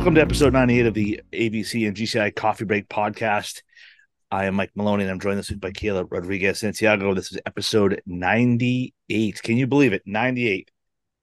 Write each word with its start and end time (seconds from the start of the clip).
Welcome 0.00 0.14
to 0.14 0.22
episode 0.22 0.54
98 0.54 0.86
of 0.86 0.94
the 0.94 1.20
ABC 1.30 1.86
and 1.86 1.94
GCI 1.94 2.34
Coffee 2.34 2.64
Break 2.64 2.88
podcast. 2.88 3.60
I 4.30 4.46
am 4.46 4.54
Mike 4.54 4.70
Maloney 4.74 5.02
and 5.02 5.10
I'm 5.10 5.20
joined 5.20 5.38
this 5.38 5.50
week 5.50 5.60
by 5.60 5.72
Kayla 5.72 6.06
Rodriguez 6.10 6.60
Santiago. 6.60 7.12
This 7.12 7.30
is 7.30 7.38
episode 7.44 8.00
98. 8.06 9.42
Can 9.42 9.58
you 9.58 9.66
believe 9.66 9.92
it? 9.92 10.00
98. 10.06 10.70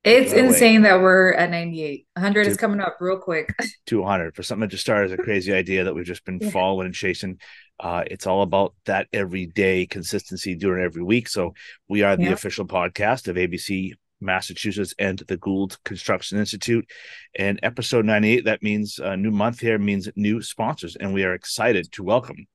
It's 0.04 0.32
insane 0.32 0.84
that 0.84 1.02
we're 1.02 1.34
at 1.34 1.50
98. 1.50 2.06
100 2.14 2.46
is 2.46 2.56
coming 2.56 2.80
up 2.80 2.98
real 3.00 3.18
quick. 3.18 3.52
200 3.88 4.36
for 4.36 4.44
something 4.44 4.62
that 4.62 4.68
just 4.68 4.84
started 4.84 5.12
as 5.12 5.20
a 5.20 5.24
crazy 5.24 5.52
idea 5.54 5.86
that 5.86 5.96
we've 5.96 6.06
just 6.06 6.24
been 6.24 6.38
yeah. 6.40 6.52
following 6.52 6.86
and 6.86 6.94
chasing. 6.94 7.40
Uh, 7.80 8.04
it's 8.06 8.28
all 8.28 8.44
about 8.44 8.76
that 8.86 9.08
everyday 9.12 9.88
consistency 9.88 10.54
during 10.54 10.86
every 10.86 11.02
week. 11.02 11.30
So 11.30 11.56
we 11.90 12.04
are 12.04 12.16
the 12.16 12.26
yeah. 12.26 12.34
official 12.34 12.68
podcast 12.68 13.28
of 13.28 13.38
ABC 13.38 13.94
Massachusetts 14.20 14.94
and 14.98 15.20
the 15.20 15.38
Gould 15.38 15.78
Construction 15.84 16.40
Institute. 16.40 16.90
And 17.36 17.60
episode 17.64 18.06
98, 18.06 18.46
that 18.46 18.64
means 18.64 19.00
a 19.00 19.16
new 19.18 19.32
month 19.32 19.60
here 19.60 19.78
means 19.78 20.10
new 20.16 20.42
sponsors. 20.42 20.96
And 20.96 21.14
we 21.14 21.24
are 21.24 21.34
excited 21.34 21.92
to 21.94 22.04
welcome 22.04 22.48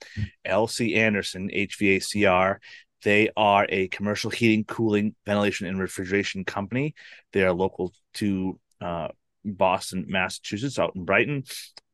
LC 0.47 0.97
Anderson 0.97 1.51
HVACR. 1.53 2.59
They 3.03 3.31
are 3.37 3.67
a 3.69 3.89
commercial 3.89 4.31
heating, 4.31 4.65
cooling, 4.65 5.15
ventilation, 5.27 5.67
and 5.67 5.79
refrigeration 5.79 6.45
company. 6.45 6.95
They 7.33 7.43
are 7.43 7.53
local 7.53 7.93
to 8.15 8.59
uh, 8.81 9.09
Boston, 9.45 10.07
Massachusetts, 10.09 10.79
out 10.79 10.95
in 10.95 11.05
Brighton, 11.05 11.45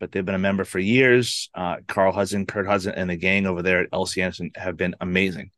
but 0.00 0.12
they've 0.12 0.24
been 0.24 0.34
a 0.34 0.38
member 0.38 0.64
for 0.64 0.78
years. 0.78 1.48
Uh, 1.54 1.76
Carl 1.86 2.12
Hudson, 2.12 2.46
Kurt 2.46 2.66
Hudson, 2.66 2.94
and 2.94 3.08
the 3.08 3.16
gang 3.16 3.46
over 3.46 3.62
there 3.62 3.80
at 3.80 3.90
LC 3.90 4.22
Anderson 4.22 4.50
have 4.54 4.76
been 4.76 4.94
amazing. 5.00 5.50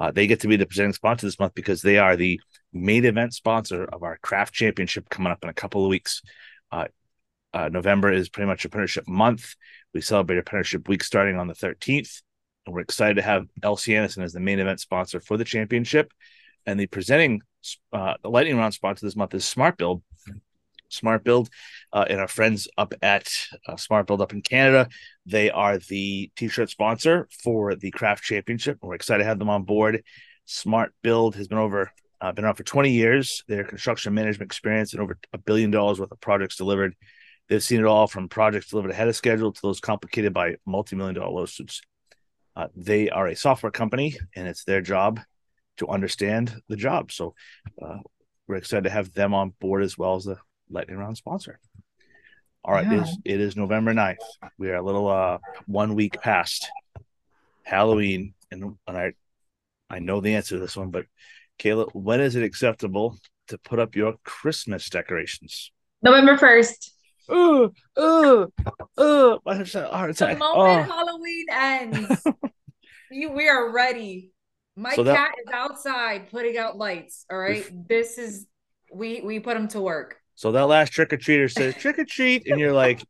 Uh, 0.00 0.12
they 0.12 0.26
get 0.26 0.40
to 0.40 0.48
be 0.48 0.56
the 0.56 0.66
presenting 0.66 0.92
sponsor 0.92 1.26
this 1.26 1.38
month 1.38 1.54
because 1.54 1.82
they 1.82 1.98
are 1.98 2.16
the 2.16 2.40
main 2.72 3.04
event 3.04 3.34
sponsor 3.34 3.84
of 3.84 4.02
our 4.02 4.18
craft 4.18 4.54
championship 4.54 5.08
coming 5.08 5.32
up 5.32 5.42
in 5.42 5.48
a 5.48 5.54
couple 5.54 5.84
of 5.84 5.90
weeks. 5.90 6.22
Uh, 6.70 6.86
uh, 7.54 7.68
November 7.68 8.12
is 8.12 8.28
pretty 8.28 8.46
much 8.46 8.64
apprenticeship 8.64 9.08
month. 9.08 9.54
We 9.94 10.00
celebrate 10.00 10.38
apprenticeship 10.38 10.88
week 10.88 11.02
starting 11.02 11.38
on 11.38 11.48
the 11.48 11.54
13th, 11.54 12.22
and 12.66 12.74
we're 12.74 12.82
excited 12.82 13.14
to 13.14 13.22
have 13.22 13.46
LC 13.62 13.96
Anderson 13.96 14.22
as 14.22 14.32
the 14.32 14.40
main 14.40 14.58
event 14.58 14.80
sponsor 14.80 15.20
for 15.20 15.36
the 15.36 15.44
championship. 15.44 16.12
And 16.66 16.78
the 16.78 16.86
presenting 16.86 17.40
uh, 17.92 18.14
the 18.22 18.30
lightning 18.30 18.56
round 18.56 18.74
sponsor 18.74 19.06
this 19.06 19.16
month 19.16 19.34
is 19.34 19.44
Smart 19.44 19.76
Build. 19.76 20.02
Smart 20.90 21.22
Build 21.24 21.50
uh, 21.92 22.06
and 22.08 22.20
our 22.20 22.28
friends 22.28 22.68
up 22.78 22.94
at 23.02 23.30
uh, 23.66 23.76
Smart 23.76 24.06
Build 24.06 24.22
up 24.22 24.32
in 24.32 24.40
Canada. 24.40 24.88
They 25.26 25.50
are 25.50 25.78
the 25.78 26.30
t-shirt 26.36 26.70
sponsor 26.70 27.28
for 27.42 27.74
the 27.74 27.90
craft 27.90 28.24
championship. 28.24 28.78
We're 28.80 28.94
excited 28.94 29.22
to 29.22 29.28
have 29.28 29.38
them 29.38 29.50
on 29.50 29.64
board. 29.64 30.02
Smart 30.46 30.94
Build 31.02 31.36
has 31.36 31.48
been 31.48 31.58
over 31.58 31.92
uh, 32.20 32.32
been 32.32 32.44
around 32.44 32.56
for 32.56 32.64
20 32.64 32.90
years. 32.90 33.44
Their 33.48 33.64
construction 33.64 34.14
management 34.14 34.48
experience 34.48 34.92
and 34.92 35.02
over 35.02 35.18
a 35.32 35.38
billion 35.38 35.70
dollars 35.70 36.00
worth 36.00 36.12
of 36.12 36.20
projects 36.20 36.56
delivered. 36.56 36.94
They've 37.48 37.62
seen 37.62 37.80
it 37.80 37.86
all 37.86 38.06
from 38.06 38.28
projects 38.28 38.70
delivered 38.70 38.90
ahead 38.90 39.08
of 39.08 39.16
schedule 39.16 39.52
to 39.52 39.62
those 39.62 39.80
complicated 39.80 40.34
by 40.34 40.56
multi-million 40.66 41.14
dollar 41.14 41.30
lawsuits. 41.30 41.80
Uh, 42.54 42.68
they 42.74 43.08
are 43.08 43.28
a 43.28 43.36
software 43.36 43.72
company, 43.72 44.18
and 44.34 44.48
it's 44.48 44.64
their 44.64 44.80
job 44.80 45.20
to 45.78 45.88
understand 45.88 46.60
the 46.68 46.76
job. 46.76 47.12
So 47.12 47.34
uh, 47.80 47.98
we're 48.46 48.56
excited 48.56 48.84
to 48.84 48.90
have 48.90 49.14
them 49.14 49.32
on 49.32 49.54
board 49.60 49.82
as 49.82 49.96
well 49.96 50.16
as 50.16 50.24
the 50.24 50.36
lightning 50.68 50.98
round 50.98 51.16
sponsor. 51.16 51.60
All 52.64 52.74
right, 52.74 52.86
yeah. 52.86 52.94
it, 52.94 53.02
is, 53.02 53.18
it 53.24 53.40
is 53.40 53.56
November 53.56 53.94
9th. 53.94 54.16
We 54.58 54.70
are 54.70 54.76
a 54.76 54.82
little 54.82 55.08
uh 55.08 55.38
one 55.66 55.94
week 55.94 56.20
past 56.20 56.68
Halloween, 57.62 58.34
and, 58.50 58.76
and 58.86 58.96
I 58.96 59.12
I 59.88 60.00
know 60.00 60.20
the 60.20 60.34
answer 60.34 60.56
to 60.56 60.60
this 60.60 60.76
one, 60.76 60.90
but 60.90 61.06
Kayla, 61.58 61.88
when 61.94 62.20
is 62.20 62.36
it 62.36 62.42
acceptable 62.42 63.16
to 63.48 63.58
put 63.58 63.78
up 63.78 63.96
your 63.96 64.14
Christmas 64.24 64.88
decorations? 64.88 65.72
November 66.02 66.36
1st. 66.36 66.90
Ooh, 67.30 67.72
ooh, 67.98 68.52
ooh. 69.00 69.38
My 69.44 69.56
heart 69.56 70.10
attack. 70.10 70.34
The 70.34 70.38
moment 70.38 70.88
oh. 70.88 70.92
Halloween 70.92 71.46
ends, 71.50 72.26
you, 73.10 73.30
we 73.32 73.48
are 73.48 73.70
ready. 73.70 74.32
My 74.76 74.94
so 74.94 75.04
cat 75.04 75.14
that, 75.14 75.32
is 75.46 75.52
outside 75.52 76.30
putting 76.30 76.56
out 76.56 76.78
lights. 76.78 77.26
All 77.30 77.38
right. 77.38 77.68
This 77.88 78.16
is 78.16 78.46
we 78.92 79.20
we 79.20 79.40
put 79.40 79.56
him 79.56 79.68
to 79.68 79.80
work. 79.80 80.16
So 80.36 80.52
that 80.52 80.68
last 80.68 80.92
trick 80.92 81.12
or 81.12 81.18
treater 81.18 81.50
says 81.50 81.74
trick 81.74 81.98
or 81.98 82.04
treat, 82.04 82.46
and 82.46 82.60
you're 82.60 82.72
like, 82.72 83.04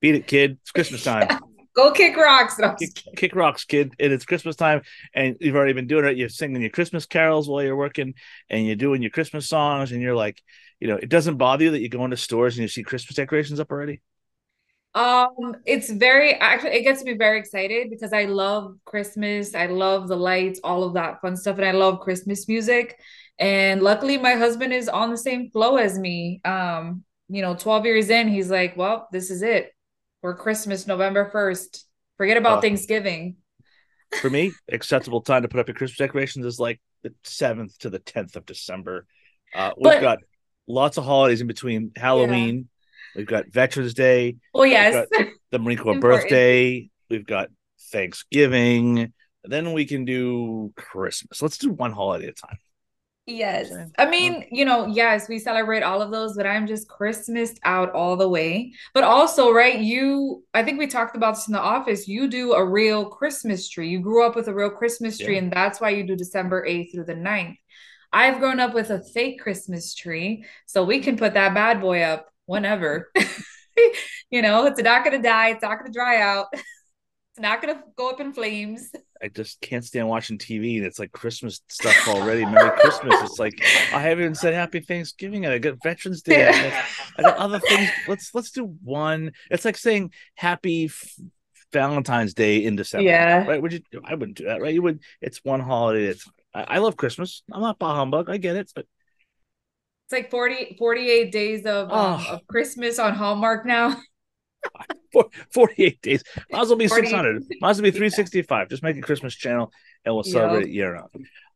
beat 0.00 0.14
it, 0.14 0.26
kid. 0.26 0.58
It's 0.62 0.70
Christmas 0.70 1.04
time. 1.04 1.28
Go 1.74 1.90
kick 1.90 2.16
rocks. 2.16 2.58
No, 2.58 2.74
kick, 2.78 3.00
kick, 3.16 3.34
rocks, 3.34 3.64
kid. 3.64 3.94
And 3.98 4.12
it's 4.12 4.24
Christmas 4.24 4.56
time, 4.56 4.82
and 5.12 5.36
you've 5.40 5.56
already 5.56 5.72
been 5.72 5.88
doing 5.88 6.04
it. 6.04 6.16
You're 6.16 6.28
singing 6.28 6.60
your 6.60 6.70
Christmas 6.70 7.06
carols 7.06 7.48
while 7.48 7.62
you're 7.62 7.76
working, 7.76 8.14
and 8.48 8.66
you're 8.66 8.76
doing 8.76 9.02
your 9.02 9.10
Christmas 9.10 9.48
songs, 9.48 9.90
and 9.90 10.00
you're 10.00 10.14
like, 10.14 10.40
you 10.80 10.88
know, 10.88 10.96
it 10.96 11.08
doesn't 11.08 11.36
bother 11.36 11.64
you 11.64 11.70
that 11.72 11.80
you 11.80 11.88
go 11.88 12.04
into 12.04 12.16
stores 12.16 12.56
and 12.56 12.62
you 12.62 12.68
see 12.68 12.82
Christmas 12.82 13.16
decorations 13.16 13.58
up 13.58 13.70
already. 13.70 14.00
Um, 14.94 15.56
it's 15.66 15.90
very 15.90 16.34
actually 16.34 16.70
it 16.70 16.82
gets 16.82 17.02
me 17.02 17.14
very 17.14 17.40
excited 17.40 17.90
because 17.90 18.12
I 18.12 18.26
love 18.26 18.76
Christmas. 18.84 19.54
I 19.54 19.66
love 19.66 20.06
the 20.06 20.16
lights, 20.16 20.60
all 20.62 20.84
of 20.84 20.94
that 20.94 21.20
fun 21.20 21.36
stuff, 21.36 21.56
and 21.56 21.66
I 21.66 21.72
love 21.72 22.00
Christmas 22.00 22.46
music. 22.46 22.96
And 23.38 23.82
luckily, 23.82 24.18
my 24.18 24.34
husband 24.34 24.72
is 24.72 24.88
on 24.88 25.10
the 25.10 25.16
same 25.16 25.50
flow 25.50 25.76
as 25.76 25.98
me. 25.98 26.40
Um, 26.44 27.02
you 27.28 27.42
know, 27.42 27.56
12 27.56 27.84
years 27.86 28.10
in, 28.10 28.28
he's 28.28 28.50
like, 28.50 28.76
well, 28.76 29.08
this 29.10 29.30
is 29.30 29.42
it. 29.42 29.73
We're 30.24 30.34
Christmas, 30.34 30.86
November 30.86 31.30
1st. 31.34 31.84
Forget 32.16 32.38
about 32.38 32.56
uh, 32.56 32.60
Thanksgiving. 32.62 33.36
for 34.22 34.30
me, 34.30 34.52
acceptable 34.72 35.20
time 35.20 35.42
to 35.42 35.48
put 35.48 35.60
up 35.60 35.68
your 35.68 35.74
Christmas 35.74 35.98
decorations 35.98 36.46
is 36.46 36.58
like 36.58 36.80
the 37.02 37.12
7th 37.26 37.76
to 37.80 37.90
the 37.90 37.98
10th 37.98 38.34
of 38.34 38.46
December. 38.46 39.04
Uh, 39.54 39.72
we've 39.76 39.92
but, 39.92 40.00
got 40.00 40.18
lots 40.66 40.96
of 40.96 41.04
holidays 41.04 41.42
in 41.42 41.46
between 41.46 41.92
Halloween. 41.94 42.56
Yeah. 42.56 43.18
We've 43.20 43.26
got 43.26 43.48
Veterans 43.48 43.92
Day. 43.92 44.36
Oh, 44.54 44.62
yes. 44.62 45.06
The 45.50 45.58
Marine 45.58 45.76
Corps 45.76 46.00
birthday. 46.00 46.88
We've 47.10 47.26
got 47.26 47.50
Thanksgiving. 47.92 49.12
Then 49.44 49.74
we 49.74 49.84
can 49.84 50.06
do 50.06 50.72
Christmas. 50.74 51.42
Let's 51.42 51.58
do 51.58 51.70
one 51.70 51.92
holiday 51.92 52.28
at 52.28 52.30
a 52.30 52.46
time. 52.46 52.58
Yes. 53.26 53.72
I 53.96 54.04
mean, 54.04 54.44
you 54.50 54.66
know, 54.66 54.86
yes, 54.86 55.30
we 55.30 55.38
celebrate 55.38 55.82
all 55.82 56.02
of 56.02 56.10
those, 56.10 56.36
but 56.36 56.46
I'm 56.46 56.66
just 56.66 56.88
Christmased 56.88 57.58
out 57.64 57.90
all 57.92 58.16
the 58.16 58.28
way. 58.28 58.74
But 58.92 59.04
also, 59.04 59.50
right, 59.50 59.78
you, 59.78 60.44
I 60.52 60.62
think 60.62 60.78
we 60.78 60.86
talked 60.86 61.16
about 61.16 61.36
this 61.36 61.48
in 61.48 61.54
the 61.54 61.60
office. 61.60 62.06
You 62.06 62.28
do 62.28 62.52
a 62.52 62.64
real 62.64 63.06
Christmas 63.06 63.68
tree. 63.68 63.88
You 63.88 64.00
grew 64.00 64.26
up 64.26 64.36
with 64.36 64.48
a 64.48 64.54
real 64.54 64.68
Christmas 64.68 65.16
tree, 65.16 65.34
yeah. 65.34 65.42
and 65.42 65.52
that's 65.52 65.80
why 65.80 65.90
you 65.90 66.06
do 66.06 66.16
December 66.16 66.66
8th 66.68 66.92
through 66.92 67.04
the 67.04 67.14
9th. 67.14 67.56
I've 68.12 68.40
grown 68.40 68.60
up 68.60 68.74
with 68.74 68.90
a 68.90 69.02
fake 69.02 69.40
Christmas 69.40 69.94
tree, 69.94 70.44
so 70.66 70.84
we 70.84 71.00
can 71.00 71.16
put 71.16 71.32
that 71.32 71.54
bad 71.54 71.80
boy 71.80 72.02
up 72.02 72.28
whenever. 72.44 73.10
you 74.30 74.42
know, 74.42 74.66
it's 74.66 74.82
not 74.82 75.02
going 75.02 75.16
to 75.16 75.26
die, 75.26 75.48
it's 75.48 75.62
not 75.62 75.78
going 75.78 75.90
to 75.90 75.98
dry 75.98 76.20
out. 76.20 76.48
It's 77.36 77.42
not 77.42 77.60
gonna 77.60 77.82
go 77.96 78.10
up 78.10 78.20
in 78.20 78.32
flames. 78.32 78.92
I 79.24 79.28
just 79.28 79.58
can't 79.62 79.82
stand 79.82 80.06
watching 80.06 80.36
TV 80.36 80.76
and 80.76 80.84
it's 80.84 80.98
like 80.98 81.10
Christmas 81.10 81.62
stuff 81.70 82.08
already. 82.08 82.44
Merry 82.44 82.78
Christmas. 82.78 83.14
It's 83.22 83.38
like 83.38 83.58
I 83.90 83.98
haven't 83.98 84.22
even 84.22 84.34
said 84.34 84.52
Happy 84.52 84.80
Thanksgiving 84.80 85.46
and 85.46 85.54
I 85.54 85.56
got 85.56 85.82
Veterans 85.82 86.20
Day. 86.20 86.40
Yeah. 86.40 86.84
I, 87.16 87.22
got, 87.22 87.38
other 87.38 87.58
things. 87.58 87.88
Let's 88.06 88.34
let's 88.34 88.50
do 88.50 88.76
one. 88.84 89.32
It's 89.50 89.64
like 89.64 89.78
saying 89.78 90.12
Happy 90.34 90.90
Valentine's 91.72 92.34
Day 92.34 92.66
in 92.66 92.76
December. 92.76 93.08
Yeah. 93.08 93.46
Right? 93.46 93.62
Would 93.62 93.72
you? 93.72 93.80
I 94.04 94.14
wouldn't 94.14 94.36
do 94.36 94.44
that. 94.44 94.60
Right? 94.60 94.74
You 94.74 94.82
would. 94.82 95.00
It's 95.22 95.42
one 95.42 95.60
holiday. 95.60 96.04
It's. 96.04 96.28
I, 96.52 96.64
I 96.64 96.78
love 96.78 96.98
Christmas. 96.98 97.42
I'm 97.50 97.62
not 97.62 97.78
bah 97.78 97.94
humbug. 97.94 98.28
I 98.28 98.36
get 98.36 98.56
it, 98.56 98.70
but. 98.74 98.84
It's 100.04 100.12
like 100.12 100.30
40, 100.30 100.76
48 100.78 101.32
days 101.32 101.64
of, 101.64 101.90
um, 101.90 102.20
oh. 102.20 102.34
of 102.34 102.46
Christmas 102.46 102.98
on 102.98 103.14
Hallmark 103.14 103.64
now. 103.64 103.96
48 105.52 106.02
days. 106.02 106.24
Might 106.50 106.62
as 106.62 106.68
well 106.68 106.76
be 106.76 106.88
600. 106.88 107.44
Might 107.60 107.70
as 107.70 107.76
well 107.78 107.84
be 107.84 107.90
365. 107.90 108.68
Just 108.68 108.82
make 108.82 108.96
a 108.96 109.00
Christmas 109.00 109.34
channel 109.34 109.72
and 110.04 110.14
we'll 110.14 110.24
celebrate 110.24 110.60
yep. 110.60 110.68
it 110.68 110.72
year 110.72 110.94
round. 110.94 111.10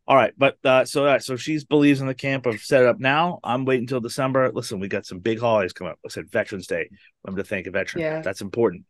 All 0.08 0.16
right, 0.16 0.32
but 0.38 0.56
uh, 0.64 0.86
so 0.86 1.04
uh, 1.04 1.18
so 1.18 1.36
she 1.36 1.62
believes 1.68 2.00
in 2.00 2.06
the 2.06 2.14
camp 2.14 2.46
of 2.46 2.62
set 2.62 2.80
it 2.80 2.88
up 2.88 2.98
now. 2.98 3.40
I'm 3.44 3.66
waiting 3.66 3.82
until 3.82 4.00
December. 4.00 4.50
Listen, 4.50 4.80
we 4.80 4.88
got 4.88 5.04
some 5.04 5.18
big 5.18 5.38
holidays 5.38 5.74
coming 5.74 5.92
up. 5.92 5.98
I 6.02 6.08
said 6.08 6.30
Veterans 6.30 6.66
Day. 6.66 6.88
Remember 7.24 7.42
to 7.42 7.48
thank 7.48 7.66
a 7.66 7.70
veteran. 7.70 8.02
Yeah. 8.02 8.22
That's 8.22 8.40
important. 8.40 8.86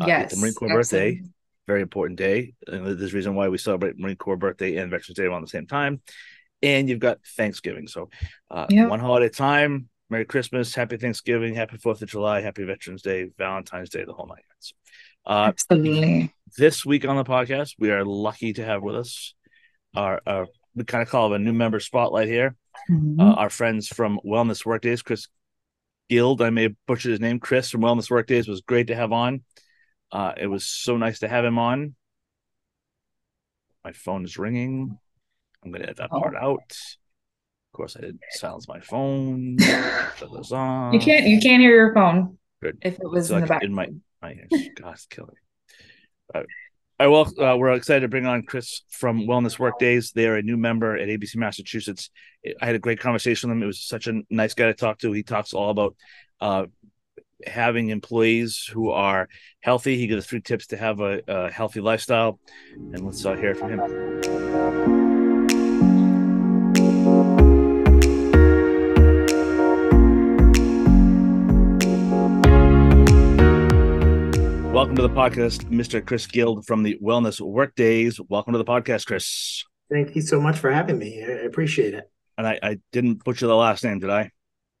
Uh, 0.00 0.04
yes, 0.06 0.32
the 0.32 0.40
Marine 0.40 0.54
Corps 0.54 0.70
absolutely. 0.70 1.16
birthday, 1.16 1.28
very 1.66 1.82
important 1.82 2.18
day. 2.20 2.54
And 2.68 2.86
there's 2.86 3.12
a 3.12 3.16
reason 3.16 3.34
why 3.34 3.48
we 3.48 3.58
celebrate 3.58 3.98
Marine 3.98 4.14
Corps 4.14 4.36
birthday 4.36 4.76
and 4.76 4.92
Veterans 4.92 5.16
Day 5.16 5.24
around 5.24 5.42
the 5.42 5.48
same 5.48 5.66
time. 5.66 6.02
And 6.62 6.88
you've 6.88 7.00
got 7.00 7.18
Thanksgiving. 7.36 7.88
So 7.88 8.08
uh, 8.48 8.66
yep. 8.70 8.90
one 8.90 9.00
holiday 9.00 9.28
time. 9.28 9.88
Merry 10.10 10.24
Christmas, 10.24 10.74
Happy 10.74 10.96
Thanksgiving, 10.96 11.54
Happy 11.54 11.76
Fourth 11.76 12.02
of 12.02 12.08
July, 12.08 12.40
Happy 12.40 12.64
Veterans 12.64 13.00
Day, 13.00 13.30
Valentine's 13.38 13.90
Day, 13.90 14.04
the 14.04 14.12
whole 14.12 14.26
night. 14.26 14.44
Uh, 15.24 15.46
Absolutely. 15.48 16.34
This 16.58 16.84
week 16.84 17.06
on 17.06 17.16
the 17.16 17.24
podcast, 17.24 17.74
we 17.78 17.92
are 17.92 18.04
lucky 18.04 18.52
to 18.54 18.64
have 18.64 18.82
with 18.82 18.96
us 18.96 19.34
our, 19.94 20.20
our 20.26 20.46
we 20.74 20.84
kind 20.84 21.02
of 21.02 21.08
call 21.08 21.32
it 21.32 21.36
a 21.36 21.38
new 21.38 21.52
member 21.52 21.78
spotlight 21.78 22.26
here. 22.26 22.56
Mm-hmm. 22.90 23.20
Uh, 23.20 23.34
our 23.34 23.50
friends 23.50 23.86
from 23.86 24.18
Wellness 24.26 24.66
Workdays, 24.66 25.02
Chris 25.02 25.28
Guild. 26.08 26.42
I 26.42 26.50
may 26.50 26.74
butcher 26.88 27.10
his 27.10 27.20
name. 27.20 27.38
Chris 27.38 27.70
from 27.70 27.82
Wellness 27.82 28.10
Workdays 28.10 28.48
was 28.48 28.62
great 28.62 28.88
to 28.88 28.96
have 28.96 29.12
on. 29.12 29.44
Uh, 30.10 30.32
it 30.36 30.48
was 30.48 30.66
so 30.66 30.96
nice 30.96 31.20
to 31.20 31.28
have 31.28 31.44
him 31.44 31.58
on. 31.58 31.94
My 33.84 33.92
phone 33.92 34.24
is 34.24 34.38
ringing. 34.38 34.98
I'm 35.64 35.70
going 35.70 35.82
to 35.82 35.86
edit 35.86 35.98
that 35.98 36.10
oh. 36.10 36.20
part 36.20 36.34
out. 36.34 36.76
Of 37.72 37.76
course, 37.76 37.96
I 37.96 38.00
didn't 38.00 38.20
silence 38.30 38.68
my 38.68 38.80
phone. 38.80 39.56
You 40.20 40.98
can't. 41.00 41.26
You 41.26 41.40
can't 41.40 41.62
hear 41.62 41.74
your 41.74 41.94
phone. 41.94 42.36
Good. 42.60 42.78
If 42.82 42.98
it 42.98 43.10
was 43.10 43.28
so 43.28 43.36
in 43.36 43.42
the 43.42 43.46
back. 43.46 43.62
In 43.62 43.72
my, 43.72 43.88
my 44.20 44.32
ears. 44.32 44.68
God, 44.74 44.96
killing. 45.08 45.36
I 47.00 47.06
well, 47.06 47.32
uh, 47.38 47.56
we're 47.56 47.72
excited 47.72 48.00
to 48.00 48.08
bring 48.08 48.26
on 48.26 48.42
Chris 48.42 48.82
from 48.90 49.22
Wellness 49.22 49.58
Workdays. 49.58 50.12
They 50.12 50.26
are 50.26 50.36
a 50.36 50.42
new 50.42 50.58
member 50.58 50.98
at 50.98 51.08
ABC 51.08 51.36
Massachusetts. 51.36 52.10
I 52.60 52.66
had 52.66 52.74
a 52.74 52.78
great 52.78 53.00
conversation 53.00 53.48
with 53.48 53.56
him. 53.56 53.62
It 53.62 53.66
was 53.66 53.80
such 53.80 54.06
a 54.06 54.20
nice 54.28 54.52
guy 54.52 54.66
to 54.66 54.74
talk 54.74 54.98
to. 54.98 55.12
He 55.12 55.22
talks 55.22 55.54
all 55.54 55.70
about 55.70 55.96
uh, 56.42 56.66
having 57.46 57.88
employees 57.88 58.68
who 58.70 58.90
are 58.90 59.30
healthy. 59.60 59.96
He 59.96 60.08
gives 60.08 60.26
three 60.26 60.42
tips 60.42 60.68
to 60.68 60.76
have 60.76 61.00
a, 61.00 61.22
a 61.26 61.50
healthy 61.50 61.80
lifestyle. 61.80 62.38
And 62.74 63.06
let's 63.06 63.24
uh, 63.24 63.34
hear 63.34 63.54
from 63.54 63.70
him. 63.70 64.99
Welcome 74.80 74.96
to 74.96 75.02
the 75.02 75.10
podcast, 75.10 75.64
Mr. 75.70 76.02
Chris 76.02 76.26
Guild 76.26 76.64
from 76.64 76.82
the 76.82 76.98
Wellness 77.04 77.38
Workdays. 77.38 78.18
Welcome 78.30 78.54
to 78.54 78.58
the 78.58 78.64
podcast, 78.64 79.04
Chris. 79.04 79.62
Thank 79.92 80.16
you 80.16 80.22
so 80.22 80.40
much 80.40 80.56
for 80.56 80.70
having 80.70 80.98
me. 80.98 81.22
I 81.22 81.44
appreciate 81.44 81.92
it. 81.92 82.10
And 82.38 82.46
I, 82.46 82.58
I 82.62 82.78
didn't 82.90 83.22
butcher 83.22 83.46
the 83.46 83.54
last 83.54 83.84
name, 83.84 83.98
did 83.98 84.08
I? 84.08 84.30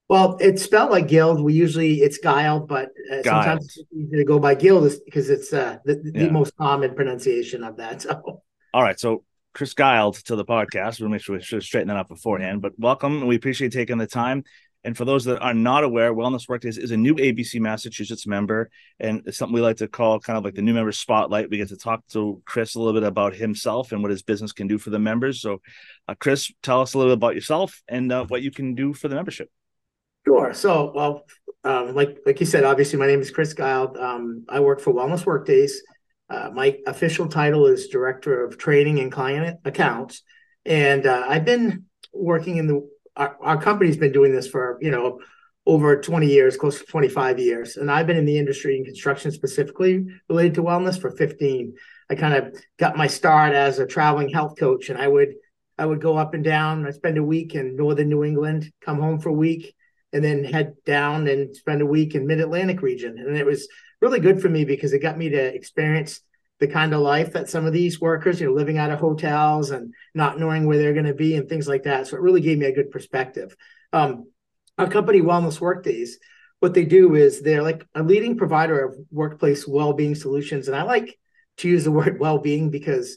Well, 0.08 0.38
it's 0.40 0.62
spelled 0.62 0.90
like 0.90 1.06
Guild. 1.06 1.42
We 1.42 1.52
usually 1.52 2.00
it's 2.00 2.16
Guild, 2.16 2.66
but 2.66 2.88
uh, 3.12 3.22
sometimes 3.22 3.76
it's 3.76 3.92
easy 3.92 4.16
to 4.16 4.24
go 4.24 4.38
by 4.38 4.54
Guild 4.54 4.90
because 5.04 5.28
it's 5.28 5.52
uh, 5.52 5.76
the, 5.84 5.96
the 5.96 6.12
yeah. 6.14 6.30
most 6.30 6.56
common 6.56 6.94
pronunciation 6.94 7.62
of 7.62 7.76
that. 7.76 8.00
So, 8.08 8.40
all 8.72 8.82
right. 8.82 8.98
So, 8.98 9.24
Chris 9.52 9.74
Guild 9.74 10.14
to 10.24 10.34
the 10.34 10.46
podcast. 10.46 10.98
We'll 10.98 11.10
make 11.10 11.20
sure 11.20 11.36
we 11.36 11.42
should 11.42 11.62
straighten 11.62 11.88
that 11.88 11.98
up 11.98 12.08
beforehand. 12.08 12.62
But 12.62 12.72
welcome. 12.78 13.26
We 13.26 13.36
appreciate 13.36 13.72
taking 13.72 13.98
the 13.98 14.06
time. 14.06 14.44
And 14.82 14.96
for 14.96 15.04
those 15.04 15.24
that 15.26 15.40
are 15.40 15.52
not 15.52 15.84
aware, 15.84 16.14
Wellness 16.14 16.48
Workdays 16.48 16.78
is 16.78 16.90
a 16.90 16.96
new 16.96 17.14
ABC 17.14 17.60
Massachusetts 17.60 18.26
member, 18.26 18.70
and 18.98 19.22
it's 19.26 19.36
something 19.36 19.54
we 19.54 19.60
like 19.60 19.76
to 19.78 19.88
call 19.88 20.18
kind 20.20 20.38
of 20.38 20.44
like 20.44 20.54
the 20.54 20.62
new 20.62 20.72
member 20.72 20.92
spotlight. 20.92 21.50
We 21.50 21.58
get 21.58 21.68
to 21.68 21.76
talk 21.76 22.06
to 22.12 22.40
Chris 22.46 22.74
a 22.74 22.78
little 22.78 22.98
bit 22.98 23.06
about 23.06 23.34
himself 23.34 23.92
and 23.92 24.00
what 24.02 24.10
his 24.10 24.22
business 24.22 24.52
can 24.52 24.68
do 24.68 24.78
for 24.78 24.88
the 24.88 24.98
members. 24.98 25.42
So, 25.42 25.60
uh, 26.08 26.14
Chris, 26.18 26.50
tell 26.62 26.80
us 26.80 26.94
a 26.94 26.98
little 26.98 27.10
bit 27.10 27.18
about 27.18 27.34
yourself 27.34 27.82
and 27.88 28.10
uh, 28.10 28.24
what 28.26 28.42
you 28.42 28.50
can 28.50 28.74
do 28.74 28.94
for 28.94 29.08
the 29.08 29.16
membership. 29.16 29.50
Sure. 30.26 30.54
So, 30.54 30.92
well, 30.94 31.24
um, 31.64 31.94
like 31.94 32.18
like 32.24 32.40
you 32.40 32.46
said, 32.46 32.64
obviously, 32.64 32.98
my 32.98 33.06
name 33.06 33.20
is 33.20 33.30
Chris 33.30 33.52
Guild. 33.52 33.98
Um, 33.98 34.44
I 34.48 34.60
work 34.60 34.80
for 34.80 34.94
Wellness 34.94 35.26
Workdays. 35.26 35.82
Uh, 36.30 36.50
my 36.54 36.78
official 36.86 37.26
title 37.26 37.66
is 37.66 37.88
Director 37.88 38.44
of 38.44 38.56
Training 38.56 39.00
and 39.00 39.12
Client 39.12 39.58
Accounts, 39.64 40.22
and 40.64 41.06
uh, 41.06 41.24
I've 41.28 41.44
been 41.44 41.84
working 42.12 42.56
in 42.56 42.66
the 42.66 42.88
our, 43.20 43.36
our 43.40 43.62
company's 43.62 43.98
been 43.98 44.12
doing 44.12 44.32
this 44.32 44.48
for 44.48 44.78
you 44.80 44.90
know 44.90 45.20
over 45.66 46.00
20 46.00 46.26
years, 46.26 46.56
close 46.56 46.78
to 46.78 46.86
25 46.86 47.38
years. 47.38 47.76
And 47.76 47.90
I've 47.90 48.06
been 48.06 48.16
in 48.16 48.24
the 48.24 48.38
industry 48.38 48.78
in 48.78 48.84
construction 48.84 49.30
specifically 49.30 50.06
related 50.28 50.54
to 50.54 50.62
wellness 50.62 50.98
for 50.98 51.10
15. 51.10 51.74
I 52.08 52.14
kind 52.14 52.34
of 52.34 52.60
got 52.78 52.96
my 52.96 53.06
start 53.06 53.52
as 53.52 53.78
a 53.78 53.86
traveling 53.86 54.30
health 54.30 54.58
coach 54.58 54.88
and 54.88 54.98
I 54.98 55.06
would 55.06 55.34
I 55.78 55.86
would 55.86 56.00
go 56.00 56.16
up 56.16 56.34
and 56.34 56.42
down. 56.42 56.86
I 56.86 56.90
spend 56.90 57.18
a 57.18 57.24
week 57.24 57.54
in 57.54 57.76
northern 57.76 58.08
New 58.08 58.24
England, 58.24 58.70
come 58.80 58.98
home 58.98 59.18
for 59.18 59.30
a 59.30 59.34
week, 59.34 59.74
and 60.12 60.22
then 60.22 60.44
head 60.44 60.74
down 60.84 61.26
and 61.28 61.56
spend 61.56 61.80
a 61.80 61.86
week 61.86 62.14
in 62.14 62.26
mid-Atlantic 62.26 62.82
region. 62.82 63.16
And 63.18 63.36
it 63.36 63.46
was 63.46 63.66
really 64.02 64.20
good 64.20 64.42
for 64.42 64.50
me 64.50 64.64
because 64.64 64.92
it 64.92 64.98
got 64.98 65.16
me 65.16 65.30
to 65.30 65.54
experience 65.54 66.20
the 66.60 66.68
kind 66.68 66.92
of 66.92 67.00
life 67.00 67.32
that 67.32 67.48
some 67.48 67.64
of 67.64 67.72
these 67.72 68.00
workers, 68.00 68.38
you 68.38 68.46
know, 68.46 68.52
living 68.52 68.76
out 68.76 68.90
of 68.90 69.00
hotels 69.00 69.70
and 69.70 69.94
not 70.14 70.38
knowing 70.38 70.66
where 70.66 70.76
they're 70.76 70.92
going 70.92 71.06
to 71.06 71.14
be 71.14 71.34
and 71.34 71.48
things 71.48 71.66
like 71.66 71.84
that. 71.84 72.06
So 72.06 72.16
it 72.16 72.22
really 72.22 72.42
gave 72.42 72.58
me 72.58 72.66
a 72.66 72.74
good 72.74 72.90
perspective. 72.90 73.56
Um, 73.94 74.30
our 74.76 74.88
company, 74.88 75.22
Wellness 75.22 75.58
Workdays, 75.58 76.18
what 76.60 76.74
they 76.74 76.84
do 76.84 77.14
is 77.14 77.40
they're 77.40 77.62
like 77.62 77.86
a 77.94 78.02
leading 78.02 78.36
provider 78.36 78.84
of 78.84 78.96
workplace 79.10 79.66
well-being 79.66 80.14
solutions. 80.14 80.68
And 80.68 80.76
I 80.76 80.82
like 80.82 81.18
to 81.58 81.68
use 81.68 81.84
the 81.84 81.90
word 81.98 82.20
well-being 82.20 82.70
because 82.70 83.16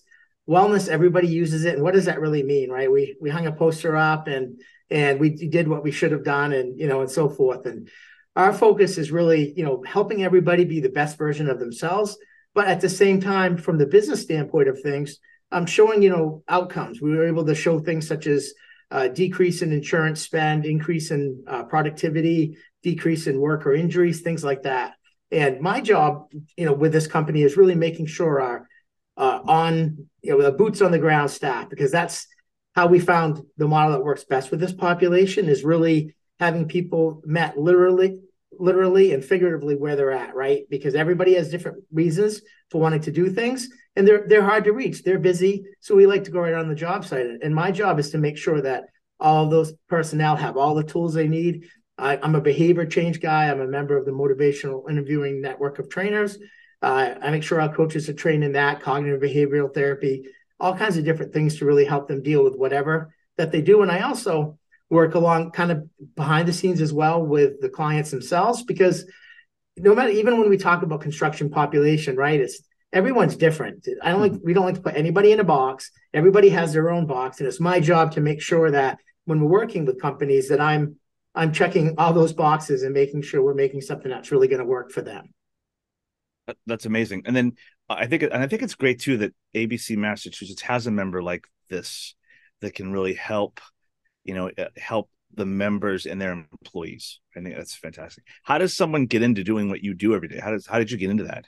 wellness, 0.50 0.88
everybody 0.88 1.28
uses 1.28 1.66
it. 1.66 1.76
And 1.76 1.84
what 1.84 1.94
does 1.94 2.06
that 2.06 2.22
really 2.22 2.44
mean, 2.44 2.70
right? 2.70 2.92
We 2.92 3.18
we 3.22 3.30
hung 3.30 3.46
a 3.48 3.52
poster 3.52 3.98
up 3.98 4.28
and 4.28 4.62
and 4.90 5.20
we 5.20 5.30
did 5.30 5.68
what 5.68 5.84
we 5.84 5.92
should 5.92 6.12
have 6.12 6.24
done 6.24 6.54
and 6.54 6.80
you 6.80 6.88
know 6.88 7.02
and 7.02 7.12
so 7.12 7.28
forth. 7.28 7.66
And 7.66 7.90
our 8.38 8.54
focus 8.54 8.98
is 8.98 9.12
really, 9.12 9.54
you 9.56 9.66
know, 9.66 9.84
helping 9.86 10.24
everybody 10.24 10.64
be 10.64 10.80
the 10.80 10.90
best 10.90 11.18
version 11.18 11.50
of 11.50 11.60
themselves 11.60 12.18
but 12.54 12.68
at 12.68 12.82
the 12.82 12.90
same 12.90 13.20
time, 13.20 13.58
from 13.58 13.78
the 13.78 13.86
business 13.86 14.22
standpoint 14.22 14.68
of 14.68 14.82
things, 14.82 15.18
I'm 15.52 15.66
showing 15.66 16.02
you 16.02 16.10
know 16.10 16.44
outcomes. 16.48 17.02
We 17.02 17.12
were 17.12 17.28
able 17.28 17.46
to 17.46 17.56
show 17.56 17.80
things 17.80 18.08
such 18.08 18.28
as 18.28 18.54
uh, 18.92 19.08
decrease 19.08 19.62
in 19.62 19.72
insurance 19.72 20.22
spend, 20.22 20.66
increase 20.66 21.12
in 21.12 21.44
uh, 21.48 21.64
productivity, 21.64 22.58
decrease 22.84 23.28
in 23.28 23.40
worker 23.40 23.74
injuries, 23.74 24.22
things 24.22 24.44
like 24.44 24.64
that. 24.64 24.94
And 25.32 25.62
my 25.62 25.82
job, 25.82 26.32
you 26.58 26.66
know, 26.66 26.74
with 26.74 26.92
this 26.94 27.08
company 27.08 27.42
is 27.42 27.58
really 27.58 27.76
making 27.76 28.06
sure 28.06 28.40
our 28.40 28.68
uh, 29.18 29.40
on 29.46 30.08
you 30.22 30.32
know 30.32 30.44
the 30.44 30.52
boots 30.52 30.82
on 30.82 30.92
the 30.92 31.00
ground 31.00 31.30
staff 31.30 31.70
because 31.70 31.92
that's 31.92 32.28
how 32.76 32.88
we 32.88 33.00
found 33.00 33.42
the 33.58 33.68
model 33.68 33.94
that 33.94 34.04
works 34.04 34.24
best 34.24 34.50
with 34.50 34.60
this 34.60 34.74
population 34.74 35.48
is 35.48 35.64
really 35.64 36.16
having 36.40 36.68
people 36.68 37.22
met 37.26 37.58
literally 37.58 38.20
literally 38.60 39.14
and 39.14 39.24
figuratively 39.24 39.76
where 39.76 39.96
they're 39.96 40.12
at, 40.12 40.36
right? 40.36 40.64
Because 40.70 40.96
everybody 40.96 41.36
has 41.36 41.50
different 41.50 41.84
reasons 41.92 42.42
for 42.70 42.80
wanting 42.80 43.02
to 43.02 43.12
do 43.12 43.30
things 43.30 43.70
and 43.96 44.08
they're 44.08 44.26
they're 44.28 44.44
hard 44.44 44.64
to 44.66 44.74
reach. 44.74 45.04
They're 45.04 45.20
busy. 45.20 45.66
So 45.80 45.96
we 45.96 46.08
like 46.08 46.24
to 46.26 46.32
go 46.32 46.40
right 46.40 46.54
on 46.54 46.68
the 46.68 46.76
job 46.76 47.06
site. 47.06 47.28
And 47.42 47.54
my 47.54 47.72
job 47.72 48.00
is 48.00 48.10
to 48.12 48.18
make 48.18 48.38
sure 48.38 48.62
that 48.62 48.86
all 49.20 49.48
those 49.48 49.74
personnel 49.88 50.36
have 50.36 50.58
all 50.58 50.76
the 50.76 50.84
tools 50.84 51.14
they 51.14 51.28
need. 51.28 51.70
I, 51.98 52.18
am 52.18 52.36
a 52.36 52.42
behavior 52.42 52.86
change 52.86 53.22
guy. 53.22 53.50
I'm 53.50 53.62
a 53.62 53.68
member 53.68 53.98
of 53.98 54.06
the 54.06 54.12
motivational 54.12 54.90
interviewing 54.90 55.42
network 55.42 55.80
of 55.80 55.90
trainers. 55.90 56.38
Uh, 56.82 57.16
I 57.22 57.32
make 57.32 57.44
sure 57.44 57.62
our 57.62 57.74
coaches 57.74 58.10
are 58.10 58.14
trained 58.14 58.44
in 58.44 58.54
that 58.54 58.82
cognitive 58.82 59.22
behavioral 59.22 59.74
therapy, 59.74 60.26
all 60.60 60.76
kinds 60.76 60.98
of 60.98 61.06
different 61.06 61.32
things 61.32 61.58
to 61.58 61.66
really 61.66 61.86
help 61.86 62.08
them 62.08 62.22
deal 62.22 62.44
with 62.44 62.56
whatever 62.56 63.14
that 63.38 63.52
they 63.52 63.62
do. 63.62 63.82
And 63.82 63.92
I 63.92 64.02
also 64.02 64.58
work 64.90 65.16
along 65.16 65.52
kind 65.52 65.72
of 65.72 65.88
behind 66.16 66.48
the 66.48 66.54
scenes 66.54 66.82
as 66.82 66.94
well 66.94 67.26
with 67.26 67.60
the 67.62 67.70
clients 67.70 68.12
themselves 68.12 68.64
because 68.64 69.06
no 69.78 69.96
matter 69.96 70.12
even 70.12 70.40
when 70.40 70.50
we 70.50 70.58
talk 70.58 70.84
about 70.84 71.02
construction 71.02 71.50
population 71.50 72.16
right 72.16 72.40
it's 72.40 72.62
everyone's 72.94 73.36
different. 73.36 73.88
I 74.02 74.12
don't 74.12 74.22
like 74.22 74.32
mm-hmm. 74.32 74.46
we 74.46 74.54
don't 74.54 74.66
like 74.66 74.76
to 74.76 74.82
put 74.82 74.96
anybody 74.96 75.32
in 75.32 75.40
a 75.40 75.44
box. 75.44 75.92
Everybody 76.14 76.50
has 76.50 76.72
their 76.72 76.92
own 76.92 77.08
box 77.08 77.40
and 77.40 77.48
it's 77.48 77.60
my 77.60 77.80
job 77.80 78.14
to 78.14 78.22
make 78.22 78.42
sure 78.42 78.72
that 78.72 79.00
when 79.26 79.42
we're 79.42 79.50
working 79.50 79.86
with 79.86 80.02
companies 80.02 80.50
that 80.50 80.62
i'm 80.62 80.98
i'm 81.34 81.52
checking 81.52 81.96
all 81.98 82.14
those 82.14 82.34
boxes 82.34 82.84
and 82.84 82.94
making 82.94 83.22
sure 83.22 83.42
we're 83.42 83.54
making 83.54 83.82
something 83.82 84.12
that's 84.12 84.32
really 84.32 84.48
going 84.48 84.60
to 84.60 84.66
work 84.66 84.92
for 84.92 85.02
them. 85.02 85.34
That's 86.68 86.86
amazing. 86.86 87.24
And 87.26 87.36
then 87.36 87.54
i 87.90 88.08
think 88.08 88.24
and 88.24 88.36
i 88.36 88.48
think 88.48 88.62
it's 88.62 88.76
great 88.76 89.00
too 89.00 89.18
that 89.18 89.34
abc 89.54 89.96
massachusetts 89.98 90.62
has 90.62 90.88
a 90.88 90.92
member 90.92 91.22
like 91.22 91.46
this 91.70 92.16
that 92.62 92.74
can 92.74 92.94
really 92.94 93.14
help 93.14 93.60
you 94.24 94.34
know 94.34 94.52
uh, 94.58 94.66
help 94.78 95.10
the 95.36 95.46
members 95.46 96.06
and 96.06 96.22
their 96.22 96.32
employees. 96.32 97.20
I 97.36 97.42
think 97.42 97.56
that's 97.56 97.76
fantastic. 97.76 98.26
How 98.44 98.58
does 98.58 98.76
someone 98.76 99.06
get 99.06 99.24
into 99.24 99.44
doing 99.44 99.70
what 99.70 99.84
you 99.84 99.94
do 99.94 100.14
every 100.16 100.28
day? 100.28 100.40
How 100.40 100.52
does 100.52 100.68
how 100.68 100.78
did 100.78 100.92
you 100.92 100.98
get 100.98 101.10
into 101.10 101.26
that? 101.26 101.46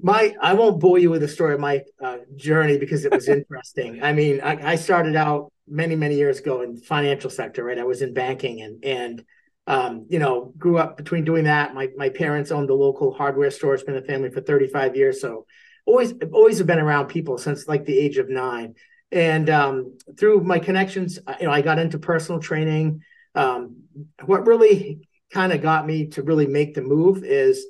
My 0.00 0.34
i 0.40 0.54
won't 0.54 0.80
bore 0.80 0.98
you 0.98 1.10
with 1.10 1.22
the 1.22 1.28
story 1.28 1.54
of 1.54 1.60
my 1.60 1.82
uh, 2.00 2.18
journey 2.36 2.78
because 2.78 3.04
it 3.04 3.12
was 3.12 3.28
interesting. 3.28 4.02
I 4.02 4.12
mean 4.12 4.40
I, 4.40 4.72
I, 4.72 4.76
started 4.76 5.16
out 5.16 5.52
many 5.66 5.96
many 5.96 6.14
years 6.14 6.38
ago 6.38 6.62
in 6.62 6.76
financial 6.76 7.30
sector 7.30 7.64
right? 7.64 7.78
I 7.78 7.84
was 7.84 8.02
in 8.02 8.14
banking 8.14 8.62
and 8.62 8.84
and 8.84 9.24
um, 9.66 10.06
you 10.08 10.20
know 10.20 10.52
grew 10.56 10.78
up 10.78 10.96
between 10.96 11.24
doing 11.24 11.44
that. 11.44 11.74
My 11.74 11.88
my 11.96 12.10
parents 12.10 12.52
owned 12.52 12.68
the 12.68 12.74
local 12.74 13.12
hardware 13.12 13.50
store. 13.50 13.74
It's 13.74 13.82
been 13.82 13.96
a 13.96 14.02
family 14.02 14.30
for 14.30 14.40
35 14.40 14.94
years. 14.94 15.20
So 15.20 15.46
always 15.84 16.14
always 16.32 16.58
have 16.58 16.66
been 16.68 16.78
around 16.78 17.08
people 17.08 17.38
since 17.38 17.66
like 17.66 17.84
the 17.84 17.98
age 17.98 18.18
of 18.18 18.28
nine 18.28 18.74
and 19.12 19.48
um, 19.50 19.98
through 20.18 20.42
my 20.42 20.58
connections, 20.58 21.18
you 21.40 21.46
know, 21.46 21.52
I 21.52 21.62
got 21.62 21.78
into 21.78 21.98
personal 21.98 22.40
training. 22.40 23.02
Um, 23.34 23.82
what 24.24 24.46
really 24.46 25.08
kind 25.32 25.52
of 25.52 25.62
got 25.62 25.86
me 25.86 26.08
to 26.08 26.22
really 26.22 26.46
make 26.46 26.74
the 26.74 26.82
move 26.82 27.24
is, 27.24 27.64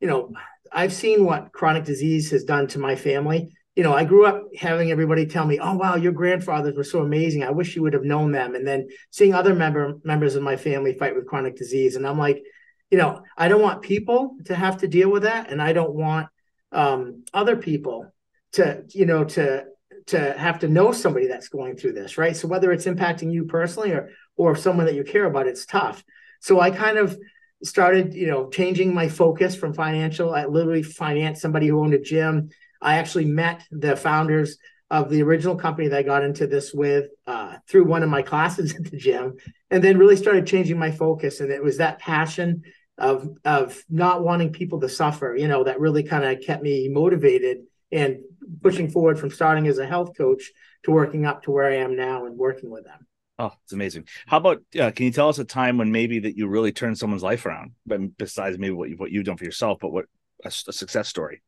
you 0.00 0.08
know, 0.08 0.32
I've 0.72 0.92
seen 0.92 1.24
what 1.24 1.52
chronic 1.52 1.84
disease 1.84 2.30
has 2.30 2.44
done 2.44 2.66
to 2.68 2.78
my 2.78 2.96
family. 2.96 3.54
You 3.76 3.84
know, 3.84 3.94
I 3.94 4.04
grew 4.04 4.26
up 4.26 4.42
having 4.58 4.90
everybody 4.90 5.24
tell 5.24 5.46
me, 5.46 5.58
"Oh, 5.60 5.74
wow, 5.74 5.94
your 5.94 6.12
grandfathers 6.12 6.76
were 6.76 6.84
so 6.84 7.00
amazing. 7.00 7.44
I 7.44 7.50
wish 7.50 7.76
you 7.76 7.82
would 7.82 7.94
have 7.94 8.04
known 8.04 8.32
them." 8.32 8.54
And 8.54 8.66
then 8.66 8.88
seeing 9.10 9.34
other 9.34 9.54
member 9.54 9.94
members 10.04 10.34
of 10.34 10.42
my 10.42 10.56
family 10.56 10.94
fight 10.94 11.14
with 11.14 11.26
chronic 11.26 11.56
disease, 11.56 11.94
and 11.96 12.06
I'm 12.06 12.18
like, 12.18 12.42
you 12.90 12.98
know, 12.98 13.22
I 13.36 13.48
don't 13.48 13.62
want 13.62 13.82
people 13.82 14.36
to 14.46 14.54
have 14.54 14.78
to 14.78 14.88
deal 14.88 15.10
with 15.10 15.22
that, 15.22 15.50
and 15.50 15.62
I 15.62 15.72
don't 15.72 15.94
want 15.94 16.28
um, 16.72 17.24
other 17.32 17.56
people 17.56 18.12
to, 18.52 18.82
you 18.90 19.06
know, 19.06 19.24
to 19.24 19.64
to 20.08 20.32
have 20.38 20.58
to 20.60 20.68
know 20.68 20.92
somebody 20.92 21.26
that's 21.26 21.48
going 21.48 21.76
through 21.76 21.92
this, 21.92 22.18
right? 22.18 22.36
So 22.36 22.48
whether 22.48 22.72
it's 22.72 22.86
impacting 22.86 23.32
you 23.32 23.44
personally 23.44 23.92
or 23.92 24.10
or 24.36 24.56
someone 24.56 24.86
that 24.86 24.94
you 24.94 25.04
care 25.04 25.26
about, 25.26 25.46
it's 25.46 25.66
tough. 25.66 26.02
So 26.40 26.60
I 26.60 26.70
kind 26.70 26.98
of 26.98 27.18
started, 27.62 28.14
you 28.14 28.26
know, 28.26 28.48
changing 28.48 28.94
my 28.94 29.08
focus 29.08 29.54
from 29.56 29.74
financial. 29.74 30.34
I 30.34 30.46
literally 30.46 30.82
financed 30.82 31.42
somebody 31.42 31.68
who 31.68 31.80
owned 31.80 31.94
a 31.94 32.00
gym. 32.00 32.50
I 32.80 32.96
actually 32.96 33.24
met 33.24 33.64
the 33.70 33.96
founders 33.96 34.58
of 34.90 35.10
the 35.10 35.22
original 35.22 35.56
company 35.56 35.88
that 35.88 35.98
I 35.98 36.02
got 36.02 36.24
into 36.24 36.46
this 36.46 36.72
with 36.72 37.06
uh, 37.26 37.56
through 37.68 37.84
one 37.84 38.02
of 38.02 38.08
my 38.08 38.22
classes 38.22 38.74
at 38.76 38.90
the 38.90 38.96
gym, 38.96 39.36
and 39.70 39.82
then 39.82 39.98
really 39.98 40.16
started 40.16 40.46
changing 40.46 40.78
my 40.78 40.90
focus. 40.90 41.40
And 41.40 41.50
it 41.50 41.62
was 41.62 41.78
that 41.78 41.98
passion 41.98 42.62
of 42.96 43.28
of 43.44 43.82
not 43.90 44.22
wanting 44.22 44.52
people 44.52 44.80
to 44.80 44.88
suffer, 44.88 45.36
you 45.36 45.48
know, 45.48 45.64
that 45.64 45.80
really 45.80 46.02
kind 46.02 46.24
of 46.24 46.40
kept 46.44 46.62
me 46.62 46.88
motivated 46.88 47.58
and 47.90 48.18
pushing 48.62 48.90
forward 48.90 49.18
from 49.18 49.30
starting 49.30 49.66
as 49.66 49.78
a 49.78 49.86
health 49.86 50.16
coach 50.16 50.50
to 50.84 50.90
working 50.90 51.26
up 51.26 51.42
to 51.42 51.50
where 51.50 51.66
I 51.66 51.76
am 51.76 51.96
now 51.96 52.26
and 52.26 52.36
working 52.36 52.70
with 52.70 52.84
them. 52.84 53.06
Oh, 53.38 53.52
it's 53.62 53.72
amazing. 53.72 54.08
How 54.26 54.38
about 54.38 54.62
uh, 54.78 54.90
can 54.90 55.06
you 55.06 55.12
tell 55.12 55.28
us 55.28 55.38
a 55.38 55.44
time 55.44 55.78
when 55.78 55.92
maybe 55.92 56.18
that 56.20 56.36
you 56.36 56.48
really 56.48 56.72
turned 56.72 56.98
someone's 56.98 57.22
life 57.22 57.46
around, 57.46 57.72
but 57.86 58.16
besides 58.16 58.58
maybe 58.58 58.74
what 58.74 58.90
you 58.90 58.96
what 58.96 59.12
you've 59.12 59.24
done 59.24 59.36
for 59.36 59.44
yourself, 59.44 59.78
but 59.80 59.92
what 59.92 60.06
a, 60.44 60.48
a 60.48 60.72
success 60.72 61.08
story? 61.08 61.42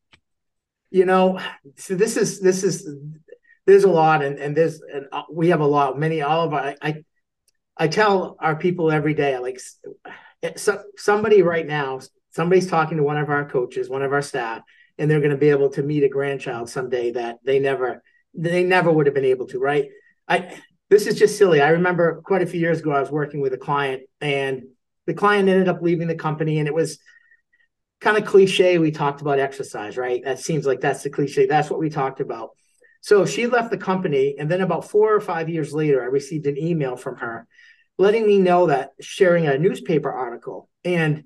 You 0.89 1.05
know, 1.05 1.39
so 1.75 1.95
this 1.95 2.15
is 2.15 2.39
this 2.39 2.63
is 2.63 2.87
there's 3.65 3.83
a 3.83 3.89
lot, 3.89 4.23
and 4.23 4.39
and 4.39 4.55
there's 4.55 4.81
and 4.81 5.07
uh, 5.11 5.23
we 5.29 5.49
have 5.49 5.59
a 5.59 5.67
lot. 5.67 5.99
Many 5.99 6.21
all 6.21 6.45
of 6.45 6.53
our, 6.53 6.75
I 6.81 7.03
I 7.75 7.89
tell 7.89 8.37
our 8.39 8.55
people 8.55 8.89
every 8.89 9.13
day, 9.13 9.37
like 9.37 9.59
so, 10.55 10.83
somebody 10.97 11.41
right 11.41 11.67
now, 11.67 11.99
somebody's 12.31 12.67
talking 12.67 12.97
to 12.97 13.03
one 13.03 13.17
of 13.17 13.29
our 13.29 13.49
coaches, 13.49 13.89
one 13.89 14.01
of 14.01 14.13
our 14.13 14.21
staff, 14.21 14.61
and 15.01 15.09
they're 15.09 15.19
going 15.19 15.31
to 15.31 15.37
be 15.37 15.49
able 15.49 15.69
to 15.71 15.81
meet 15.81 16.03
a 16.03 16.09
grandchild 16.09 16.69
someday 16.69 17.11
that 17.11 17.39
they 17.43 17.59
never 17.59 18.03
they 18.35 18.63
never 18.63 18.91
would 18.91 19.07
have 19.07 19.15
been 19.15 19.25
able 19.25 19.47
to. 19.47 19.59
Right? 19.59 19.89
I 20.27 20.55
this 20.89 21.07
is 21.07 21.17
just 21.17 21.37
silly. 21.37 21.59
I 21.59 21.69
remember 21.69 22.21
quite 22.23 22.43
a 22.43 22.45
few 22.45 22.59
years 22.59 22.79
ago, 22.79 22.91
I 22.91 22.99
was 22.99 23.09
working 23.09 23.41
with 23.41 23.53
a 23.53 23.57
client, 23.57 24.03
and 24.21 24.63
the 25.07 25.13
client 25.13 25.49
ended 25.49 25.67
up 25.67 25.81
leaving 25.81 26.07
the 26.07 26.15
company, 26.15 26.59
and 26.59 26.67
it 26.67 26.73
was 26.73 26.99
kind 27.99 28.17
of 28.17 28.25
cliche. 28.25 28.77
We 28.77 28.91
talked 28.91 29.21
about 29.21 29.39
exercise, 29.39 29.97
right? 29.97 30.23
That 30.23 30.39
seems 30.39 30.65
like 30.65 30.81
that's 30.81 31.03
the 31.03 31.09
cliche. 31.09 31.47
That's 31.47 31.69
what 31.69 31.79
we 31.79 31.89
talked 31.89 32.19
about. 32.19 32.51
So 33.01 33.25
she 33.25 33.47
left 33.47 33.71
the 33.71 33.77
company, 33.77 34.35
and 34.37 34.51
then 34.51 34.61
about 34.61 34.85
four 34.85 35.15
or 35.15 35.21
five 35.21 35.49
years 35.49 35.73
later, 35.73 36.03
I 36.03 36.05
received 36.05 36.45
an 36.45 36.57
email 36.57 36.95
from 36.95 37.17
her 37.17 37.47
letting 37.97 38.25
me 38.25 38.39
know 38.39 38.67
that 38.67 38.91
sharing 38.99 39.47
a 39.47 39.57
newspaper 39.57 40.11
article. 40.11 40.69
And 40.83 41.25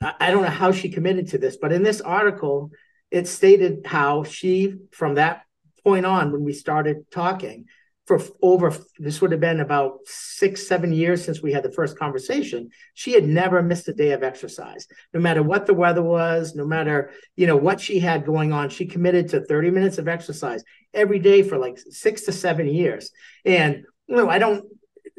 I 0.00 0.30
don't 0.30 0.42
know 0.42 0.48
how 0.48 0.70
she 0.70 0.90
committed 0.90 1.28
to 1.28 1.38
this, 1.38 1.56
but 1.56 1.72
in 1.72 1.82
this 1.82 2.00
article, 2.00 2.70
it 3.10 3.26
stated 3.26 3.86
how 3.86 4.24
she, 4.24 4.76
from 4.92 5.14
that 5.14 5.42
point 5.84 6.06
on, 6.06 6.32
when 6.32 6.44
we 6.44 6.52
started 6.52 7.10
talking, 7.10 7.66
for 8.08 8.20
over 8.40 8.74
this 8.98 9.20
would 9.20 9.32
have 9.32 9.40
been 9.40 9.60
about 9.60 9.98
six 10.06 10.66
seven 10.66 10.94
years 10.94 11.22
since 11.22 11.42
we 11.42 11.52
had 11.52 11.62
the 11.62 11.70
first 11.70 11.98
conversation 11.98 12.70
she 12.94 13.12
had 13.12 13.24
never 13.24 13.62
missed 13.62 13.86
a 13.86 13.92
day 13.92 14.12
of 14.12 14.22
exercise. 14.22 14.86
No 15.12 15.20
matter 15.20 15.42
what 15.42 15.66
the 15.66 15.74
weather 15.74 16.02
was 16.02 16.54
no 16.54 16.64
matter 16.66 17.10
you 17.36 17.46
know 17.46 17.56
what 17.56 17.82
she 17.82 18.00
had 18.00 18.24
going 18.24 18.50
on 18.50 18.70
she 18.70 18.86
committed 18.86 19.28
to 19.28 19.44
30 19.44 19.70
minutes 19.70 19.98
of 19.98 20.08
exercise 20.08 20.64
every 20.94 21.18
day 21.18 21.42
for 21.42 21.58
like 21.58 21.78
six 21.90 22.22
to 22.22 22.32
seven 22.32 22.66
years. 22.66 23.10
And 23.44 23.84
you 24.06 24.16
know 24.16 24.30
i 24.30 24.38
don't 24.38 24.64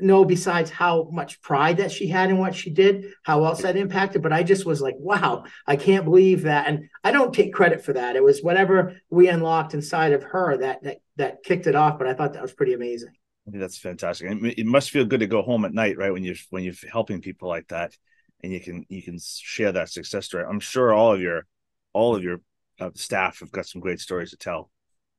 know 0.02 0.26
besides 0.26 0.70
how 0.70 1.10
much 1.12 1.42
pride 1.42 1.78
that 1.78 1.92
she 1.92 2.08
had 2.08 2.30
in 2.30 2.38
what 2.38 2.56
she 2.56 2.70
did, 2.70 3.14
how 3.24 3.46
else 3.46 3.62
that 3.62 3.76
impacted. 3.76 4.22
But 4.22 4.34
I 4.34 4.44
just 4.44 4.66
was 4.66 4.82
like, 4.82 4.96
wow, 4.98 5.46
I 5.68 5.76
can't 5.76 6.06
believe 6.06 6.44
that. 6.44 6.68
And 6.68 6.90
I 7.04 7.12
don't 7.12 7.34
take 7.34 7.54
credit 7.54 7.84
for 7.84 7.94
that. 7.94 8.16
It 8.16 8.24
was 8.24 8.42
whatever 8.42 9.00
we 9.10 9.28
unlocked 9.28 9.74
inside 9.74 10.14
of 10.14 10.24
her 10.24 10.58
that 10.58 10.84
that 10.84 10.98
that 11.18 11.44
kicked 11.44 11.68
it 11.68 11.76
off. 11.76 11.98
But 11.98 12.08
I 12.08 12.14
thought 12.14 12.34
that 12.34 12.42
was 12.42 12.54
pretty 12.54 12.74
amazing. 12.74 13.14
That's 13.46 13.78
fantastic. 13.78 14.32
it 14.58 14.66
must 14.66 14.92
feel 14.92 15.06
good 15.06 15.22
to 15.22 15.28
go 15.28 15.42
home 15.42 15.66
at 15.66 15.74
night, 15.74 15.98
right? 15.98 16.14
When 16.14 16.24
you're 16.24 16.36
when 16.50 16.64
you're 16.64 16.76
helping 16.92 17.22
people 17.22 17.50
like 17.50 17.68
that, 17.70 17.96
and 18.44 18.52
you 18.52 18.60
can 18.60 18.86
you 18.90 19.02
can 19.02 19.18
share 19.20 19.72
that 19.72 19.90
success 19.90 20.26
story. 20.26 20.46
I'm 20.48 20.60
sure 20.60 20.94
all 20.94 21.14
of 21.14 21.22
your 21.22 21.46
all 21.94 22.16
of 22.16 22.24
your 22.24 22.42
uh, 22.80 22.92
staff 22.96 23.40
have 23.40 23.52
got 23.52 23.66
some 23.66 23.82
great 23.82 24.00
stories 24.00 24.32
to 24.32 24.38
tell. 24.38 24.70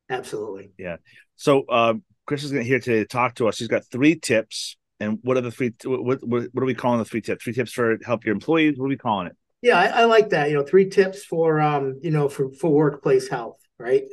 Absolutely. 0.09 0.71
Yeah. 0.77 0.97
So 1.35 1.63
uh, 1.63 1.93
Chris 2.31 2.45
is 2.45 2.51
going 2.53 2.63
to 2.63 2.65
be 2.65 2.69
here 2.69 2.79
to 2.79 3.05
talk 3.05 3.35
to 3.35 3.49
us. 3.49 3.57
She's 3.57 3.67
got 3.67 3.83
three 3.91 4.15
tips. 4.15 4.77
And 5.01 5.19
what 5.21 5.35
are 5.35 5.41
the 5.41 5.51
three? 5.51 5.73
What, 5.83 6.25
what, 6.25 6.43
what 6.53 6.63
are 6.63 6.65
we 6.65 6.73
calling 6.73 6.99
the 6.99 7.03
three 7.03 7.19
tips? 7.19 7.43
Three 7.43 7.51
tips 7.51 7.73
for 7.73 7.97
help 8.05 8.23
your 8.23 8.33
employees. 8.33 8.79
What 8.79 8.85
are 8.85 8.87
we 8.87 8.95
calling 8.95 9.27
it? 9.27 9.35
Yeah, 9.61 9.77
I, 9.77 9.87
I 9.87 10.05
like 10.05 10.29
that. 10.29 10.49
You 10.49 10.55
know, 10.55 10.63
three 10.63 10.89
tips 10.89 11.25
for 11.25 11.59
um, 11.59 11.99
you 12.01 12.09
know, 12.09 12.29
for 12.29 12.49
for 12.53 12.71
workplace 12.71 13.27
health, 13.27 13.57
right? 13.77 14.03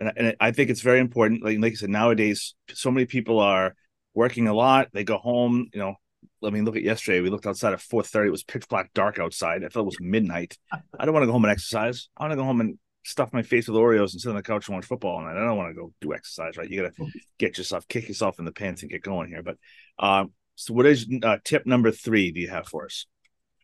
And, 0.00 0.10
and 0.16 0.36
I 0.40 0.50
think 0.50 0.68
it's 0.68 0.80
very 0.80 0.98
important. 0.98 1.44
Like 1.44 1.60
like 1.60 1.74
I 1.74 1.76
said, 1.76 1.90
nowadays, 1.90 2.56
so 2.72 2.90
many 2.90 3.06
people 3.06 3.38
are 3.38 3.76
working 4.14 4.48
a 4.48 4.52
lot. 4.52 4.88
They 4.92 5.04
go 5.04 5.18
home. 5.18 5.68
You 5.72 5.78
know, 5.78 5.94
I 6.42 6.50
mean, 6.50 6.64
look 6.64 6.74
at 6.74 6.82
yesterday. 6.82 7.20
We 7.20 7.30
looked 7.30 7.46
outside 7.46 7.72
at 7.72 7.80
four 7.80 8.02
thirty. 8.02 8.26
It 8.26 8.32
was 8.32 8.42
pitch 8.42 8.66
black 8.68 8.92
dark 8.94 9.20
outside. 9.20 9.62
I 9.62 9.68
felt 9.68 9.84
it 9.84 9.86
was 9.86 10.00
midnight. 10.00 10.58
I 10.72 11.04
don't 11.04 11.14
want 11.14 11.22
to 11.22 11.28
go 11.28 11.32
home 11.32 11.44
and 11.44 11.52
exercise. 11.52 12.08
I 12.16 12.24
want 12.24 12.32
to 12.32 12.36
go 12.36 12.42
home 12.42 12.60
and 12.60 12.80
stuff 13.04 13.32
my 13.32 13.42
face 13.42 13.68
with 13.68 13.76
Oreos 13.76 14.12
and 14.12 14.20
sit 14.20 14.30
on 14.30 14.36
the 14.36 14.42
couch 14.42 14.68
and 14.68 14.76
watch 14.76 14.86
football 14.86 15.18
and 15.18 15.28
I 15.28 15.34
don't 15.34 15.56
want 15.56 15.70
to 15.70 15.80
go 15.80 15.92
do 16.00 16.14
exercise, 16.14 16.56
right? 16.56 16.68
You 16.68 16.82
got 16.82 16.94
to 16.96 17.06
get 17.38 17.58
yourself, 17.58 17.86
kick 17.86 18.08
yourself 18.08 18.38
in 18.38 18.44
the 18.44 18.52
pants 18.52 18.82
and 18.82 18.90
get 18.90 19.02
going 19.02 19.28
here. 19.28 19.42
But 19.42 19.56
um, 19.98 20.32
so 20.54 20.74
what 20.74 20.86
is 20.86 21.06
uh, 21.22 21.36
tip 21.44 21.66
number 21.66 21.90
three 21.90 22.32
do 22.32 22.40
you 22.40 22.48
have 22.48 22.66
for 22.66 22.86
us? 22.86 23.06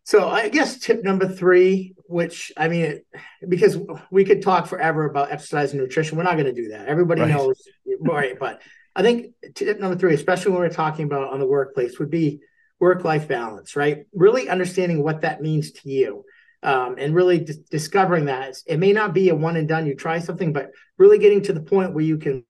So 0.04 0.28
I 0.28 0.48
guess 0.48 0.78
tip 0.78 1.04
number 1.04 1.28
three, 1.28 1.94
which 2.06 2.52
I 2.56 2.68
mean, 2.68 3.00
because 3.48 3.78
we 4.10 4.24
could 4.24 4.42
talk 4.42 4.66
forever 4.66 5.04
about 5.04 5.30
exercise 5.30 5.72
and 5.72 5.80
nutrition, 5.80 6.16
we're 6.18 6.24
not 6.24 6.34
going 6.34 6.46
to 6.46 6.52
do 6.52 6.68
that. 6.68 6.88
Everybody 6.88 7.22
right. 7.22 7.30
knows, 7.30 7.62
right? 8.00 8.38
But 8.38 8.62
I 8.94 9.02
think 9.02 9.34
tip 9.54 9.78
number 9.78 9.96
three, 9.96 10.14
especially 10.14 10.52
when 10.52 10.60
we're 10.60 10.68
talking 10.68 11.04
about 11.04 11.32
on 11.32 11.38
the 11.38 11.46
workplace, 11.46 11.98
would 11.98 12.10
be 12.10 12.40
work-life 12.80 13.28
balance, 13.28 13.76
right? 13.76 14.06
Really 14.12 14.48
understanding 14.48 15.02
what 15.02 15.20
that 15.20 15.42
means 15.42 15.70
to 15.72 15.90
you 15.90 16.24
um, 16.62 16.96
and 16.98 17.14
really 17.14 17.38
d- 17.38 17.54
discovering 17.70 18.26
that 18.26 18.56
it 18.66 18.78
may 18.78 18.92
not 18.92 19.14
be 19.14 19.28
a 19.28 19.34
one 19.34 19.56
and 19.56 19.68
done. 19.68 19.86
You 19.86 19.94
try 19.94 20.18
something, 20.18 20.52
but 20.52 20.70
really 20.98 21.18
getting 21.18 21.42
to 21.42 21.52
the 21.52 21.62
point 21.62 21.94
where 21.94 22.04
you 22.04 22.18
can 22.18 22.44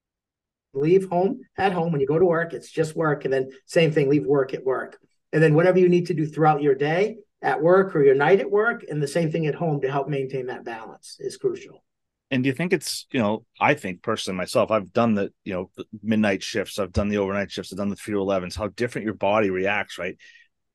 leave 0.75 1.09
home 1.09 1.41
at 1.57 1.73
home 1.73 1.93
when 1.93 2.01
you 2.01 2.07
go 2.07 2.19
to 2.19 2.25
work. 2.25 2.53
It's 2.53 2.71
just 2.71 2.97
work, 2.97 3.25
and 3.25 3.33
then 3.33 3.51
same 3.67 3.93
thing, 3.93 4.09
leave 4.09 4.27
work 4.27 4.55
at 4.55 4.65
work, 4.65 4.99
and 5.33 5.43
then 5.43 5.55
whatever 5.55 5.79
you 5.79 5.89
need 5.89 6.07
to 6.07 6.15
do 6.15 6.27
throughout 6.27 6.63
your 6.63 6.75
day 6.75 7.17
at 7.43 7.63
work 7.63 7.97
or 7.97 8.05
your 8.05 8.15
night 8.15 8.41
at 8.41 8.51
work, 8.51 8.85
and 8.89 9.03
the 9.03 9.09
same 9.09 9.31
thing 9.33 9.47
at 9.47 9.55
home 9.55 9.81
to 9.81 9.91
help 9.91 10.09
maintain 10.09 10.47
that 10.47 10.65
balance 10.65 11.17
is 11.21 11.37
crucial. 11.37 11.83
And 12.31 12.45
do 12.45 12.49
you 12.49 12.55
think 12.55 12.73
it's, 12.73 13.07
you 13.11 13.19
know, 13.19 13.45
I 13.61 13.75
think 13.75 14.03
personally 14.03 14.37
myself, 14.37 14.71
I've 14.71 14.93
done 14.93 15.15
the, 15.15 15.33
you 15.43 15.53
know, 15.53 15.71
the 15.77 15.85
midnight 16.03 16.45
shifts, 16.45 16.79
I've 16.79 16.93
done 16.93 17.09
the 17.09 17.19
overnight 17.19 17.51
shifts, 17.51 17.73
I've 17.73 17.79
done 17.79 17.89
the 17.89 17.97
three 17.97 18.15
to 18.15 18.21
elevens, 18.21 18.55
how 18.55 18.69
different 18.69 19.07
your 19.07 19.15
body 19.15 19.51
reacts, 19.51 19.99
right? 19.99 20.17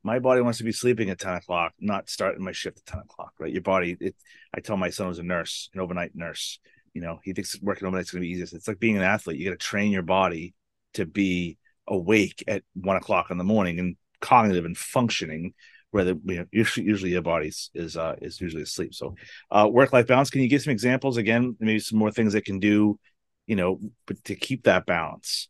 My 0.06 0.20
body 0.20 0.40
wants 0.40 0.60
to 0.60 0.64
be 0.64 0.72
sleeping 0.72 1.10
at 1.10 1.18
10 1.18 1.34
o'clock, 1.34 1.74
not 1.80 2.08
starting 2.12 2.44
my 2.44 2.52
shift 2.52 2.78
at 2.78 2.86
10 2.86 3.00
o'clock, 3.00 3.34
right? 3.40 3.52
Your 3.52 3.64
body, 3.64 3.98
it, 4.00 4.16
I 4.54 4.60
tell 4.60 4.78
my 4.78 4.92
son 4.92 5.08
was 5.08 5.18
a 5.18 5.24
nurse, 5.24 5.72
an 5.74 5.80
overnight 5.80 6.12
nurse. 6.14 6.60
You 6.94 7.02
know, 7.02 7.20
he 7.24 7.34
thinks 7.34 7.60
working 7.60 7.88
overnight 7.88 8.04
is 8.04 8.12
going 8.12 8.22
to 8.22 8.28
be 8.28 8.32
easiest. 8.32 8.54
It's 8.54 8.68
like 8.68 8.80
being 8.80 8.98
an 8.98 9.04
athlete. 9.04 9.40
You 9.40 9.50
got 9.50 9.60
to 9.60 9.66
train 9.66 9.92
your 9.92 10.04
body 10.04 10.54
to 10.94 11.08
be 11.08 11.58
awake 11.88 12.44
at 12.48 12.62
one 12.76 12.98
o'clock 12.98 13.32
in 13.32 13.40
the 13.40 13.44
morning 13.44 13.80
and 13.80 13.98
cognitive 14.22 14.64
and 14.64 14.78
functioning. 14.78 15.56
Where 15.90 16.04
the 16.04 16.20
you 16.26 16.38
know, 16.38 16.46
usually, 16.52 17.12
your 17.12 17.22
body 17.22 17.52
is 17.74 17.98
uh, 17.98 18.16
is 18.22 18.40
usually 18.40 18.64
asleep. 18.64 18.94
So, 18.94 19.16
uh, 19.50 19.68
work 19.72 19.92
life 19.92 20.08
balance. 20.08 20.30
Can 20.30 20.42
you 20.42 20.50
give 20.50 20.62
some 20.62 20.72
examples 20.72 21.18
again? 21.18 21.56
Maybe 21.60 21.80
some 21.80 21.98
more 21.98 22.12
things 22.12 22.34
that 22.34 22.44
can 22.44 22.60
do, 22.60 23.00
you 23.48 23.56
know, 23.56 23.80
to 24.26 24.36
keep 24.36 24.66
that 24.66 24.86
balance. 24.86 25.48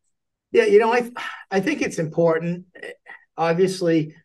Yeah, 0.52 0.66
you 0.66 0.78
know, 0.80 0.94
I 0.94 1.12
I 1.50 1.62
think 1.62 1.82
it's 1.82 1.98
important. 1.98 2.66
Obviously, 3.36 4.16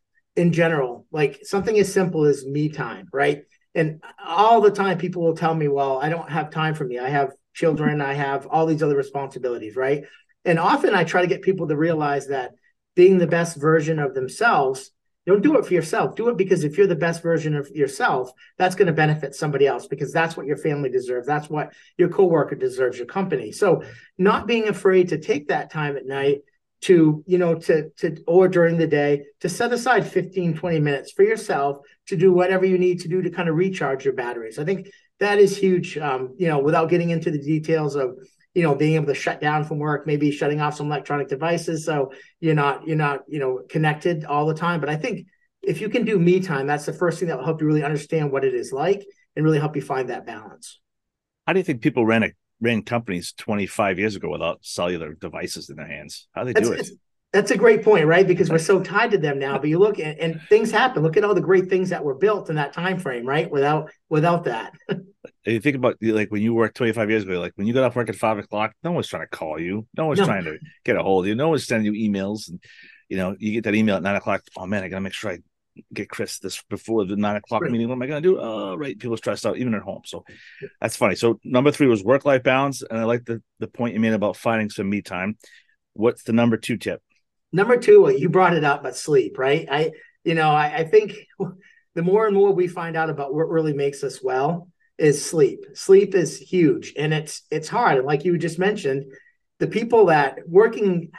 in 0.41 0.53
general, 0.53 1.07
like 1.13 1.41
something 1.43 1.79
as 1.79 1.93
simple 1.93 2.25
as 2.25 2.47
me 2.47 2.71
time, 2.71 3.09
right? 3.13 3.43
And 3.75 4.03
all 4.25 4.61
the 4.61 4.71
time, 4.71 4.99
people 4.99 5.23
will 5.23 5.37
tell 5.37 5.55
me, 5.55 5.69
well, 5.69 5.99
I 6.01 6.09
don't 6.09 6.31
have 6.31 6.51
time 6.51 6.75
for 6.75 6.85
me. 6.85 6.99
I 6.99 7.11
have 7.11 7.33
children, 7.53 8.01
I 8.01 8.15
have 8.15 8.47
all 8.47 8.67
these 8.67 8.83
other 8.83 8.97
responsibilities, 8.97 9.77
right? 9.77 10.05
And 10.45 10.59
often 10.59 10.95
I 10.95 11.05
try 11.05 11.21
to 11.21 11.29
get 11.29 11.43
people 11.43 11.69
to 11.69 11.77
realize 11.77 12.29
that 12.29 12.53
being 12.97 13.19
the 13.19 13.27
best 13.27 13.57
version 13.57 13.99
of 13.99 14.15
themselves, 14.15 14.91
don't 15.27 15.43
do 15.43 15.59
it 15.59 15.67
for 15.67 15.75
yourself. 15.75 16.17
Do 16.17 16.31
it 16.31 16.39
because 16.39 16.65
if 16.65 16.79
you're 16.79 16.87
the 16.87 16.97
best 16.97 17.23
version 17.23 17.55
of 17.55 17.69
yourself, 17.69 18.33
that's 18.57 18.75
going 18.75 18.87
to 18.87 18.93
benefit 18.93 19.35
somebody 19.35 19.67
else 19.67 19.87
because 19.87 20.13
that's 20.13 20.37
what 20.37 20.47
your 20.47 20.57
family 20.57 20.89
deserves. 20.89 21.27
That's 21.27 21.51
what 21.51 21.75
your 21.99 22.09
coworker 22.09 22.57
deserves, 22.57 22.97
your 22.97 23.07
company. 23.07 23.53
So, 23.53 23.83
not 24.17 24.47
being 24.47 24.69
afraid 24.69 25.11
to 25.11 25.19
take 25.19 25.49
that 25.49 25.71
time 25.71 25.97
at 25.99 26.07
night 26.07 26.39
to 26.83 27.23
you 27.27 27.39
know 27.39 27.55
to 27.55 27.91
to 27.91 28.17
or 28.27 28.49
during 28.49 28.79
the 28.79 28.87
day 28.87 29.25
to 29.41 29.49
set 29.49 29.73
aside 29.73 30.07
15 30.07 30.57
20 30.57 30.81
minutes 30.81 31.13
for 31.13 31.23
yourself 31.23 31.79
to 32.07 32.17
do 32.17 32.33
whatever 32.33 32.65
you 32.65 32.79
need 32.79 33.01
to 33.01 33.09
do 33.09 33.23
to 33.23 33.31
kind 33.31 33.49
of 33.49 33.57
recharge 33.57 34.05
your 34.05 34.15
batteries. 34.15 34.59
I 34.59 34.65
think 34.65 34.91
that 35.19 35.39
is 35.39 35.57
huge 35.57 35.99
um, 35.99 36.35
you 36.39 36.49
know 36.49 36.59
without 36.59 36.89
getting 36.89 37.11
into 37.11 37.31
the 37.31 37.39
details 37.39 37.97
of 37.97 38.17
you 38.55 38.63
know 38.63 38.75
being 38.75 38.95
able 38.95 39.07
to 39.07 39.15
shut 39.15 39.41
down 39.41 39.65
from 39.65 39.79
work 39.79 40.07
maybe 40.07 40.31
shutting 40.31 40.61
off 40.61 40.77
some 40.77 40.87
electronic 40.87 41.29
devices 41.29 41.85
so 41.85 42.13
you're 42.41 42.55
not 42.55 42.87
you're 42.87 42.97
not 42.97 43.21
you 43.29 43.39
know 43.39 43.61
connected 43.69 44.25
all 44.25 44.47
the 44.47 44.55
time. 44.55 44.81
But 44.81 44.89
i 44.89 44.97
think 44.97 45.27
if 45.63 45.81
you 45.83 45.91
can 45.91 46.05
do 46.07 46.19
me 46.19 46.41
time 46.41 46.67
that's 46.67 46.87
the 46.87 46.93
first 46.93 47.19
thing 47.19 47.29
that 47.29 47.37
will 47.37 47.45
help 47.45 47.61
you 47.61 47.67
really 47.67 47.85
understand 47.85 48.33
what 48.33 48.45
it 48.45 48.55
is 48.55 48.73
like 48.73 49.05
and 49.37 49.45
really 49.45 49.59
help 49.59 49.77
you 49.77 49.83
find 49.83 50.09
that 50.09 50.27
balance. 50.27 50.81
How 51.47 51.53
do 51.53 51.61
you 51.61 51.65
think 51.65 51.83
people 51.83 52.07
ran 52.07 52.23
a 52.23 52.33
ran 52.61 52.83
companies 52.83 53.33
25 53.37 53.99
years 53.99 54.17
ago 54.17 54.31
without 54.31 54.59
cellular 54.63 55.15
devices 55.15 55.71
in 55.71 55.77
their 55.77 55.87
hands. 55.87 56.29
How 56.33 56.45
do 56.45 56.53
they 56.53 56.61
do 56.61 56.73
it? 56.73 56.89
That's 57.33 57.53
a 57.53 57.57
great 57.57 57.85
point, 57.85 58.07
right? 58.07 58.27
Because 58.27 58.51
we're 58.51 58.59
so 58.59 58.81
tied 58.81 59.13
to 59.13 59.19
them 59.19 59.39
now. 59.39 59.57
But 59.57 59.69
you 59.69 59.79
look 59.79 60.01
and, 60.01 60.19
and, 60.19 60.41
things 60.49 60.73
happen. 60.73 61.05
Look 61.05 61.17
at 61.17 61.23
all 61.23 61.35
the 61.35 61.41
great 61.41 61.69
things 61.69 61.91
that 61.91 62.03
were 62.03 62.17
built 62.17 62.51
in 62.51 62.57
that 62.57 62.73
time 62.73 62.99
frame, 62.99 63.25
right? 63.25 63.49
Without 63.49 63.93
without 64.09 64.45
that. 64.45 64.73
you 65.45 65.61
think 65.61 65.77
about 65.77 65.97
like 66.01 66.31
when 66.33 66.43
you 66.43 66.55
worked 66.55 66.77
25 66.77 67.09
years 67.09 67.23
ago, 67.23 67.39
like 67.39 67.53
when 67.55 67.69
you 67.69 67.73
got 67.73 67.85
off 67.85 67.95
work 67.95 68.09
at 68.09 68.17
five 68.17 68.39
o'clock, 68.39 68.73
no 68.83 68.91
one's 68.91 69.07
trying 69.07 69.23
to 69.23 69.29
call 69.29 69.61
you. 69.61 69.87
No 69.97 70.07
one's 70.07 70.19
no. 70.19 70.25
trying 70.25 70.45
to 70.45 70.59
get 70.85 70.97
a 70.97 71.03
hold 71.03 71.25
of 71.25 71.29
you. 71.29 71.37
No 71.37 71.51
one's 71.51 71.67
sending 71.67 71.95
you 71.95 72.11
emails. 72.11 72.49
And 72.49 72.61
you 73.09 73.17
know, 73.17 73.37
you 73.39 73.53
get 73.53 73.65
that 73.65 73.77
email 73.77 73.97
at 73.97 74.03
nine 74.03 74.17
o'clock. 74.17 74.43
Oh 74.57 74.67
man, 74.67 74.83
I 74.83 74.89
gotta 74.89 75.01
make 75.01 75.13
sure 75.13 75.31
I 75.31 75.39
get 75.93 76.09
Chris 76.09 76.39
this 76.39 76.63
before 76.69 77.05
the 77.05 77.17
nine 77.17 77.37
o'clock 77.37 77.63
right. 77.63 77.71
meeting. 77.71 77.89
What 77.89 77.95
am 77.95 78.03
I 78.03 78.07
going 78.07 78.23
to 78.23 78.29
do? 78.29 78.39
Oh, 78.41 78.75
right. 78.75 78.99
People 78.99 79.17
stressed 79.17 79.47
out 79.47 79.59
even 79.59 79.75
at 79.75 79.83
home. 79.83 80.03
So 80.05 80.25
that's 80.81 80.97
funny. 80.97 81.15
So 81.15 81.41
number 81.45 81.71
three 81.71 81.87
was 81.87 82.03
work 82.03 82.25
life 82.25 82.43
balance, 82.43 82.83
and 82.83 82.99
I 82.99 83.05
like 83.05 83.25
the 83.25 83.43
the 83.59 83.69
point 83.69 83.95
you 83.95 84.01
made 84.01 84.13
about 84.13 84.37
finding 84.37 84.71
some 84.71 84.89
me 84.89 85.03
time. 85.03 85.39
What's 85.95 86.23
the 86.23 86.33
number 86.33 86.57
two 86.57 86.77
tip? 86.77 87.03
Number 87.53 87.77
two, 87.77 88.09
you 88.17 88.29
brought 88.29 88.55
it 88.55 88.65
up, 88.65 88.83
but 88.83 88.97
sleep. 88.97 89.39
Right. 89.39 89.67
I 89.71 89.93
you 90.25 90.35
know 90.35 90.51
I, 90.51 90.79
I 90.79 90.85
think 90.85 91.15
the 91.95 92.03
more 92.03 92.27
and 92.27 92.35
more 92.35 92.53
we 92.53 92.69
find 92.69 92.97
out 92.97 93.11
about 93.11 93.35
what 93.35 93.49
really 93.49 93.75
makes 93.75 94.03
us 94.05 94.23
well 94.23 94.69
is 94.99 95.25
sleep. 95.25 95.65
Sleep 95.75 96.15
is 96.15 96.39
huge, 96.39 96.95
and 96.97 97.13
it's 97.13 97.43
it's 97.51 97.69
hard. 97.69 97.99
And 97.99 98.07
like 98.07 98.25
you 98.25 98.39
just 98.39 98.59
mentioned, 98.59 99.13
the 99.59 99.67
people 99.67 100.07
that 100.07 100.39
working 100.47 101.11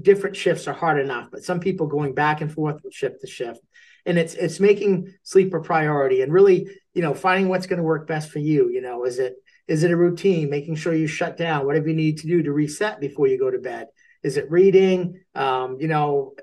different 0.00 0.36
shifts 0.36 0.68
are 0.68 0.74
hard 0.74 1.00
enough, 1.00 1.28
but 1.30 1.42
some 1.42 1.60
people 1.60 1.86
going 1.86 2.14
back 2.14 2.40
and 2.40 2.52
forth 2.52 2.80
shift 2.90 3.20
to 3.20 3.26
shift. 3.26 3.60
And 4.06 4.18
it's 4.18 4.34
it's 4.34 4.60
making 4.60 5.12
sleep 5.22 5.52
a 5.52 5.60
priority 5.60 6.22
and 6.22 6.32
really, 6.32 6.68
you 6.94 7.02
know, 7.02 7.12
finding 7.12 7.48
what's 7.48 7.66
going 7.66 7.78
to 7.78 7.82
work 7.82 8.06
best 8.06 8.30
for 8.30 8.38
you. 8.38 8.68
You 8.68 8.80
know, 8.80 9.04
is 9.04 9.18
it 9.18 9.34
is 9.68 9.82
it 9.82 9.90
a 9.90 9.96
routine, 9.96 10.48
making 10.48 10.76
sure 10.76 10.94
you 10.94 11.06
shut 11.06 11.36
down, 11.36 11.66
whatever 11.66 11.88
you 11.88 11.94
need 11.94 12.18
to 12.18 12.26
do 12.26 12.42
to 12.42 12.52
reset 12.52 13.00
before 13.00 13.26
you 13.26 13.38
go 13.38 13.50
to 13.50 13.58
bed? 13.58 13.88
Is 14.22 14.36
it 14.36 14.50
reading? 14.50 15.20
Um, 15.34 15.76
you 15.80 15.88
know, 15.88 16.34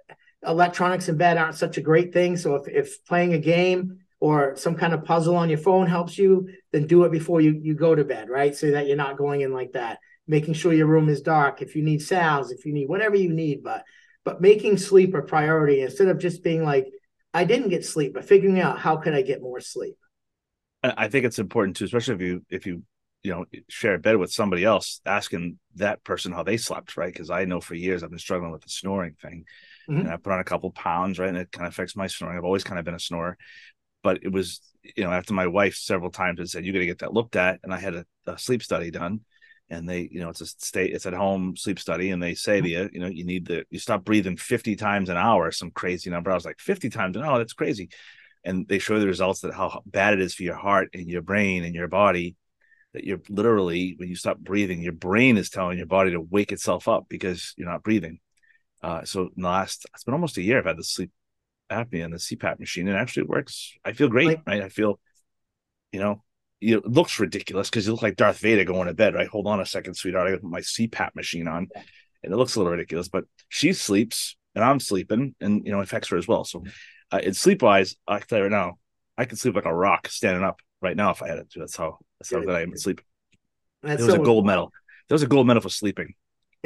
electronics 0.46 1.10
in 1.10 1.18
bed 1.18 1.38
aren't 1.38 1.56
such 1.56 1.78
a 1.78 1.82
great 1.82 2.14
thing. 2.14 2.38
So 2.38 2.56
if, 2.56 2.68
if 2.68 3.06
playing 3.06 3.34
a 3.34 3.40
game 3.40 4.00
or 4.20 4.56
some 4.56 4.76
kind 4.76 4.94
of 4.94 5.06
puzzle 5.06 5.36
on 5.36 5.50
your 5.50 5.58
phone 5.58 5.88
helps 5.88 6.18
you, 6.18 6.50
then 6.72 6.86
do 6.86 7.04
it 7.04 7.12
before 7.12 7.42
you, 7.42 7.60
you 7.62 7.76
go 7.76 7.96
to 7.96 8.04
bed, 8.04 8.30
right? 8.30 8.56
So 8.56 8.72
that 8.72 8.88
you're 8.88 8.98
not 8.98 9.18
going 9.18 9.42
in 9.42 9.54
like 9.54 9.74
that 9.74 10.00
making 10.28 10.54
sure 10.54 10.74
your 10.74 10.88
room 10.88 11.10
is 11.10 11.22
dark, 11.22 11.62
if 11.62 11.76
you 11.76 11.84
need 11.84 12.02
sounds, 12.02 12.52
if 12.52 12.66
you 12.66 12.74
need 12.74 12.88
whatever 12.88 13.16
you 13.16 13.30
need, 13.30 13.64
but 13.64 13.84
but 14.24 14.42
making 14.42 14.78
sleep 14.78 15.14
a 15.16 15.22
priority 15.22 15.82
instead 15.82 16.08
of 16.08 16.18
just 16.18 16.44
being 16.44 16.64
like, 16.64 16.88
I 17.34 17.46
didn't 17.46 17.70
get 17.70 17.86
sleep, 17.86 18.14
but 18.14 18.26
figuring 18.26 18.60
out 18.60 18.80
how 18.80 18.98
can 18.98 19.14
I 19.14 19.22
get 19.22 19.42
more 19.42 19.60
sleep. 19.60 19.98
I 20.84 21.08
think 21.08 21.26
it's 21.26 21.40
important 21.40 21.78
too, 21.78 21.86
especially 21.86 22.16
if 22.16 22.22
you 22.22 22.46
if 22.50 22.68
you 22.68 22.84
you 23.24 23.32
know 23.32 23.46
share 23.70 23.96
a 23.96 24.00
bed 24.00 24.18
with 24.18 24.32
somebody 24.32 24.66
else, 24.66 25.00
asking 25.06 25.58
that 25.76 26.04
person 26.04 26.34
how 26.34 26.44
they 26.44 26.58
slept, 26.58 26.98
right? 26.98 27.12
Because 27.12 27.30
I 27.30 27.46
know 27.46 27.62
for 27.62 27.76
years 27.76 28.04
I've 28.04 28.10
been 28.10 28.20
struggling 28.20 28.52
with 28.52 28.64
the 28.64 28.70
snoring 28.70 29.16
thing, 29.22 29.46
mm-hmm. 29.90 30.02
and 30.02 30.10
I 30.10 30.18
put 30.18 30.34
on 30.34 30.42
a 30.42 30.46
couple 30.46 30.72
pounds, 30.72 31.20
right, 31.20 31.30
and 31.30 31.38
it 31.38 31.52
kind 31.52 31.66
of 31.66 31.74
affects 31.74 31.96
my 31.96 32.08
snoring. 32.08 32.38
I've 32.38 32.44
always 32.44 32.66
kind 32.66 32.80
of 32.80 32.86
been 32.86 32.96
a 32.96 33.00
snorer, 33.00 33.38
but 34.04 34.20
it 34.24 34.32
was 34.32 34.60
you 34.84 35.06
know 35.06 35.12
after 35.12 35.34
my 35.34 35.48
wife 35.48 35.76
several 35.76 36.12
times 36.12 36.40
had 36.40 36.50
said 36.50 36.66
you 36.66 36.74
got 36.74 36.80
to 36.80 36.86
get 36.86 37.00
that 37.00 37.14
looked 37.14 37.38
at, 37.38 37.62
and 37.64 37.74
I 37.74 37.80
had 37.80 37.96
a, 37.96 38.06
a 38.28 38.38
sleep 38.38 38.62
study 38.62 38.92
done, 38.92 39.22
and 39.74 39.90
they 39.90 40.08
you 40.12 40.20
know 40.20 40.30
it's 40.30 40.42
a 40.42 40.46
state 40.46 40.94
it's 40.94 41.06
at 41.06 41.14
home 41.14 41.56
sleep 41.56 41.80
study 41.80 42.12
and 42.12 42.22
they 42.22 42.36
say 42.36 42.62
to 42.62 42.70
you 42.70 42.90
you 42.94 43.00
know 43.00 43.08
you 43.08 43.26
need 43.26 43.48
to 43.48 43.66
you 43.72 43.80
stop 43.80 44.06
breathing 44.06 44.38
50 44.38 44.76
times 44.76 45.10
an 45.10 45.18
hour 45.18 45.52
some 45.52 45.72
crazy 45.72 46.10
number. 46.10 46.32
I 46.32 46.36
was 46.36 46.46
like 46.46 46.60
50 46.60 46.90
times 46.90 47.18
an 47.18 47.24
hour? 47.24 47.38
That's 47.38 47.54
crazy. 47.54 47.90
And 48.46 48.68
they 48.68 48.78
show 48.78 49.00
the 49.00 49.08
results 49.08 49.42
that 49.42 49.54
how 49.54 49.82
bad 49.86 50.14
it 50.14 50.22
is 50.22 50.36
for 50.36 50.44
your 50.44 50.56
heart 50.56 50.90
and 50.94 51.08
your 51.08 51.22
brain 51.22 51.64
and 51.64 51.74
your 51.74 51.88
body 51.88 52.36
that 52.94 53.04
you're 53.04 53.22
literally 53.30 53.96
when 53.98 54.10
you 54.10 54.16
stop 54.16 54.38
breathing 54.38 54.82
your 54.82 54.94
brain 54.94 55.38
is 55.38 55.50
telling 55.50 55.78
your 55.78 55.88
body 55.88 56.12
to 56.12 56.22
wake 56.22 56.52
itself 56.52 56.88
up 56.88 57.06
because 57.10 57.54
you're 57.58 57.70
not 57.70 57.84
breathing. 57.84 58.20
Uh, 58.84 59.04
so 59.06 59.22
in 59.22 59.42
the 59.42 59.48
last 59.48 59.86
it's 59.94 60.04
been 60.04 60.14
almost 60.14 60.38
a 60.38 60.42
year 60.42 60.58
i've 60.60 60.66
had 60.66 60.78
the 60.78 60.84
sleep 60.84 61.10
apnea 61.72 62.04
and 62.04 62.14
the 62.14 62.18
cpap 62.18 62.60
machine 62.60 62.88
and 62.88 62.98
actually 62.98 63.24
it 63.24 63.30
works. 63.30 63.74
I 63.84 63.94
feel 63.94 64.10
great 64.10 64.40
right? 64.46 64.62
I 64.62 64.70
feel 64.70 65.00
you 65.92 66.00
know 66.00 66.22
you 66.64 66.76
know, 66.76 66.80
it 66.80 66.92
looks 66.92 67.20
ridiculous 67.20 67.70
because 67.70 67.86
you 67.86 67.92
look 67.92 68.02
like 68.02 68.16
Darth 68.16 68.40
Vader 68.40 68.64
going 68.64 68.88
to 68.88 68.94
bed, 68.94 69.14
right? 69.14 69.28
Hold 69.28 69.48
on 69.48 69.60
a 69.60 69.66
second, 69.66 69.96
sweetheart. 69.96 70.28
I 70.28 70.32
got 70.32 70.44
my 70.44 70.62
CPAP 70.62 71.16
machine 71.16 71.48
on, 71.48 71.68
and 72.24 72.34
it 72.34 72.38
looks 72.38 72.56
a 72.56 72.60
little 72.60 72.72
ridiculous. 72.72 73.10
But 73.10 73.26
she 73.50 73.74
sleeps, 73.74 74.36
and 74.56 74.64
I'm 74.64 74.80
sleeping, 74.80 75.36
and 75.42 75.66
you 75.66 75.72
know, 75.72 75.82
it 75.82 75.84
affects 75.84 76.10
her 76.10 76.18
as 76.18 76.28
well. 76.28 76.46
So, 76.46 76.64
uh, 77.12 77.20
in 77.22 77.34
sleep 77.34 77.62
wise, 77.62 77.96
I 78.08 78.20
can 78.20 78.28
tell 78.28 78.38
you 78.40 78.44
right 78.46 78.52
now, 78.52 78.78
I 79.18 79.26
can 79.26 79.38
sleep 79.38 79.56
like 79.56 79.66
a 79.66 79.76
rock 79.76 80.08
standing 80.08 80.44
up 80.44 80.62
right 80.82 80.96
now 80.96 81.12
if 81.12 81.22
I 81.22 81.28
had 81.28 81.50
to. 81.50 81.60
That's 81.60 81.76
how 81.76 82.00
that's 82.20 82.32
how 82.32 82.40
good 82.40 82.56
I 82.56 82.62
am 82.62 82.72
at 82.72 82.80
sleep. 82.80 83.02
That's 83.82 83.98
there 83.98 84.06
was 84.06 84.16
so 84.16 84.22
a 84.22 84.26
gold 84.26 84.46
medal. 84.46 84.72
There 85.10 85.16
was 85.16 85.24
a 85.24 85.28
gold 85.28 85.48
medal 85.48 85.62
for 85.62 85.70
sleeping. 85.70 86.14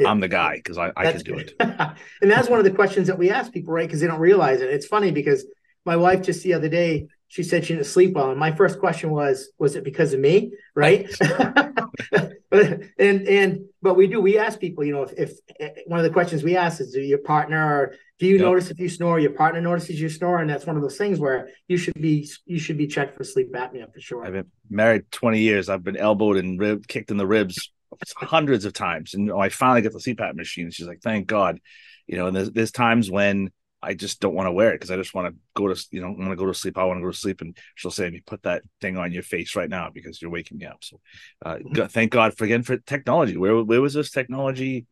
I'm 0.06 0.20
the 0.20 0.28
guy 0.28 0.56
because 0.56 0.78
I, 0.78 0.92
I 0.96 1.10
can 1.10 1.20
do 1.22 1.38
it. 1.38 1.54
and 1.58 2.30
that's 2.30 2.48
one 2.48 2.60
of 2.60 2.64
the 2.64 2.70
questions 2.70 3.08
that 3.08 3.18
we 3.18 3.30
ask 3.30 3.52
people, 3.52 3.74
right? 3.74 3.86
Because 3.86 4.00
they 4.00 4.06
don't 4.06 4.20
realize 4.20 4.60
it. 4.60 4.70
It's 4.70 4.86
funny 4.86 5.10
because 5.10 5.44
my 5.84 5.96
wife 5.96 6.22
just 6.22 6.44
the 6.44 6.54
other 6.54 6.68
day 6.68 7.08
she 7.28 7.42
said 7.42 7.64
she 7.64 7.74
didn't 7.74 7.86
sleep 7.86 8.14
well. 8.14 8.30
And 8.30 8.40
my 8.40 8.52
first 8.52 8.78
question 8.80 9.10
was 9.10 9.50
was 9.58 9.76
it 9.76 9.84
because 9.84 10.12
of 10.12 10.20
me? 10.20 10.52
Right? 10.74 11.08
And 12.50 13.28
and 13.28 13.66
but 13.82 13.94
we 13.94 14.06
do 14.06 14.20
we 14.20 14.38
ask 14.38 14.58
people 14.58 14.82
you 14.82 14.92
know 14.92 15.02
if, 15.02 15.12
if, 15.18 15.32
eh, 15.60 15.82
one 15.86 16.00
of 16.00 16.04
the 16.04 16.10
questions 16.10 16.42
we 16.42 16.56
ask 16.56 16.80
is 16.80 16.92
do 16.92 17.00
your 17.00 17.18
partner 17.18 17.62
or 17.62 17.94
do 18.18 18.26
you 18.26 18.36
yep. 18.36 18.42
notice 18.42 18.70
if 18.70 18.80
you 18.80 18.88
snore 18.88 19.20
your 19.20 19.32
partner 19.32 19.60
notices 19.60 20.00
you 20.00 20.08
snore? 20.08 20.38
And 20.38 20.48
that's 20.48 20.66
one 20.66 20.76
of 20.76 20.82
those 20.82 20.96
things 20.96 21.20
where 21.20 21.50
you 21.68 21.76
should 21.76 22.00
be 22.00 22.28
you 22.46 22.58
should 22.58 22.78
be 22.78 22.86
checked 22.86 23.16
for 23.16 23.24
sleep 23.24 23.52
apnea 23.52 23.92
for 23.92 24.00
sure. 24.00 24.24
I've 24.24 24.32
been 24.32 24.50
married 24.70 25.10
20 25.12 25.40
years. 25.40 25.68
I've 25.68 25.84
been 25.84 25.96
elbowed 25.96 26.38
and 26.38 26.58
rib, 26.58 26.86
kicked 26.88 27.10
in 27.10 27.16
the 27.16 27.26
ribs 27.26 27.70
hundreds 28.16 28.64
of 28.64 28.72
times. 28.72 29.14
And 29.14 29.30
i 29.30 29.48
finally 29.50 29.82
get 29.82 29.92
the 29.92 29.98
cpap 29.98 30.34
machine. 30.34 30.70
She's 30.70 30.86
like 30.86 31.00
thank 31.02 31.26
god. 31.26 31.60
You 32.06 32.16
know 32.16 32.26
and 32.28 32.36
there's, 32.36 32.50
there's 32.50 32.72
times 32.72 33.10
when 33.10 33.50
I 33.82 33.94
just 33.94 34.20
don't 34.20 34.34
want 34.34 34.46
to 34.46 34.52
wear 34.52 34.70
it 34.70 34.74
because 34.74 34.90
I 34.90 34.96
just 34.96 35.14
want 35.14 35.28
to 35.28 35.40
go 35.54 35.72
to 35.72 35.86
you 35.90 36.00
know 36.00 36.08
I 36.08 36.10
want 36.10 36.30
to 36.30 36.36
go 36.36 36.46
to 36.46 36.54
sleep. 36.54 36.76
I 36.76 36.84
want 36.84 36.98
to 36.98 37.02
go 37.02 37.10
to 37.10 37.16
sleep, 37.16 37.40
and 37.40 37.56
she'll 37.74 37.90
say, 37.90 38.10
"Me, 38.10 38.22
put 38.26 38.42
that 38.42 38.62
thing 38.80 38.96
on 38.96 39.12
your 39.12 39.22
face 39.22 39.54
right 39.54 39.68
now 39.68 39.90
because 39.92 40.20
you're 40.20 40.30
waking 40.30 40.58
me 40.58 40.66
up." 40.66 40.82
So, 40.82 41.00
uh, 41.44 41.56
mm-hmm. 41.56 41.86
thank 41.86 42.10
God 42.12 42.36
for 42.36 42.44
again 42.44 42.62
for 42.62 42.78
technology. 42.78 43.36
Where 43.36 43.62
where 43.62 43.80
was 43.80 43.94
this 43.94 44.10
technology? 44.10 44.86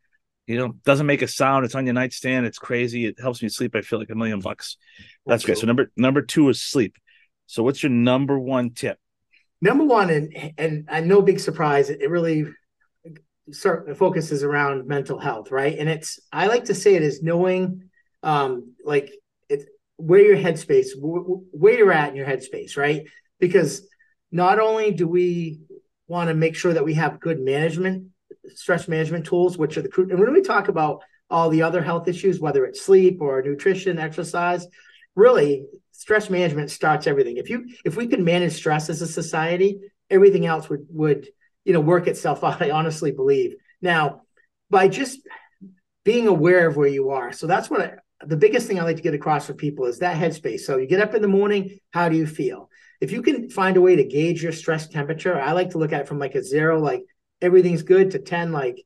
You 0.47 0.59
know, 0.59 0.73
doesn't 0.85 1.07
make 1.07 1.23
a 1.23 1.29
sound. 1.29 1.65
It's 1.65 1.75
on 1.75 1.87
your 1.87 1.95
nightstand. 1.95 2.47
It's 2.47 2.59
crazy. 2.59 3.07
It 3.07 3.19
helps 3.21 3.43
me 3.43 3.49
sleep. 3.49 3.75
I 3.75 3.81
feel 3.81 3.99
like 3.99 4.11
a 4.11 4.15
million 4.15 4.39
bucks. 4.39 4.77
That's 5.27 5.45
great. 5.45 5.59
So 5.59 5.67
number 5.67 5.91
number 5.97 6.23
two 6.23 6.49
is 6.49 6.63
sleep. 6.63 6.97
So 7.47 7.63
what's 7.65 7.83
your 7.83 7.91
number 7.91 8.39
one 8.39 8.71
tip? 8.71 8.99
Number 9.61 9.85
one, 9.85 10.11
and 10.11 10.53
and, 10.59 10.85
and 10.89 11.09
no 11.09 11.23
big 11.23 11.41
surprise, 11.41 11.91
it 11.91 12.09
really 12.09 12.47
start 13.51 13.97
focuses 13.97 14.45
around 14.45 14.87
mental 14.87 15.19
health, 15.19 15.51
right? 15.51 15.77
And 15.79 15.89
it's 15.89 16.21
I 16.33 16.47
like 16.47 16.65
to 16.65 16.75
say 16.75 16.95
it 16.95 17.03
is 17.03 17.23
knowing 17.23 17.83
um, 18.23 18.75
like 18.87 19.13
it, 19.49 19.69
where 19.97 20.21
your 20.21 20.37
headspace, 20.37 20.89
where 20.97 21.77
you're 21.77 21.93
at 21.93 22.11
in 22.11 22.17
your 22.17 22.27
headspace, 22.27 22.77
right? 22.77 23.07
Because 23.39 23.87
not 24.33 24.59
only 24.59 24.93
do 24.93 25.07
we 25.07 25.61
want 26.09 26.29
to 26.29 26.35
make 26.35 26.55
sure 26.55 26.73
that 26.73 26.85
we 26.85 26.95
have 26.95 27.21
good 27.21 27.41
management, 27.41 28.09
stress 28.55 28.89
management 28.89 29.27
tools, 29.27 29.59
which 29.59 29.77
are 29.77 29.83
the 29.83 29.91
and 30.11 30.19
when 30.19 30.33
we 30.33 30.43
talk 30.43 30.69
about 30.69 31.03
all 31.29 31.51
the 31.51 31.63
other 31.63 31.83
health 31.83 32.09
issues, 32.09 32.41
whether 32.41 32.65
it's 32.65 32.83
sleep 32.83 33.21
or 33.21 33.43
nutrition, 33.43 33.99
exercise, 33.99 34.67
really 35.15 35.67
stress 35.93 36.31
management 36.31 36.71
starts 36.71 37.07
everything. 37.07 37.37
If 37.37 37.51
you 37.51 37.67
if 37.85 37.97
we 37.97 38.07
can 38.07 38.25
manage 38.25 38.53
stress 38.53 38.89
as 38.89 39.03
a 39.03 39.07
society, 39.07 39.81
everything 40.11 40.47
else 40.47 40.69
would 40.69 40.87
would 40.91 41.29
you 41.65 41.73
know 41.73 41.81
work 41.81 42.07
itself 42.07 42.45
out. 42.45 42.63
I 42.63 42.71
honestly 42.71 43.11
believe. 43.13 43.55
Now, 43.83 44.23
by 44.71 44.89
just 44.89 45.21
being 46.05 46.29
aware 46.29 46.69
of 46.69 46.77
where 46.77 46.89
you 46.89 47.11
are, 47.11 47.33
so 47.33 47.47
that's 47.47 47.69
what 47.69 47.81
I, 47.81 47.93
the 48.25 48.37
biggest 48.37 48.67
thing 48.67 48.81
I 48.81 48.85
like 48.85 48.97
to 48.97 49.03
get 49.03 49.15
across 49.15 49.47
for 49.47 49.55
people 49.55 49.87
is 49.87 49.99
that 49.99 50.17
headspace. 50.17 50.61
So 50.61 50.79
you 50.79 50.87
get 50.87 51.01
up 51.01 51.15
in 51.15 51.23
the 51.23 51.29
morning, 51.29 51.79
how 51.93 52.09
do 52.09 52.17
you 52.17 52.27
feel? 52.27 52.71
If 53.01 53.13
you 53.13 53.23
can 53.23 53.51
find 53.51 53.77
a 53.77 53.81
way 53.81 53.97
to 53.97 54.05
gauge 54.05 54.43
your 54.43 54.53
stress 54.53 54.89
temperature, 54.89 55.39
I 55.39 55.53
like 55.53 55.71
to 55.71 55.79
look 55.79 55.93
at 55.93 56.03
it 56.03 56.09
from 56.09 56.19
like 56.19 56.35
a 56.35 56.43
zero, 56.43 56.81
like 56.81 57.03
everything's 57.43 57.83
good, 57.83 58.13
to 58.13 58.19
10, 58.19 58.53
like, 58.53 58.83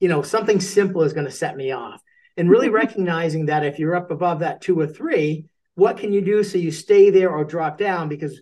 you 0.00 0.08
know, 0.08 0.22
something 0.22 0.60
simple 0.60 1.02
is 1.02 1.12
going 1.12 1.26
to 1.26 1.32
set 1.32 1.56
me 1.56 1.70
off. 1.70 2.00
And 2.36 2.50
really 2.50 2.68
recognizing 2.68 3.46
that 3.46 3.64
if 3.64 3.78
you're 3.78 3.94
up 3.94 4.10
above 4.10 4.40
that 4.40 4.60
two 4.60 4.78
or 4.78 4.88
three, 4.88 5.46
what 5.76 5.98
can 5.98 6.12
you 6.12 6.20
do 6.20 6.42
so 6.42 6.58
you 6.58 6.72
stay 6.72 7.10
there 7.10 7.30
or 7.30 7.44
drop 7.44 7.78
down? 7.78 8.08
Because 8.08 8.40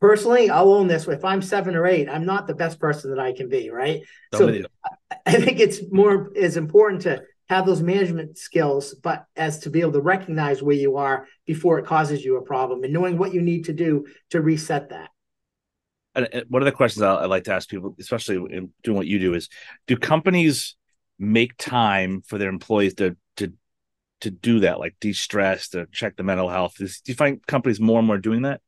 personally, 0.00 0.50
I'll 0.50 0.72
own 0.72 0.88
this. 0.88 1.06
If 1.06 1.24
I'm 1.24 1.40
seven 1.40 1.76
or 1.76 1.86
eight, 1.86 2.08
I'm 2.08 2.26
not 2.26 2.48
the 2.48 2.54
best 2.54 2.80
person 2.80 3.10
that 3.10 3.20
I 3.20 3.32
can 3.32 3.48
be, 3.48 3.70
right? 3.70 4.02
so 4.38 4.48
I 5.24 5.32
think 5.40 5.60
it's 5.60 5.80
more 5.90 6.32
is 6.34 6.56
important 6.56 7.02
to 7.02 7.22
have 7.48 7.64
those 7.64 7.82
management 7.82 8.36
skills, 8.36 8.94
but 8.94 9.26
as 9.34 9.60
to 9.60 9.70
be 9.70 9.80
able 9.80 9.92
to 9.92 10.00
recognize 10.00 10.62
where 10.62 10.76
you 10.76 10.96
are 10.96 11.26
before 11.46 11.78
it 11.78 11.86
causes 11.86 12.24
you 12.24 12.36
a 12.36 12.42
problem 12.42 12.84
and 12.84 12.92
knowing 12.92 13.16
what 13.16 13.32
you 13.32 13.40
need 13.40 13.64
to 13.64 13.72
do 13.72 14.06
to 14.30 14.40
reset 14.40 14.90
that. 14.90 15.10
And 16.14 16.44
one 16.48 16.62
of 16.62 16.66
the 16.66 16.72
questions 16.72 17.02
I 17.02 17.26
like 17.26 17.44
to 17.44 17.54
ask 17.54 17.68
people, 17.68 17.94
especially 17.98 18.36
in 18.54 18.70
doing 18.82 18.96
what 18.96 19.06
you 19.06 19.18
do, 19.18 19.34
is 19.34 19.48
do 19.86 19.96
companies 19.96 20.76
make 21.18 21.56
time 21.56 22.22
for 22.26 22.38
their 22.38 22.48
employees 22.48 22.94
to 22.94 23.16
to 23.36 23.52
to 24.22 24.30
do 24.30 24.60
that, 24.60 24.80
like 24.80 24.96
de-stress, 25.00 25.68
to 25.68 25.86
check 25.92 26.16
the 26.16 26.24
mental 26.24 26.48
health? 26.48 26.74
do 26.76 26.88
you 27.06 27.14
find 27.14 27.46
companies 27.46 27.78
more 27.78 27.98
and 27.98 28.06
more 28.06 28.18
doing 28.18 28.42
that? 28.42 28.60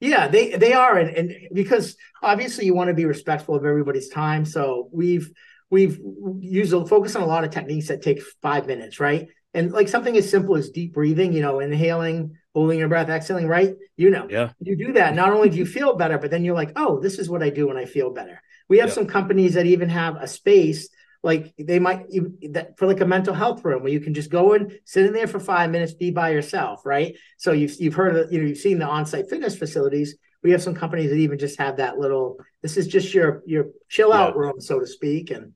Yeah, 0.00 0.28
they 0.28 0.56
they 0.56 0.72
are, 0.72 0.96
and, 0.96 1.16
and 1.16 1.32
because 1.52 1.96
obviously 2.22 2.64
you 2.64 2.74
want 2.74 2.88
to 2.88 2.94
be 2.94 3.04
respectful 3.04 3.54
of 3.54 3.64
everybody's 3.64 4.08
time. 4.08 4.44
So 4.44 4.88
we've 4.92 5.30
we've 5.72 5.98
used 6.38 6.74
a 6.74 6.86
focus 6.86 7.16
on 7.16 7.22
a 7.22 7.26
lot 7.26 7.44
of 7.44 7.50
techniques 7.50 7.88
that 7.88 8.02
take 8.02 8.20
five 8.42 8.66
minutes, 8.66 9.00
right? 9.00 9.28
And 9.54 9.72
like 9.72 9.88
something 9.88 10.14
as 10.18 10.30
simple 10.30 10.54
as 10.54 10.68
deep 10.68 10.92
breathing, 10.92 11.32
you 11.32 11.40
know, 11.40 11.60
inhaling, 11.60 12.36
holding 12.54 12.78
your 12.78 12.88
breath, 12.88 13.08
exhaling, 13.08 13.48
right? 13.48 13.74
You 13.96 14.10
know, 14.10 14.28
yeah. 14.28 14.50
You 14.60 14.76
do 14.76 14.92
that. 14.92 15.14
Not 15.14 15.32
only 15.32 15.48
do 15.48 15.56
you 15.56 15.64
feel 15.64 15.96
better, 15.96 16.18
but 16.18 16.30
then 16.30 16.44
you're 16.44 16.54
like, 16.54 16.72
oh, 16.76 17.00
this 17.00 17.18
is 17.18 17.30
what 17.30 17.42
I 17.42 17.48
do 17.48 17.68
when 17.68 17.78
I 17.78 17.86
feel 17.86 18.10
better. 18.10 18.40
We 18.68 18.78
have 18.78 18.90
yeah. 18.90 18.94
some 18.94 19.06
companies 19.06 19.54
that 19.54 19.64
even 19.64 19.88
have 19.88 20.16
a 20.16 20.28
space 20.28 20.90
like 21.22 21.54
they 21.56 21.78
might 21.78 22.06
you, 22.10 22.36
that 22.50 22.76
for 22.76 22.86
like 22.86 23.00
a 23.00 23.06
mental 23.06 23.32
health 23.32 23.64
room 23.64 23.82
where 23.82 23.92
you 23.92 24.00
can 24.00 24.12
just 24.12 24.30
go 24.30 24.52
and 24.52 24.78
sit 24.84 25.06
in 25.06 25.14
there 25.14 25.26
for 25.26 25.40
five 25.40 25.70
minutes, 25.70 25.94
be 25.94 26.10
by 26.10 26.30
yourself, 26.30 26.84
right? 26.84 27.16
So 27.38 27.52
you've 27.52 27.80
you've 27.80 27.94
heard 27.94 28.16
of 28.16 28.32
you 28.32 28.40
know 28.40 28.48
you've 28.48 28.58
seen 28.58 28.78
the 28.78 28.86
on-site 28.86 29.30
fitness 29.30 29.56
facilities. 29.56 30.16
We 30.42 30.50
have 30.50 30.62
some 30.62 30.74
companies 30.74 31.10
that 31.10 31.16
even 31.16 31.38
just 31.38 31.58
have 31.58 31.76
that 31.76 31.96
little. 31.96 32.38
This 32.60 32.76
is 32.76 32.88
just 32.88 33.14
your 33.14 33.42
your 33.46 33.66
chill 33.88 34.12
out 34.12 34.34
yeah. 34.34 34.40
room, 34.40 34.60
so 34.60 34.80
to 34.80 34.86
speak, 34.86 35.30
and. 35.30 35.54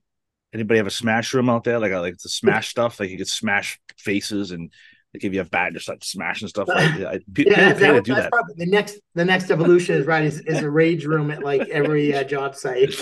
Anybody 0.53 0.79
have 0.79 0.87
a 0.87 0.91
smash 0.91 1.35
room 1.35 1.51
out 1.51 1.65
there? 1.65 1.79
Like 1.79 1.93
like 1.93 2.19
the 2.19 2.29
smash 2.29 2.69
stuff, 2.69 3.01
like 3.01 3.11
you 3.11 3.19
could 3.19 3.29
smash 3.29 3.79
faces 3.99 4.53
and 4.53 4.73
they 5.13 5.19
give 5.19 5.35
you 5.35 5.41
a 5.41 5.45
bat 5.45 5.73
just 5.73 5.85
start 5.85 6.05
smashing 6.05 6.49
stuff. 6.49 6.69
Like, 6.69 6.91
I, 7.07 7.21
people 7.33 7.53
yeah, 7.53 7.73
pay 7.73 7.81
that, 7.81 7.93
to 7.93 8.01
do 8.03 8.15
that. 8.15 8.33
the 8.57 8.67
next 8.67 9.01
the 9.15 9.25
next 9.25 9.51
evolution 9.51 9.97
is 9.97 10.07
right 10.07 10.25
is, 10.25 10.41
is 10.41 10.63
a 10.63 10.71
rage 10.71 11.05
room 11.07 11.31
at 11.31 11.43
like 11.43 11.69
every 11.69 12.15
uh, 12.15 12.25
job 12.35 12.55
site. 12.55 12.95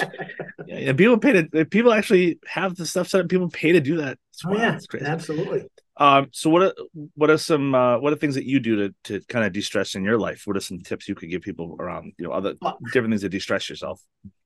yeah, 0.66 0.90
and 0.90 0.98
people 0.98 1.18
pay 1.18 1.42
to 1.42 1.64
people 1.64 1.92
actually 1.92 2.38
have 2.46 2.76
the 2.76 2.87
stuff 2.87 3.09
set 3.09 3.20
up. 3.20 3.28
People 3.28 3.48
pay 3.48 3.72
to 3.72 3.80
do 3.80 3.96
that. 3.96 4.18
It's, 4.33 4.44
oh, 4.44 4.57
yeah, 4.57 4.76
it's 4.76 4.87
crazy. 4.87 5.07
absolutely. 5.07 5.64
Um, 5.96 6.28
so 6.33 6.50
what 6.50 6.62
are 6.62 6.74
what 7.14 7.30
are 7.30 7.38
some 7.38 7.74
uh, 7.74 7.98
what 7.98 8.12
are 8.12 8.16
things 8.16 8.35
that 8.35 8.44
you 8.44 8.61
do 8.61 8.76
to 8.76 8.94
to 9.04 9.26
kind 9.28 9.44
of 9.44 9.52
de 9.52 9.61
stress 9.61 9.94
in 9.94 10.04
your 10.04 10.18
life? 10.18 10.42
What 10.44 10.57
are 10.57 10.61
some 10.61 10.80
tips 10.80 11.09
you 11.09 11.14
could 11.14 11.30
give 11.30 11.42
people 11.42 11.76
around 11.78 12.12
you 12.18 12.26
know 12.26 12.33
other 12.33 12.54
different 12.92 13.12
things 13.12 13.22
to 13.22 13.28
de 13.28 13.38
stress 13.38 13.68
yourself? 13.68 14.00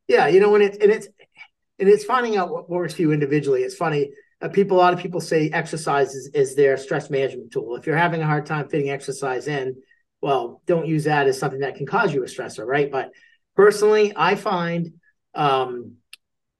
Yeah, 0.08 0.26
you 0.28 0.40
know 0.40 0.50
when 0.50 0.62
it's 0.62 0.78
and 0.78 0.90
it's 0.90 1.08
and 1.78 1.88
it's 1.88 2.04
finding 2.04 2.36
out 2.36 2.50
what 2.50 2.68
works 2.68 2.94
for 2.94 3.02
you 3.02 3.12
individually. 3.12 3.62
It's 3.62 3.76
funny 3.76 4.10
uh, 4.40 4.48
people 4.48 4.76
a 4.76 4.80
lot 4.80 4.94
of 4.94 5.00
people 5.00 5.20
say 5.20 5.50
exercise 5.50 6.14
is, 6.14 6.28
is 6.34 6.54
their 6.54 6.76
stress 6.76 7.10
management 7.10 7.52
tool. 7.52 7.76
If 7.76 7.86
you're 7.86 7.96
having 7.96 8.22
a 8.22 8.26
hard 8.26 8.46
time 8.46 8.68
fitting 8.68 8.90
exercise 8.90 9.48
in 9.48 9.76
well 10.20 10.62
don't 10.66 10.86
use 10.86 11.04
that 11.04 11.26
as 11.26 11.38
something 11.38 11.60
that 11.60 11.76
can 11.76 11.86
cause 11.86 12.12
you 12.12 12.22
a 12.22 12.26
stressor 12.26 12.66
right? 12.66 12.90
But 12.90 13.12
personally 13.56 14.12
i 14.14 14.36
find 14.36 14.92
um, 15.34 15.96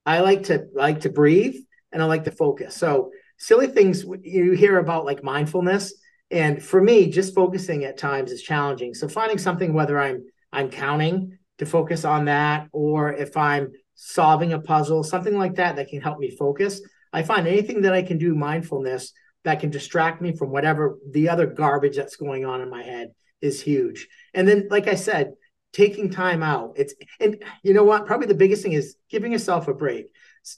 i 0.05 0.21
like 0.21 0.45
to 0.45 0.67
like 0.75 1.01
to 1.01 1.09
breathe 1.09 1.57
and 1.93 2.03
i 2.03 2.07
like 2.07 2.25
to 2.25 2.33
focus. 2.33 2.77
So 2.77 3.13
silly 3.39 3.69
things 3.69 4.05
you 4.23 4.53
hear 4.53 4.79
about 4.79 5.05
like 5.05 5.23
mindfulness. 5.23 5.95
And 6.31 6.63
for 6.63 6.83
me 6.83 7.09
just 7.09 7.35
focusing 7.35 7.85
at 7.85 7.97
times 7.97 8.33
is 8.33 8.43
challenging. 8.43 8.93
So 8.95 9.09
finding 9.09 9.39
something 9.39 9.73
whether 9.73 9.99
i'm 9.99 10.25
i'm 10.53 10.71
counting 10.71 11.39
to 11.59 11.67
focus 11.67 12.05
on 12.05 12.27
that 12.27 12.69
or 12.73 13.13
if 13.13 13.37
i'm 13.37 13.73
solving 14.01 14.53
a 14.53 14.61
puzzle 14.61 15.03
something 15.03 15.37
like 15.37 15.57
that 15.57 15.77
that 15.77 15.89
can 15.89 16.01
help 16.01 16.19
me 16.19 16.31
focus 16.31 16.81
I 17.13 17.23
find 17.23 17.47
anything 17.47 17.83
that 17.83 17.93
I 17.93 18.03
can 18.03 18.19
do 18.19 18.35
mindfulness 18.35 19.13
that 19.45 19.61
can 19.61 19.71
distract 19.71 20.21
me 20.21 20.37
from 20.37 20.51
whatever 20.51 20.99
the 21.11 21.29
other 21.29 21.47
garbage 21.47 21.97
that's 21.97 22.17
going 22.17 22.45
on 22.45 22.61
in 22.61 22.69
my 22.69 22.83
head 22.83 23.13
is 23.41 23.63
huge. 23.63 24.09
And 24.35 24.47
then, 24.47 24.69
like 24.71 24.89
I 24.89 24.95
said, 24.95 25.33
taking 25.73 26.11
time 26.11 26.43
out. 26.43 26.75
It's 26.77 26.95
and 27.21 27.43
you 27.63 27.75
know 27.75 27.85
what? 27.85 28.07
Probably 28.07 28.27
the 28.27 28.35
biggest 28.35 28.63
thing 28.63 28.73
is 28.73 28.97
giving 29.11 29.33
yourself 29.33 29.69
a 29.69 29.75
break. 29.75 30.07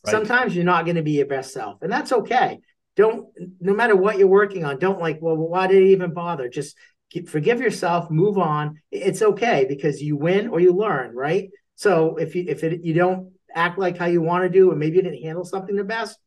Right. 0.04 0.10
Sometimes 0.10 0.54
you're 0.54 0.64
not 0.64 0.84
going 0.84 0.96
to 0.96 1.02
be 1.02 1.12
your 1.12 1.26
best 1.26 1.52
self, 1.52 1.82
and 1.82 1.92
that's 1.92 2.12
okay. 2.12 2.60
Don't 2.96 3.28
no 3.60 3.74
matter 3.74 3.94
what 3.94 4.18
you're 4.18 4.28
working 4.28 4.64
on, 4.64 4.78
don't 4.78 5.00
like, 5.00 5.18
well, 5.20 5.36
why 5.36 5.66
did 5.66 5.82
it 5.82 5.90
even 5.90 6.12
bother? 6.12 6.48
Just 6.48 6.76
keep, 7.10 7.28
forgive 7.28 7.60
yourself, 7.60 8.10
move 8.10 8.38
on. 8.38 8.80
It's 8.90 9.22
okay 9.22 9.66
because 9.68 10.02
you 10.02 10.16
win 10.16 10.48
or 10.48 10.60
you 10.60 10.72
learn, 10.72 11.14
right? 11.14 11.50
So 11.80 12.16
if 12.16 12.34
you 12.34 12.44
if 12.46 12.62
it, 12.62 12.84
you 12.84 12.92
don't 12.92 13.32
act 13.54 13.78
like 13.78 13.96
how 13.96 14.04
you 14.04 14.20
want 14.20 14.44
to 14.44 14.50
do, 14.50 14.70
and 14.70 14.78
maybe 14.78 14.96
you 14.96 15.02
didn't 15.02 15.22
handle 15.22 15.46
something 15.46 15.74
the 15.74 15.82
best, 15.82 16.18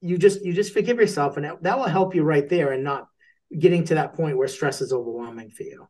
you 0.00 0.16
just 0.16 0.44
you 0.44 0.52
just 0.52 0.72
forgive 0.72 0.98
yourself 0.98 1.36
and 1.36 1.44
that 1.62 1.76
will 1.76 1.88
help 1.88 2.14
you 2.14 2.22
right 2.22 2.48
there 2.48 2.70
and 2.70 2.84
not 2.84 3.08
getting 3.58 3.82
to 3.86 3.96
that 3.96 4.14
point 4.14 4.38
where 4.38 4.46
stress 4.46 4.80
is 4.80 4.92
overwhelming 4.92 5.50
for 5.50 5.64
you. 5.64 5.88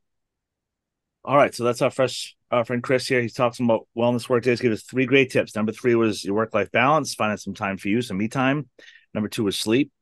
All 1.23 1.37
right 1.37 1.55
so 1.55 1.65
that's 1.65 1.83
our 1.83 1.91
fresh 1.91 2.35
our 2.51 2.65
friend 2.65 2.83
chris 2.83 3.07
here. 3.07 3.21
He's 3.21 3.35
talking 3.35 3.67
about 3.67 3.87
wellness 3.95 4.27
work 4.27 4.43
days. 4.43 4.63
Give 4.63 4.73
us 4.73 4.85
three 4.85 5.05
great 5.05 5.31
tips. 5.31 5.55
Number 5.55 5.73
three 5.73 5.97
was 5.97 6.25
your 6.25 6.35
work 6.35 6.55
life 6.55 6.73
balance 6.73 7.15
finding 7.15 7.37
some 7.37 7.53
time 7.53 7.77
for 7.77 7.89
you 7.89 8.01
some 8.01 8.17
me 8.17 8.29
time. 8.29 8.71
Number 9.13 9.29
two 9.29 9.45
was 9.45 9.59
sleep 9.59 9.93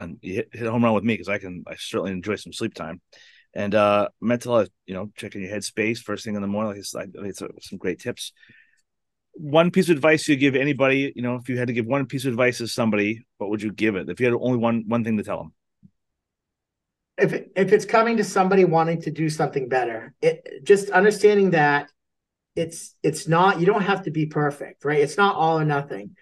and 0.00 0.16
you 0.22 0.36
hit, 0.36 0.48
hit 0.50 0.66
a 0.66 0.70
home 0.70 0.82
run 0.82 0.94
with 0.94 1.04
me 1.04 1.12
because 1.12 1.28
i 1.28 1.36
can 1.36 1.62
i 1.66 1.74
certainly 1.76 2.12
enjoy 2.12 2.36
some 2.36 2.52
sleep 2.54 2.72
time 2.72 3.02
and 3.56 3.74
uh 3.74 4.08
mental 4.20 4.56
health 4.56 4.68
you 4.86 4.94
know 4.94 5.10
checking 5.16 5.42
your 5.42 5.50
headspace 5.50 5.98
first 5.98 6.24
thing 6.24 6.36
in 6.36 6.42
the 6.42 6.48
morning 6.48 6.70
like 6.70 6.78
it's, 6.78 6.94
like, 6.94 7.08
it's 7.14 7.42
a, 7.42 7.48
some 7.60 7.78
great 7.78 7.98
tips 7.98 8.32
one 9.36 9.70
piece 9.70 9.88
of 9.88 9.96
advice 9.96 10.26
you 10.28 10.36
give 10.36 10.56
anybody, 10.56 11.12
you 11.14 11.22
know, 11.22 11.36
if 11.36 11.48
you 11.48 11.58
had 11.58 11.68
to 11.68 11.74
give 11.74 11.86
one 11.86 12.06
piece 12.06 12.24
of 12.24 12.32
advice 12.32 12.58
to 12.58 12.66
somebody, 12.66 13.26
what 13.38 13.50
would 13.50 13.62
you 13.62 13.72
give 13.72 13.94
it? 13.94 14.08
If 14.08 14.18
you 14.18 14.26
had 14.26 14.34
only 14.34 14.58
one 14.58 14.84
one 14.86 15.04
thing 15.04 15.16
to 15.18 15.22
tell 15.22 15.38
them. 15.38 15.52
If 17.18 17.32
if 17.54 17.72
it's 17.72 17.84
coming 17.84 18.16
to 18.16 18.24
somebody 18.24 18.64
wanting 18.64 19.02
to 19.02 19.10
do 19.10 19.28
something 19.28 19.68
better, 19.68 20.14
it 20.22 20.64
just 20.64 20.90
understanding 20.90 21.50
that 21.50 21.90
it's 22.54 22.94
it's 23.02 23.28
not 23.28 23.60
you 23.60 23.66
don't 23.66 23.82
have 23.82 24.04
to 24.04 24.10
be 24.10 24.26
perfect, 24.26 24.84
right? 24.84 25.00
It's 25.00 25.16
not 25.16 25.36
all 25.36 25.58
or 25.58 25.64
nothing. 25.64 26.16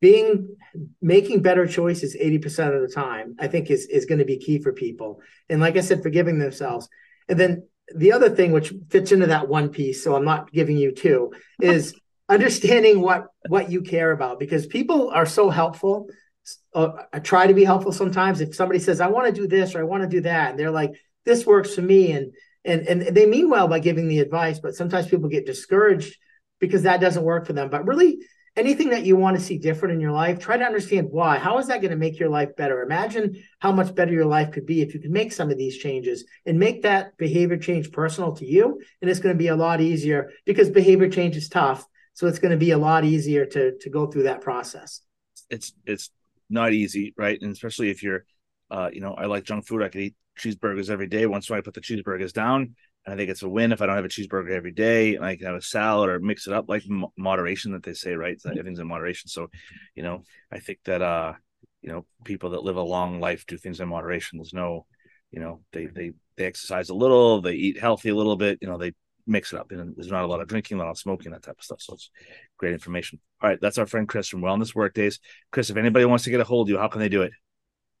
Being 0.00 0.56
making 1.02 1.42
better 1.42 1.66
choices 1.66 2.16
80% 2.16 2.74
of 2.74 2.82
the 2.82 2.94
time, 2.94 3.36
I 3.38 3.48
think 3.48 3.70
is 3.70 3.86
is 3.86 4.06
going 4.06 4.20
to 4.20 4.24
be 4.24 4.38
key 4.38 4.60
for 4.60 4.72
people. 4.72 5.20
And 5.48 5.60
like 5.60 5.76
I 5.76 5.80
said, 5.80 6.02
forgiving 6.02 6.38
themselves. 6.38 6.88
And 7.28 7.38
then 7.38 7.68
the 7.94 8.12
other 8.12 8.30
thing 8.30 8.52
which 8.52 8.72
fits 8.88 9.12
into 9.12 9.26
that 9.26 9.48
one 9.48 9.68
piece, 9.68 10.02
so 10.04 10.14
I'm 10.14 10.24
not 10.24 10.52
giving 10.52 10.76
you 10.76 10.92
two, 10.92 11.32
is 11.60 11.94
understanding 12.30 13.00
what 13.00 13.26
what 13.48 13.70
you 13.70 13.82
care 13.82 14.12
about 14.12 14.38
because 14.38 14.64
people 14.64 15.10
are 15.10 15.26
so 15.26 15.50
helpful 15.50 16.08
uh, 16.74 16.90
i 17.12 17.18
try 17.18 17.44
to 17.44 17.54
be 17.54 17.64
helpful 17.64 17.90
sometimes 17.90 18.40
if 18.40 18.54
somebody 18.54 18.78
says 18.78 19.00
i 19.00 19.08
want 19.08 19.26
to 19.26 19.32
do 19.32 19.48
this 19.48 19.74
or 19.74 19.80
i 19.80 19.82
want 19.82 20.02
to 20.02 20.08
do 20.08 20.20
that 20.20 20.50
and 20.50 20.58
they're 20.58 20.70
like 20.70 20.92
this 21.24 21.44
works 21.44 21.74
for 21.74 21.82
me 21.82 22.12
and 22.12 22.32
and 22.64 22.86
and 22.86 23.02
they 23.02 23.26
mean 23.26 23.50
well 23.50 23.66
by 23.66 23.80
giving 23.80 24.06
the 24.06 24.20
advice 24.20 24.60
but 24.60 24.76
sometimes 24.76 25.08
people 25.08 25.28
get 25.28 25.44
discouraged 25.44 26.16
because 26.60 26.84
that 26.84 27.00
doesn't 27.00 27.24
work 27.24 27.46
for 27.46 27.52
them 27.52 27.68
but 27.68 27.84
really 27.84 28.20
anything 28.56 28.90
that 28.90 29.04
you 29.04 29.16
want 29.16 29.36
to 29.38 29.42
see 29.42 29.58
different 29.58 29.94
in 29.94 30.00
your 30.00 30.12
life 30.12 30.38
try 30.38 30.56
to 30.56 30.64
understand 30.64 31.08
why 31.10 31.38
how 31.38 31.58
is 31.58 31.68
that 31.68 31.80
going 31.80 31.90
to 31.90 31.96
make 31.96 32.18
your 32.18 32.28
life 32.28 32.54
better 32.56 32.82
imagine 32.82 33.40
how 33.60 33.70
much 33.70 33.94
better 33.94 34.12
your 34.12 34.26
life 34.26 34.50
could 34.50 34.66
be 34.66 34.82
if 34.82 34.92
you 34.92 35.00
could 35.00 35.10
make 35.10 35.32
some 35.32 35.50
of 35.50 35.56
these 35.56 35.76
changes 35.78 36.24
and 36.46 36.58
make 36.58 36.82
that 36.82 37.16
behavior 37.16 37.56
change 37.56 37.92
personal 37.92 38.32
to 38.32 38.44
you 38.44 38.80
and 39.00 39.10
it's 39.10 39.20
going 39.20 39.34
to 39.34 39.38
be 39.38 39.48
a 39.48 39.56
lot 39.56 39.80
easier 39.80 40.30
because 40.44 40.68
behavior 40.68 41.08
change 41.08 41.36
is 41.36 41.48
tough 41.48 41.86
so 42.20 42.26
it's 42.26 42.38
going 42.38 42.50
to 42.50 42.58
be 42.58 42.72
a 42.72 42.78
lot 42.78 43.04
easier 43.04 43.46
to 43.46 43.78
to 43.78 43.90
go 43.90 44.06
through 44.06 44.24
that 44.24 44.40
process. 44.40 45.00
It's 45.48 45.72
it's 45.86 46.10
not 46.48 46.72
easy, 46.72 47.14
right? 47.16 47.40
And 47.40 47.52
especially 47.52 47.90
if 47.90 48.02
you're, 48.02 48.24
uh, 48.70 48.90
you 48.92 49.00
know, 49.00 49.14
I 49.14 49.26
like 49.26 49.44
junk 49.44 49.66
food. 49.66 49.82
I 49.82 49.88
could 49.88 50.02
eat 50.02 50.16
cheeseburgers 50.38 50.90
every 50.90 51.06
day. 51.06 51.26
Once 51.26 51.50
I 51.50 51.60
put 51.60 51.74
the 51.74 51.80
cheeseburgers 51.80 52.32
down, 52.32 52.74
I 53.06 53.16
think 53.16 53.30
it's 53.30 53.42
a 53.42 53.48
win 53.48 53.72
if 53.72 53.80
I 53.80 53.86
don't 53.86 53.96
have 53.96 54.04
a 54.04 54.08
cheeseburger 54.08 54.50
every 54.50 54.72
day. 54.72 55.16
And 55.16 55.24
I 55.24 55.36
can 55.36 55.46
have 55.46 55.56
a 55.56 55.62
salad 55.62 56.10
or 56.10 56.20
mix 56.20 56.46
it 56.46 56.52
up, 56.52 56.66
like 56.68 56.84
moderation 57.16 57.72
that 57.72 57.82
they 57.82 57.94
say, 57.94 58.12
right? 58.12 58.40
Everything's 58.46 58.78
in 58.78 58.86
moderation. 58.86 59.28
So, 59.28 59.48
you 59.94 60.02
know, 60.02 60.22
I 60.52 60.58
think 60.58 60.80
that 60.84 61.02
uh, 61.02 61.32
you 61.82 61.90
know, 61.90 62.04
people 62.24 62.50
that 62.50 62.62
live 62.62 62.76
a 62.76 62.82
long 62.82 63.20
life 63.20 63.46
do 63.46 63.56
things 63.56 63.80
in 63.80 63.88
moderation. 63.88 64.38
There's 64.38 64.52
no, 64.52 64.86
you 65.30 65.40
know, 65.40 65.62
they 65.72 65.86
they 65.86 66.12
they 66.36 66.44
exercise 66.44 66.90
a 66.90 66.94
little, 66.94 67.40
they 67.40 67.54
eat 67.54 67.80
healthy 67.80 68.10
a 68.10 68.14
little 68.14 68.36
bit. 68.36 68.58
You 68.60 68.68
know, 68.68 68.76
they 68.76 68.92
mix 69.26 69.52
it 69.52 69.58
up. 69.58 69.70
And 69.70 69.94
there's 69.96 70.10
not 70.10 70.24
a 70.24 70.26
lot 70.26 70.40
of 70.40 70.48
drinking, 70.48 70.78
a 70.78 70.82
lot 70.82 70.90
of 70.90 70.98
smoking, 70.98 71.32
that 71.32 71.42
type 71.42 71.58
of 71.58 71.64
stuff. 71.64 71.80
So 71.80 71.94
it's 71.94 72.10
great 72.58 72.72
information. 72.72 73.18
All 73.42 73.48
right, 73.48 73.58
that's 73.60 73.78
our 73.78 73.86
friend 73.86 74.08
Chris 74.08 74.28
from 74.28 74.42
Wellness 74.42 74.74
Workdays. 74.74 75.20
Chris, 75.52 75.70
if 75.70 75.76
anybody 75.76 76.04
wants 76.04 76.24
to 76.24 76.30
get 76.30 76.40
a 76.40 76.44
hold 76.44 76.68
of 76.68 76.70
you, 76.70 76.78
how 76.78 76.88
can 76.88 77.00
they 77.00 77.08
do 77.08 77.22
it? 77.22 77.32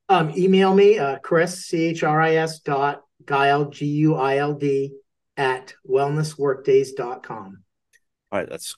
Um, 0.08 0.32
email 0.36 0.74
me, 0.74 0.98
uh, 0.98 1.18
Chris, 1.18 1.66
C 1.66 1.86
H 1.86 2.02
R 2.02 2.20
I 2.20 2.34
S 2.34 2.58
dot 2.60 3.02
Guild, 3.26 3.72
G 3.72 3.86
U 3.86 4.16
I 4.16 4.38
L 4.38 4.54
D, 4.54 4.94
at 5.36 5.74
wellnessworkdays.com. 5.88 7.62
All 8.32 8.38
right, 8.38 8.48
that's 8.48 8.74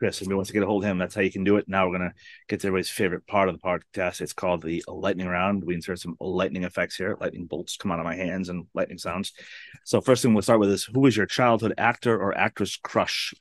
Chris, 0.00 0.16
if 0.16 0.22
anybody 0.22 0.36
wants 0.36 0.48
to 0.48 0.54
get 0.54 0.62
a 0.62 0.66
hold 0.66 0.82
of 0.82 0.90
him, 0.90 0.96
that's 0.96 1.14
how 1.14 1.20
you 1.20 1.30
can 1.30 1.44
do 1.44 1.58
it. 1.58 1.68
Now 1.68 1.86
we're 1.86 1.98
gonna 1.98 2.14
get 2.48 2.60
to 2.60 2.68
everybody's 2.68 2.88
favorite 2.88 3.26
part 3.26 3.50
of 3.50 3.54
the 3.54 3.60
podcast. 3.60 4.22
It's 4.22 4.32
called 4.32 4.62
the 4.62 4.82
lightning 4.88 5.26
round. 5.26 5.62
We 5.62 5.74
insert 5.74 5.98
some 5.98 6.16
lightning 6.18 6.64
effects 6.64 6.96
here. 6.96 7.18
Lightning 7.20 7.44
bolts 7.44 7.76
come 7.76 7.92
out 7.92 7.98
of 7.98 8.06
my 8.06 8.16
hands 8.16 8.48
and 8.48 8.66
lightning 8.72 8.96
sounds. 8.96 9.34
So 9.84 10.00
first 10.00 10.22
thing 10.22 10.32
we'll 10.32 10.40
start 10.40 10.58
with 10.58 10.70
is 10.70 10.84
who 10.84 11.00
was 11.00 11.14
your 11.14 11.26
childhood 11.26 11.74
actor 11.76 12.18
or 12.18 12.36
actress 12.36 12.78
crush? 12.82 13.34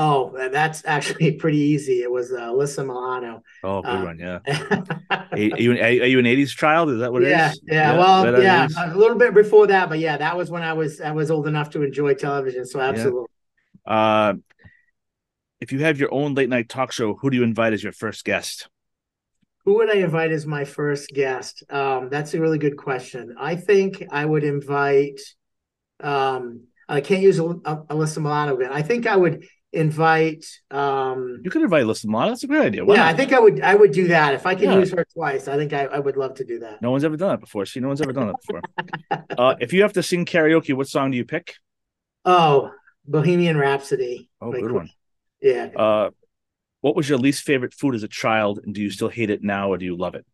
Oh, 0.00 0.32
that's 0.52 0.84
actually 0.84 1.32
pretty 1.42 1.58
easy. 1.58 2.02
It 2.02 2.10
was 2.10 2.32
uh, 2.32 2.52
Alyssa 2.52 2.86
Milano. 2.86 3.42
Oh, 3.64 3.82
good 3.82 3.90
uh, 3.90 4.04
one, 4.04 4.18
yeah. 4.20 4.38
are, 5.10 5.36
you, 5.36 5.72
are 5.72 6.06
you 6.06 6.20
an 6.20 6.24
'80s 6.24 6.50
child? 6.50 6.90
Is 6.90 7.00
that 7.00 7.12
what 7.12 7.22
yeah, 7.22 7.48
it 7.48 7.52
is? 7.52 7.60
Yeah, 7.66 7.74
yeah. 7.74 7.98
Well, 7.98 8.40
yeah, 8.40 8.68
a 8.76 8.96
little 8.96 9.18
bit 9.18 9.34
before 9.34 9.66
that, 9.66 9.88
but 9.88 9.98
yeah, 9.98 10.16
that 10.16 10.36
was 10.36 10.52
when 10.52 10.62
I 10.62 10.72
was 10.72 11.00
I 11.00 11.10
was 11.10 11.32
old 11.32 11.48
enough 11.48 11.70
to 11.70 11.82
enjoy 11.82 12.14
television. 12.14 12.64
So 12.64 12.78
absolutely. 12.80 13.26
Yeah. 13.88 13.92
Uh, 13.92 14.34
if 15.60 15.72
you 15.72 15.80
have 15.80 15.98
your 15.98 16.14
own 16.14 16.34
late 16.34 16.48
night 16.48 16.68
talk 16.68 16.92
show, 16.92 17.14
who 17.14 17.28
do 17.28 17.36
you 17.36 17.42
invite 17.42 17.72
as 17.72 17.82
your 17.82 17.92
first 17.92 18.24
guest? 18.24 18.68
Who 19.64 19.78
would 19.78 19.90
I 19.90 19.98
invite 19.98 20.30
as 20.30 20.46
my 20.46 20.64
first 20.64 21.10
guest? 21.10 21.64
Um, 21.70 22.08
that's 22.08 22.34
a 22.34 22.40
really 22.40 22.58
good 22.58 22.76
question. 22.76 23.34
I 23.36 23.56
think 23.56 24.04
I 24.12 24.24
would 24.24 24.44
invite. 24.44 25.20
Um, 25.98 26.68
I 26.88 27.00
can't 27.00 27.22
use 27.22 27.38
Alyssa 27.38 28.18
Milano 28.18 28.56
again. 28.56 28.72
I 28.72 28.82
think 28.82 29.06
I 29.06 29.16
would 29.16 29.46
invite. 29.72 30.46
Um, 30.70 31.40
you 31.44 31.50
could 31.50 31.62
invite 31.62 31.84
Alyssa 31.84 32.06
Milano. 32.06 32.30
That's 32.30 32.44
a 32.44 32.46
great 32.46 32.62
idea. 32.62 32.84
Why 32.84 32.94
yeah, 32.94 33.04
not? 33.04 33.14
I 33.14 33.16
think 33.16 33.32
I 33.32 33.38
would. 33.38 33.60
I 33.60 33.74
would 33.74 33.92
do 33.92 34.08
that 34.08 34.34
if 34.34 34.46
I 34.46 34.54
can 34.54 34.64
yeah. 34.64 34.78
use 34.78 34.90
her 34.92 35.04
twice. 35.12 35.48
I 35.48 35.56
think 35.56 35.72
I, 35.72 35.84
I, 35.84 35.98
would 35.98 36.16
love 36.16 36.34
to 36.34 36.44
do 36.44 36.60
that. 36.60 36.80
No 36.80 36.90
one's 36.90 37.04
ever 37.04 37.16
done 37.16 37.30
that 37.30 37.40
before. 37.40 37.66
See, 37.66 37.80
no 37.80 37.88
one's 37.88 38.00
ever 38.00 38.12
done 38.12 38.28
that 38.28 38.36
before. 38.46 38.62
uh, 39.38 39.54
if 39.60 39.72
you 39.72 39.82
have 39.82 39.92
to 39.94 40.02
sing 40.02 40.24
karaoke, 40.24 40.74
what 40.74 40.88
song 40.88 41.10
do 41.10 41.16
you 41.16 41.24
pick? 41.24 41.54
Oh, 42.24 42.72
Bohemian 43.06 43.56
Rhapsody. 43.56 44.30
Oh, 44.40 44.52
good 44.52 44.72
one. 44.72 44.90
Yeah. 45.40 45.68
Uh, 45.76 46.10
What 46.80 46.96
was 46.96 47.08
your 47.08 47.18
least 47.18 47.42
favorite 47.42 47.74
food 47.74 47.94
as 47.94 48.02
a 48.02 48.08
child, 48.08 48.60
and 48.64 48.74
do 48.74 48.80
you 48.80 48.90
still 48.90 49.08
hate 49.08 49.30
it 49.30 49.42
now, 49.42 49.72
or 49.72 49.78
do 49.78 49.84
you 49.84 49.96
love 49.96 50.14
it? 50.14 50.24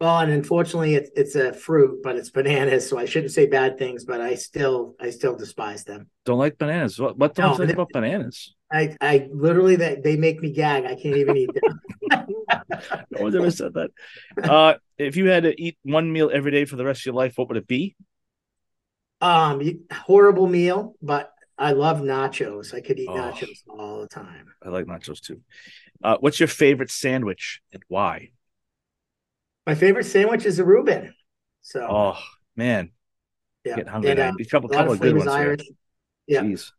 Well, 0.00 0.20
and 0.20 0.30
unfortunately, 0.30 0.94
it's 0.94 1.10
it's 1.16 1.34
a 1.34 1.52
fruit, 1.52 2.02
but 2.04 2.14
it's 2.14 2.30
bananas. 2.30 2.88
So 2.88 2.98
I 2.98 3.04
shouldn't 3.04 3.32
say 3.32 3.46
bad 3.46 3.78
things, 3.78 4.04
but 4.04 4.20
I 4.20 4.36
still 4.36 4.94
I 5.00 5.10
still 5.10 5.34
despise 5.34 5.82
them. 5.84 6.08
Don't 6.24 6.38
like 6.38 6.56
bananas. 6.56 7.00
What 7.00 7.18
what 7.18 7.34
don't 7.34 7.46
no, 7.46 7.52
you 7.54 7.66
like 7.66 7.74
about 7.74 7.90
bananas? 7.92 8.54
I 8.70 8.96
I 9.00 9.28
literally 9.32 9.76
that 9.76 10.04
they 10.04 10.16
make 10.16 10.40
me 10.40 10.52
gag. 10.52 10.84
I 10.84 10.94
can't 10.94 11.16
even 11.16 11.36
eat 11.36 11.50
them. 11.52 11.80
no 13.10 13.22
one's 13.22 13.34
ever 13.34 13.50
said 13.50 13.74
that. 13.74 13.90
Uh, 14.48 14.74
if 14.98 15.16
you 15.16 15.26
had 15.26 15.42
to 15.42 15.60
eat 15.60 15.76
one 15.82 16.12
meal 16.12 16.30
every 16.32 16.52
day 16.52 16.64
for 16.64 16.76
the 16.76 16.84
rest 16.84 17.00
of 17.00 17.06
your 17.06 17.14
life, 17.16 17.32
what 17.36 17.48
would 17.48 17.56
it 17.56 17.66
be? 17.66 17.96
Um, 19.20 19.60
horrible 19.92 20.46
meal, 20.46 20.94
but 21.02 21.32
I 21.58 21.72
love 21.72 22.02
nachos. 22.02 22.72
I 22.72 22.82
could 22.82 23.00
eat 23.00 23.08
oh, 23.10 23.16
nachos 23.16 23.64
all 23.68 24.00
the 24.02 24.08
time. 24.08 24.46
I 24.64 24.68
like 24.68 24.86
nachos 24.86 25.20
too. 25.20 25.40
Uh, 26.04 26.18
what's 26.20 26.38
your 26.38 26.46
favorite 26.46 26.92
sandwich 26.92 27.60
and 27.72 27.82
why? 27.88 28.30
My 29.68 29.74
favorite 29.74 30.04
sandwich 30.04 30.46
is 30.46 30.58
a 30.58 30.64
Reuben. 30.64 31.12
So, 31.60 31.86
oh 31.86 32.18
man, 32.56 32.90
yeah, 33.66 33.76
get 33.76 33.86
hungry. 33.86 34.12
And, 34.12 34.18
uh, 34.18 34.32
a 34.40 34.44
couple, 34.46 34.70
a 34.70 34.74
couple 34.74 34.92
of, 34.92 34.98
of 34.98 35.02
good 35.02 35.14
ones. 35.14 35.28
Irish. 35.28 35.60
Here. 36.26 36.42
Yeah. 36.42 36.42
Jeez. 36.42 36.72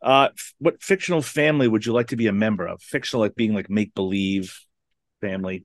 Uh, 0.00 0.28
what 0.58 0.80
fictional 0.80 1.22
family 1.22 1.66
would 1.66 1.84
you 1.84 1.92
like 1.92 2.06
to 2.08 2.16
be 2.16 2.28
a 2.28 2.32
member 2.32 2.64
of? 2.64 2.80
Fictional, 2.80 3.20
like 3.20 3.34
being 3.34 3.52
like 3.52 3.68
make 3.68 3.96
believe 3.96 4.60
family. 5.20 5.64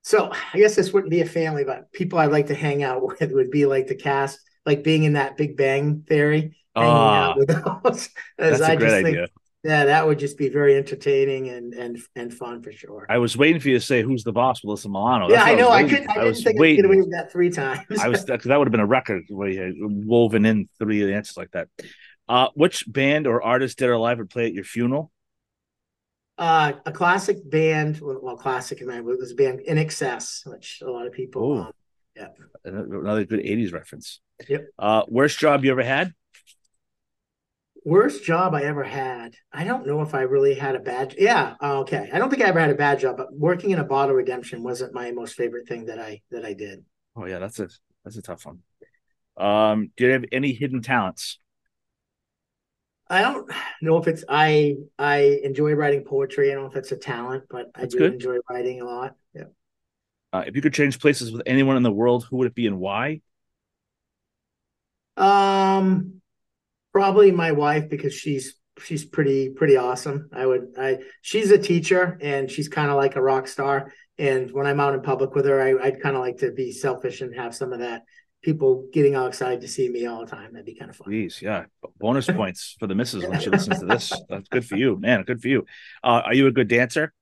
So 0.00 0.32
I 0.54 0.56
guess 0.56 0.76
this 0.76 0.94
wouldn't 0.94 1.10
be 1.10 1.20
a 1.20 1.26
family, 1.26 1.64
but 1.64 1.92
people 1.92 2.18
I'd 2.18 2.32
like 2.32 2.46
to 2.46 2.54
hang 2.54 2.82
out 2.82 3.02
with 3.06 3.30
would 3.30 3.50
be 3.50 3.66
like 3.66 3.86
the 3.86 3.94
cast, 3.94 4.40
like 4.64 4.82
being 4.82 5.04
in 5.04 5.12
that 5.12 5.36
Big 5.36 5.58
Bang 5.58 6.06
Theory. 6.08 6.56
Oh, 6.74 7.34
that's 7.84 8.08
I 8.38 8.72
a 8.72 8.76
great 8.78 9.04
idea. 9.04 9.26
Think, 9.26 9.30
yeah, 9.64 9.84
that 9.84 10.06
would 10.06 10.18
just 10.18 10.36
be 10.36 10.48
very 10.48 10.76
entertaining 10.76 11.48
and 11.48 11.72
and 11.72 11.98
and 12.16 12.34
fun 12.34 12.62
for 12.62 12.72
sure. 12.72 13.06
I 13.08 13.18
was 13.18 13.36
waiting 13.36 13.60
for 13.60 13.68
you 13.68 13.78
to 13.78 13.84
say 13.84 14.02
who's 14.02 14.24
the 14.24 14.32
boss, 14.32 14.64
Melissa 14.64 14.88
Milano. 14.88 15.28
That's 15.28 15.46
yeah, 15.46 15.52
I 15.52 15.54
know. 15.54 15.68
I, 15.68 15.78
I 15.78 15.88
could. 15.88 16.08
I, 16.08 16.20
I 16.20 16.24
was 16.24 16.42
think 16.42 16.58
waiting. 16.58 16.84
I 16.84 16.88
could 16.88 16.88
get 16.88 16.96
away 16.96 17.00
with 17.02 17.12
that 17.12 17.30
three 17.30 17.50
times. 17.50 17.86
I 18.00 18.08
was 18.08 18.24
because 18.26 18.44
that 18.46 18.58
would 18.58 18.66
have 18.66 18.72
been 18.72 18.80
a 18.80 18.86
record 18.86 19.22
where 19.28 19.48
you 19.48 19.62
had 19.62 19.74
woven 19.78 20.44
in 20.46 20.68
three 20.80 21.12
answers 21.14 21.36
like 21.36 21.52
that. 21.52 21.68
Uh, 22.28 22.48
which 22.54 22.84
band 22.90 23.26
or 23.28 23.42
artist 23.42 23.78
dead 23.78 23.88
or 23.88 23.92
alive 23.92 24.18
would 24.18 24.30
play 24.30 24.46
at 24.46 24.52
your 24.52 24.64
funeral? 24.64 25.12
Uh, 26.38 26.72
a 26.84 26.90
classic 26.90 27.48
band. 27.48 28.00
Well, 28.00 28.36
classic 28.36 28.80
and 28.80 28.90
I 28.90 29.00
was 29.00 29.30
a 29.30 29.34
band 29.36 29.60
INXS, 29.68 30.44
which 30.50 30.82
a 30.84 30.90
lot 30.90 31.06
of 31.06 31.12
people. 31.12 31.60
Um, 31.60 31.72
yeah, 32.16 32.28
another 32.64 33.24
good 33.24 33.40
'80s 33.40 33.72
reference. 33.72 34.20
Yep. 34.48 34.66
Uh, 34.76 35.02
worst 35.06 35.38
job 35.38 35.64
you 35.64 35.70
ever 35.70 35.84
had? 35.84 36.12
Worst 37.84 38.22
job 38.24 38.54
I 38.54 38.62
ever 38.62 38.84
had. 38.84 39.34
I 39.52 39.64
don't 39.64 39.86
know 39.86 40.02
if 40.02 40.14
I 40.14 40.22
really 40.22 40.54
had 40.54 40.76
a 40.76 40.80
bad. 40.80 41.16
Yeah, 41.18 41.56
okay. 41.60 42.08
I 42.12 42.18
don't 42.18 42.30
think 42.30 42.42
I 42.42 42.46
ever 42.46 42.60
had 42.60 42.70
a 42.70 42.76
bad 42.76 43.00
job, 43.00 43.16
but 43.16 43.32
working 43.34 43.70
in 43.70 43.80
a 43.80 43.84
bottle 43.84 44.14
redemption 44.14 44.62
wasn't 44.62 44.94
my 44.94 45.10
most 45.10 45.34
favorite 45.34 45.66
thing 45.66 45.86
that 45.86 45.98
I 45.98 46.22
that 46.30 46.44
I 46.44 46.52
did. 46.52 46.84
Oh 47.16 47.26
yeah, 47.26 47.38
that's 47.40 47.58
a 47.58 47.68
that's 48.04 48.16
a 48.16 48.22
tough 48.22 48.46
one. 48.46 48.60
Um, 49.36 49.92
do 49.96 50.06
you 50.06 50.12
have 50.12 50.24
any 50.32 50.52
hidden 50.52 50.82
talents? 50.82 51.38
I 53.08 53.20
don't 53.20 53.50
know 53.82 53.98
if 53.98 54.08
it's 54.08 54.24
I 54.28 54.76
I 54.98 55.40
enjoy 55.44 55.74
writing 55.74 56.04
poetry. 56.04 56.50
I 56.50 56.54
don't 56.54 56.64
know 56.64 56.70
if 56.70 56.76
it's 56.76 56.92
a 56.92 56.96
talent, 56.96 57.44
but 57.50 57.70
I 57.74 57.82
that's 57.82 57.94
do 57.94 57.98
good. 57.98 58.12
enjoy 58.12 58.38
writing 58.48 58.80
a 58.80 58.84
lot. 58.84 59.16
Yeah. 59.34 59.44
Uh, 60.32 60.44
if 60.46 60.56
you 60.56 60.62
could 60.62 60.72
change 60.74 60.98
places 60.98 61.30
with 61.30 61.42
anyone 61.46 61.76
in 61.76 61.82
the 61.82 61.92
world, 61.92 62.24
who 62.24 62.36
would 62.38 62.46
it 62.46 62.54
be 62.54 62.66
and 62.66 62.78
why? 62.80 63.20
Um, 65.16 66.21
Probably 66.92 67.30
my 67.32 67.52
wife 67.52 67.88
because 67.88 68.14
she's 68.14 68.56
she's 68.82 69.04
pretty 69.04 69.50
pretty 69.50 69.76
awesome. 69.76 70.28
I 70.32 70.46
would 70.46 70.74
I 70.78 70.98
she's 71.22 71.50
a 71.50 71.58
teacher 71.58 72.18
and 72.20 72.50
she's 72.50 72.68
kind 72.68 72.90
of 72.90 72.96
like 72.96 73.16
a 73.16 73.22
rock 73.22 73.48
star. 73.48 73.92
And 74.18 74.50
when 74.52 74.66
I'm 74.66 74.80
out 74.80 74.94
in 74.94 75.02
public 75.02 75.34
with 75.34 75.46
her, 75.46 75.60
I, 75.60 75.72
would 75.72 76.02
kind 76.02 76.16
of 76.16 76.22
like 76.22 76.38
to 76.38 76.52
be 76.52 76.70
selfish 76.70 77.22
and 77.22 77.34
have 77.34 77.54
some 77.54 77.72
of 77.72 77.80
that 77.80 78.02
people 78.42 78.88
getting 78.92 79.16
all 79.16 79.26
excited 79.26 79.60
to 79.60 79.68
see 79.68 79.88
me 79.88 80.06
all 80.06 80.24
the 80.24 80.30
time. 80.30 80.52
That'd 80.52 80.66
be 80.66 80.74
kind 80.74 80.90
of 80.90 80.96
fun. 80.96 81.06
Please, 81.06 81.40
yeah. 81.40 81.64
Bonus 81.98 82.26
points 82.28 82.76
for 82.78 82.86
the 82.86 82.94
missus 82.94 83.24
when 83.24 83.40
she 83.40 83.50
listens 83.50 83.78
to 83.80 83.86
this. 83.86 84.12
That's 84.28 84.48
good 84.48 84.66
for 84.66 84.76
you, 84.76 84.98
man. 84.98 85.22
Good 85.22 85.40
for 85.40 85.48
you. 85.48 85.64
Uh, 86.02 86.22
are 86.26 86.34
you 86.34 86.46
a 86.46 86.50
good 86.50 86.68
dancer? 86.68 87.12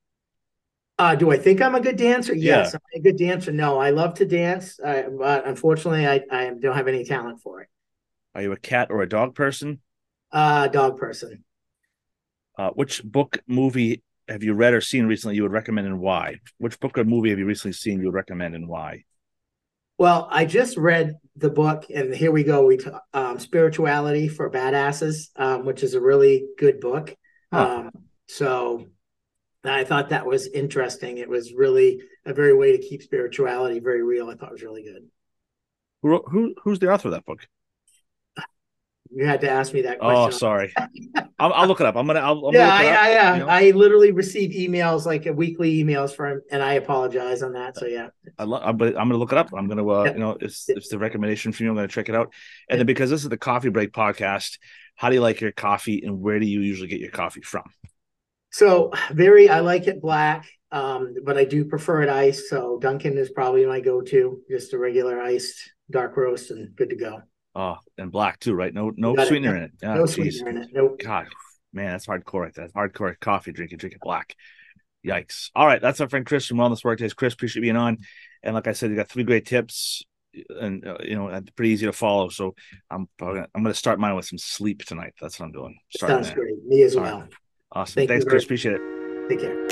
Uh, 0.99 1.15
do 1.15 1.31
I 1.31 1.39
think 1.39 1.63
I'm 1.63 1.75
a 1.75 1.81
good 1.81 1.97
dancer? 1.97 2.35
Yes, 2.35 2.73
yeah. 2.73 2.79
I'm 2.79 3.01
a 3.01 3.03
good 3.03 3.17
dancer. 3.17 3.53
No, 3.53 3.79
I 3.79 3.91
love 3.91 4.15
to 4.15 4.27
dance, 4.27 4.79
uh, 4.81 5.05
but 5.19 5.47
unfortunately, 5.47 6.07
I, 6.07 6.21
I 6.31 6.51
don't 6.59 6.77
have 6.77 6.89
any 6.89 7.05
talent 7.05 7.41
for 7.41 7.63
it. 7.63 7.69
Are 8.35 8.43
you 8.43 8.53
a 8.53 8.57
cat 8.57 8.89
or 8.91 9.03
a 9.03 9.09
dog 9.09 9.35
person? 9.35 9.81
Uh, 10.33 10.69
dog 10.69 10.97
person. 10.97 11.45
Uh, 12.57 12.71
which 12.71 13.03
book, 13.03 13.39
movie 13.47 14.03
have 14.29 14.43
you 14.43 14.55
read 14.55 14.75
or 14.75 14.81
seen 14.81 15.07
recently 15.07 15.35
you 15.35 15.43
would 15.43 15.53
recommend 15.53 15.87
and 15.87 15.99
why? 15.99 16.37
Which 16.59 16.79
book 16.79 16.97
or 16.99 17.05
movie 17.05 17.31
have 17.31 17.39
you 17.39 17.47
recently 17.47 17.73
seen 17.73 18.01
you 18.01 18.07
would 18.07 18.15
recommend 18.15 18.55
and 18.55 18.69
why? 18.69 19.05
Well, 19.99 20.29
I 20.31 20.47
just 20.47 20.79
read 20.79 21.19
the 21.37 21.51
book, 21.51 21.87
and 21.95 22.15
here 22.15 22.31
we 22.31 22.43
go. 22.43 22.65
We 22.65 22.79
t- 22.79 22.91
um, 23.13 23.39
spirituality 23.39 24.29
for 24.29 24.51
badasses, 24.51 25.29
um, 25.37 25.67
which 25.67 25.83
is 25.83 25.95
a 25.95 26.01
really 26.01 26.47
good 26.57 26.81
book. 26.81 27.15
Huh. 27.53 27.67
Um, 27.67 27.91
so 28.27 28.87
I 29.65 29.85
thought 29.85 30.09
that 30.11 30.25
was 30.25 30.47
interesting. 30.47 31.19
It 31.19 31.29
was 31.29 31.53
really 31.53 32.01
a 32.25 32.33
very 32.33 32.55
way 32.55 32.77
to 32.77 32.83
keep 32.83 33.03
spirituality 33.03 33.81
very 33.81 34.03
real. 34.03 34.31
I 34.31 34.37
thought 34.37 34.51
it 34.51 34.53
was 34.53 34.63
really 34.63 34.85
good. 34.85 35.07
Who, 36.03 36.23
who 36.29 36.55
who's 36.63 36.79
the 36.79 36.91
author 36.91 37.09
of 37.09 37.13
that 37.13 37.27
book? 37.27 37.47
You 39.13 39.27
had 39.27 39.41
to 39.41 39.51
ask 39.51 39.73
me 39.73 39.83
that 39.83 39.99
question. 39.99 40.17
Oh, 40.17 40.31
sorry. 40.31 40.73
I'll, 41.39 41.53
I'll, 41.53 41.67
look 41.67 41.81
it 41.81 41.87
up. 41.87 41.97
I'm 41.97 42.07
gonna. 42.07 42.21
I'll, 42.21 42.47
I'm 42.47 42.55
yeah, 42.55 42.73
I, 42.73 42.83
I, 42.83 43.11
yeah. 43.11 43.35
You 43.35 43.41
know? 43.41 43.49
I 43.49 43.71
literally 43.71 44.13
receive 44.13 44.51
emails 44.51 45.05
like 45.05 45.27
weekly 45.35 45.83
emails 45.83 46.15
from, 46.15 46.43
and 46.51 46.63
I 46.63 46.75
apologize 46.75 47.43
on 47.43 47.55
that. 47.55 47.77
So 47.77 47.87
yeah, 47.87 48.09
I 48.39 48.45
love. 48.45 48.63
I'm, 48.65 48.81
I'm 48.81 48.95
gonna 48.95 49.17
look 49.17 49.33
it 49.33 49.39
up. 49.39 49.51
I'm 49.53 49.67
gonna, 49.67 49.87
uh, 49.89 50.05
yeah. 50.05 50.13
you 50.13 50.19
know, 50.19 50.37
it's 50.41 50.69
it's 50.69 50.89
the 50.89 50.99
recommendation 50.99 51.51
from 51.51 51.65
you. 51.65 51.71
I'm 51.71 51.77
gonna 51.77 51.89
check 51.89 52.09
it 52.09 52.15
out. 52.15 52.33
And 52.69 52.77
yeah. 52.77 52.77
then 52.77 52.87
because 52.87 53.11
this 53.11 53.23
is 53.23 53.29
the 53.29 53.37
Coffee 53.37 53.71
Break 53.71 53.93
podcast, 53.93 54.59
how 54.95 55.09
do 55.09 55.17
you 55.17 55.21
like 55.21 55.41
your 55.41 55.53
coffee, 55.53 56.03
and 56.05 56.21
where 56.21 56.39
do 56.39 56.47
you 56.47 56.61
usually 56.61 56.89
get 56.89 57.01
your 57.01 57.11
coffee 57.11 57.43
from? 57.43 57.65
So 58.53 58.93
very, 59.11 59.49
I 59.49 59.61
like 59.61 59.87
it 59.87 60.03
black, 60.03 60.47
um, 60.73 61.15
but 61.25 61.39
I 61.39 61.45
do 61.45 61.65
prefer 61.65 62.03
it 62.03 62.09
iced. 62.09 62.49
So 62.49 62.79
Dunkin' 62.81 63.17
is 63.17 63.31
probably 63.31 63.65
my 63.65 63.81
go-to, 63.81 64.41
just 64.51 64.73
a 64.73 64.79
regular 64.79 65.21
iced 65.21 65.73
dark 65.91 66.17
roast, 66.17 66.51
and 66.51 66.75
good 66.77 66.91
to 66.91 66.97
go. 66.97 67.23
Oh, 67.55 67.77
and 67.99 68.13
black 68.13 68.39
too, 68.39 68.55
right? 68.55 68.73
No, 68.73 68.93
no 68.97 69.15
sweetener 69.17 69.57
in 69.57 69.63
it. 69.65 69.73
Oh, 69.83 69.95
no 69.95 70.07
geez. 70.07 70.39
sweetener 70.39 70.51
in 70.51 70.57
it. 70.59 70.69
Nope. 70.73 71.01
God, 71.03 71.27
man, 71.73 71.93
that's 71.93 72.07
hardcore. 72.07 72.43
Right? 72.43 72.55
That's 72.55 72.73
hardcore 72.73 73.19
coffee 73.21 73.53
drinking. 73.53 73.79
drinking 73.79 74.01
black. 74.03 74.35
Yikes! 75.07 75.51
All 75.55 75.67
right, 75.67 75.81
that's 75.81 76.01
our 76.01 76.09
friend 76.09 76.27
Chris 76.27 76.47
from 76.47 76.59
Wellness 76.59 76.85
Workdays. 76.85 77.15
Chris, 77.15 77.35
appreciate 77.35 77.61
you 77.61 77.73
being 77.73 77.77
on. 77.77 77.99
And 78.43 78.55
like 78.55 78.67
I 78.67 78.73
said, 78.73 78.91
you 78.91 78.97
got 78.97 79.09
three 79.09 79.25
great 79.25 79.47
tips, 79.47 80.03
and 80.49 80.87
uh, 80.87 80.99
you 81.03 81.17
know, 81.17 81.41
pretty 81.57 81.73
easy 81.73 81.87
to 81.87 81.93
follow. 81.93 82.29
So 82.29 82.55
I'm 82.91 83.09
probably, 83.19 83.41
I'm 83.41 83.63
going 83.63 83.73
to 83.73 83.75
start 83.75 83.99
mine 83.99 84.15
with 84.15 84.27
some 84.27 84.39
sleep 84.39 84.85
tonight. 84.85 85.15
That's 85.21 85.41
what 85.41 85.47
I'm 85.47 85.53
doing. 85.53 85.79
Starting 85.89 86.17
Sounds 86.17 86.29
there. 86.29 86.37
great. 86.37 86.65
Me 86.67 86.83
as 86.83 86.97
well. 86.97 87.27
Awesome. 87.73 87.95
Thank 87.95 88.11
Thanks, 88.11 88.25
Chris. 88.27 88.45
Appreciate 88.45 88.75
it. 88.75 89.29
Take 89.29 89.41
care. 89.41 89.70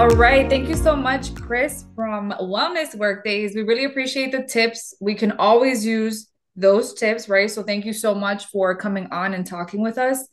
All 0.00 0.08
right. 0.08 0.48
Thank 0.48 0.70
you 0.70 0.76
so 0.76 0.96
much, 0.96 1.34
Chris 1.34 1.84
from 1.94 2.32
Wellness 2.40 2.94
Workdays. 2.94 3.54
We 3.54 3.60
really 3.60 3.84
appreciate 3.84 4.32
the 4.32 4.42
tips. 4.42 4.94
We 4.98 5.14
can 5.14 5.32
always 5.32 5.84
use 5.84 6.30
those 6.56 6.94
tips, 6.94 7.28
right? 7.28 7.50
So 7.50 7.62
thank 7.62 7.84
you 7.84 7.92
so 7.92 8.14
much 8.14 8.46
for 8.46 8.74
coming 8.74 9.08
on 9.12 9.34
and 9.34 9.46
talking 9.46 9.82
with 9.82 9.98
us. 9.98 10.26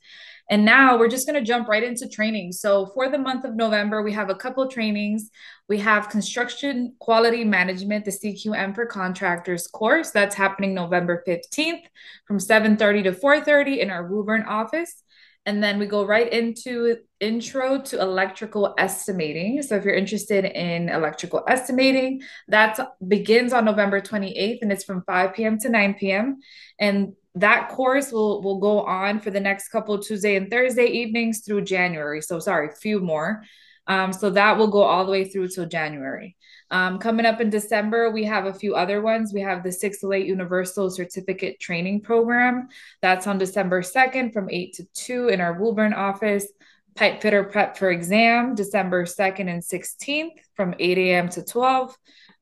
And 0.49 0.63
now 0.63 0.97
we're 0.97 1.09
just 1.09 1.27
going 1.27 1.37
to 1.37 1.45
jump 1.45 1.67
right 1.67 1.83
into 1.83 2.07
training. 2.07 2.53
So 2.53 2.85
for 2.93 3.09
the 3.09 3.17
month 3.17 3.43
of 3.43 3.57
November, 3.57 4.01
we 4.01 4.13
have 4.13 4.29
a 4.29 4.35
couple 4.35 4.65
trainings. 4.69 5.29
We 5.67 5.79
have 5.79 6.07
construction 6.07 6.95
quality 6.99 7.43
management, 7.43 8.05
the 8.05 8.11
CQM 8.11 8.73
for 8.73 8.85
contractors 8.85 9.67
course. 9.67 10.11
That's 10.11 10.35
happening 10.35 10.75
November 10.75 11.25
15th 11.27 11.83
from 12.25 12.39
7:30 12.39 13.03
to 13.03 13.11
4:30 13.11 13.81
in 13.81 13.89
our 13.89 14.07
Woburn 14.07 14.43
office. 14.43 15.03
And 15.47 15.63
then 15.63 15.79
we 15.79 15.85
go 15.85 16.05
right 16.05 16.31
into 16.31 16.97
intro 17.21 17.79
to 17.79 18.01
electrical 18.01 18.75
estimating. 18.77 19.61
So 19.61 19.77
if 19.77 19.85
you're 19.85 19.95
interested 19.95 20.43
in 20.43 20.89
electrical 20.89 21.45
estimating, 21.47 22.21
that 22.49 22.77
begins 23.07 23.53
on 23.53 23.63
November 23.63 24.01
28th 24.01 24.59
and 24.61 24.73
it's 24.73 24.83
from 24.83 25.03
5 25.03 25.33
p.m. 25.33 25.57
to 25.59 25.69
9 25.69 25.93
p.m. 25.93 26.39
And 26.79 27.13
that 27.35 27.69
course 27.69 28.11
will 28.11 28.41
will 28.41 28.59
go 28.59 28.81
on 28.81 29.21
for 29.21 29.31
the 29.31 29.39
next 29.39 29.69
couple 29.69 29.97
Tuesday 29.99 30.35
and 30.35 30.51
Thursday 30.51 30.87
evenings 30.87 31.39
through 31.45 31.61
January. 31.61 32.21
So 32.21 32.39
sorry, 32.39 32.67
a 32.67 32.75
few 32.75 32.99
more. 32.99 33.43
Um, 33.87 34.11
so 34.11 34.29
that 34.31 34.57
will 34.57 34.67
go 34.67 34.81
all 34.81 35.05
the 35.05 35.11
way 35.11 35.23
through 35.23 35.47
till 35.47 35.65
January. 35.65 36.35
Um, 36.69 36.99
coming 36.99 37.25
up 37.25 37.39
in 37.39 37.49
December, 37.49 38.11
we 38.11 38.25
have 38.25 38.45
a 38.45 38.53
few 38.53 38.75
other 38.75 39.01
ones. 39.01 39.33
We 39.33 39.41
have 39.41 39.63
the 39.63 39.71
608 39.71 40.27
Universal 40.27 40.91
Certificate 40.91 41.59
Training 41.59 42.01
Program. 42.01 42.67
That's 43.01 43.27
on 43.27 43.37
December 43.37 43.81
2nd 43.81 44.33
from 44.33 44.49
8 44.49 44.73
to 44.73 44.83
2 44.93 45.29
in 45.29 45.39
our 45.39 45.53
Woburn 45.53 45.93
office. 45.93 46.47
Pipe 46.95 47.21
Fitter 47.21 47.43
Prep 47.43 47.77
for 47.77 47.91
Exam, 47.91 48.55
December 48.55 49.05
2nd 49.05 49.49
and 49.49 49.61
16th 49.61 50.39
from 50.55 50.73
8 50.79 50.97
a.m. 50.97 51.29
to 51.29 51.43
12, 51.43 51.95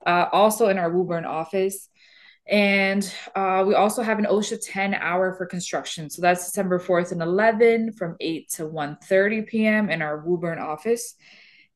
uh, 0.05 0.25
also 0.31 0.69
in 0.69 0.77
our 0.77 0.89
Woburn 0.89 1.25
office. 1.25 1.89
And 2.47 3.11
uh, 3.35 3.63
we 3.67 3.73
also 3.73 4.01
have 4.01 4.17
an 4.17 4.25
OSHA 4.25 4.59
10 4.63 4.93
hour 4.93 5.33
for 5.33 5.45
construction. 5.45 6.09
So 6.09 6.21
that's 6.21 6.45
December 6.45 6.79
4th 6.79 7.11
and 7.11 7.21
11 7.21 7.93
from 7.93 8.15
8 8.19 8.49
to 8.51 8.67
1 8.67 8.97
30 9.03 9.41
p.m. 9.41 9.89
in 9.89 10.01
our 10.01 10.19
Woburn 10.19 10.59
office. 10.59 11.15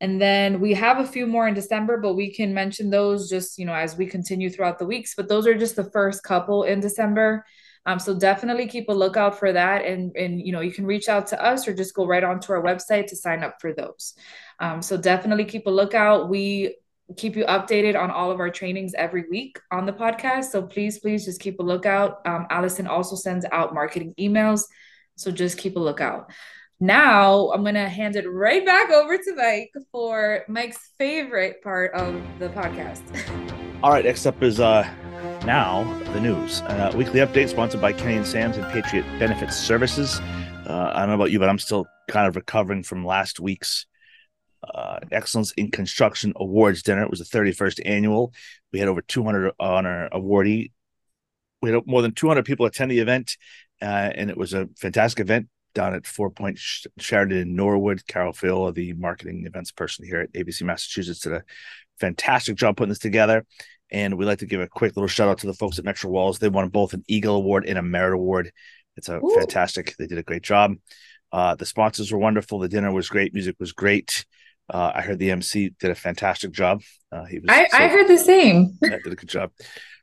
And 0.01 0.21
then 0.21 0.61
we 0.61 0.73
have 0.73 0.99
a 0.99 1.05
few 1.05 1.27
more 1.27 1.47
in 1.47 1.53
December, 1.53 1.97
but 1.97 2.13
we 2.13 2.33
can 2.33 2.53
mention 2.53 2.89
those 2.89 3.29
just, 3.29 3.59
you 3.59 3.65
know, 3.65 3.73
as 3.73 3.97
we 3.97 4.05
continue 4.05 4.49
throughout 4.49 4.79
the 4.79 4.85
weeks. 4.85 5.13
But 5.15 5.27
those 5.27 5.45
are 5.45 5.57
just 5.57 5.75
the 5.75 5.91
first 5.91 6.23
couple 6.23 6.63
in 6.63 6.79
December. 6.79 7.45
Um, 7.85 7.99
so 7.99 8.17
definitely 8.17 8.67
keep 8.67 8.89
a 8.89 8.93
lookout 8.93 9.39
for 9.39 9.51
that. 9.51 9.85
And, 9.85 10.15
and, 10.15 10.39
you 10.39 10.51
know, 10.51 10.61
you 10.61 10.71
can 10.71 10.85
reach 10.85 11.09
out 11.09 11.27
to 11.27 11.43
us 11.43 11.67
or 11.67 11.73
just 11.73 11.93
go 11.95 12.05
right 12.05 12.23
onto 12.23 12.53
our 12.53 12.61
website 12.61 13.07
to 13.07 13.15
sign 13.15 13.43
up 13.43 13.57
for 13.59 13.73
those. 13.73 14.13
Um, 14.59 14.81
so 14.81 14.95
definitely 14.95 15.45
keep 15.45 15.65
a 15.65 15.71
lookout. 15.71 16.29
We 16.29 16.75
keep 17.17 17.35
you 17.35 17.45
updated 17.45 17.99
on 17.99 18.11
all 18.11 18.31
of 18.31 18.39
our 18.39 18.51
trainings 18.51 18.93
every 18.93 19.25
week 19.29 19.59
on 19.71 19.85
the 19.85 19.93
podcast. 19.93 20.45
So 20.45 20.61
please, 20.61 20.99
please 20.99 21.25
just 21.25 21.41
keep 21.41 21.59
a 21.59 21.63
lookout. 21.63 22.19
Um, 22.25 22.45
Allison 22.49 22.85
also 22.85 23.15
sends 23.15 23.45
out 23.51 23.73
marketing 23.73 24.13
emails. 24.19 24.63
So 25.15 25.31
just 25.31 25.57
keep 25.57 25.75
a 25.75 25.79
lookout. 25.79 26.31
Now 26.81 27.51
I'm 27.51 27.63
going 27.63 27.75
to 27.75 27.89
hand 27.89 28.15
it 28.15 28.25
right 28.25 28.65
back 28.65 28.89
over 28.89 29.17
to 29.17 29.35
Mike 29.35 29.73
for 29.91 30.45
Mike's 30.47 30.91
favorite 30.97 31.61
part 31.61 31.93
of 31.93 32.21
the 32.39 32.47
podcast. 32.49 33.01
All 33.83 33.91
right, 33.91 34.05
next 34.05 34.25
up 34.25 34.41
is 34.41 34.61
uh 34.61 34.89
now 35.45 35.83
the 36.13 36.21
news. 36.21 36.61
Uh, 36.61 36.93
weekly 36.95 37.19
update 37.19 37.49
sponsored 37.49 37.81
by 37.81 37.91
Kenney 37.91 38.15
and 38.15 38.25
Sams 38.25 38.55
and 38.55 38.65
Patriot 38.71 39.03
Benefits 39.19 39.57
Services. 39.57 40.21
Uh, 40.67 40.91
I 40.93 40.99
don't 40.99 41.09
know 41.09 41.15
about 41.15 41.31
you, 41.31 41.39
but 41.39 41.49
I'm 41.49 41.59
still 41.59 41.85
kind 42.07 42.27
of 42.27 42.37
recovering 42.37 42.83
from 42.83 43.05
last 43.05 43.41
week's 43.41 43.85
uh, 44.63 44.99
Excellence 45.11 45.51
in 45.53 45.71
Construction 45.71 46.31
Awards 46.37 46.81
dinner. 46.81 47.03
It 47.03 47.09
was 47.09 47.19
the 47.19 47.25
31st 47.25 47.81
annual. 47.85 48.33
We 48.71 48.79
had 48.79 48.87
over 48.87 49.01
200 49.01 49.51
on 49.59 49.85
our 49.85 50.09
awardee. 50.11 50.71
We 51.61 51.71
had 51.71 51.85
more 51.85 52.01
than 52.01 52.13
200 52.13 52.45
people 52.45 52.65
attend 52.65 52.91
the 52.91 52.99
event, 52.99 53.35
uh, 53.81 53.85
and 53.85 54.29
it 54.29 54.37
was 54.37 54.53
a 54.53 54.69
fantastic 54.77 55.19
event 55.19 55.49
down 55.79 55.95
at 55.95 56.05
Four 56.05 56.29
Point 56.29 56.59
Sheraton 56.59 57.37
in 57.37 57.55
Norwood. 57.55 58.05
Carol 58.05 58.33
Phil, 58.33 58.71
the 58.73 58.91
marketing 58.93 59.45
events 59.45 59.71
person 59.71 60.05
here 60.05 60.19
at 60.19 60.33
ABC 60.33 60.63
Massachusetts, 60.63 61.21
did 61.21 61.31
a 61.31 61.43
fantastic 62.01 62.57
job 62.57 62.75
putting 62.75 62.89
this 62.89 62.99
together. 62.99 63.45
And 63.89 64.17
we'd 64.17 64.25
like 64.25 64.39
to 64.39 64.45
give 64.45 64.59
a 64.59 64.67
quick 64.67 64.97
little 64.97 65.07
shout 65.07 65.29
out 65.29 65.37
to 65.39 65.47
the 65.47 65.53
folks 65.53 65.79
at 65.79 65.85
Metro 65.85 66.11
Walls. 66.11 66.37
They 66.37 66.49
won 66.49 66.67
both 66.67 66.93
an 66.93 67.03
Eagle 67.07 67.37
Award 67.37 67.65
and 67.65 67.77
a 67.77 67.81
Merit 67.81 68.13
Award. 68.13 68.51
It's 68.97 69.07
a 69.07 69.19
Ooh. 69.23 69.35
fantastic. 69.37 69.95
They 69.97 70.05
did 70.05 70.17
a 70.17 70.23
great 70.23 70.43
job. 70.43 70.73
Uh, 71.31 71.55
the 71.55 71.65
sponsors 71.65 72.11
were 72.11 72.19
wonderful. 72.19 72.59
The 72.59 72.67
dinner 72.67 72.91
was 72.91 73.07
great. 73.07 73.33
Music 73.33 73.55
was 73.57 73.71
great. 73.71 74.25
Uh, 74.69 74.91
I 74.93 75.01
heard 75.01 75.17
the 75.17 75.31
MC 75.31 75.71
did 75.79 75.91
a 75.91 75.95
fantastic 75.95 76.51
job. 76.51 76.81
Uh, 77.09 77.23
he 77.23 77.39
was. 77.39 77.47
I, 77.47 77.67
so, 77.69 77.77
I 77.77 77.87
heard 77.87 78.07
the 78.09 78.17
same. 78.17 78.77
yeah, 78.83 78.97
did 79.01 79.13
a 79.13 79.15
good 79.15 79.29
job. 79.29 79.51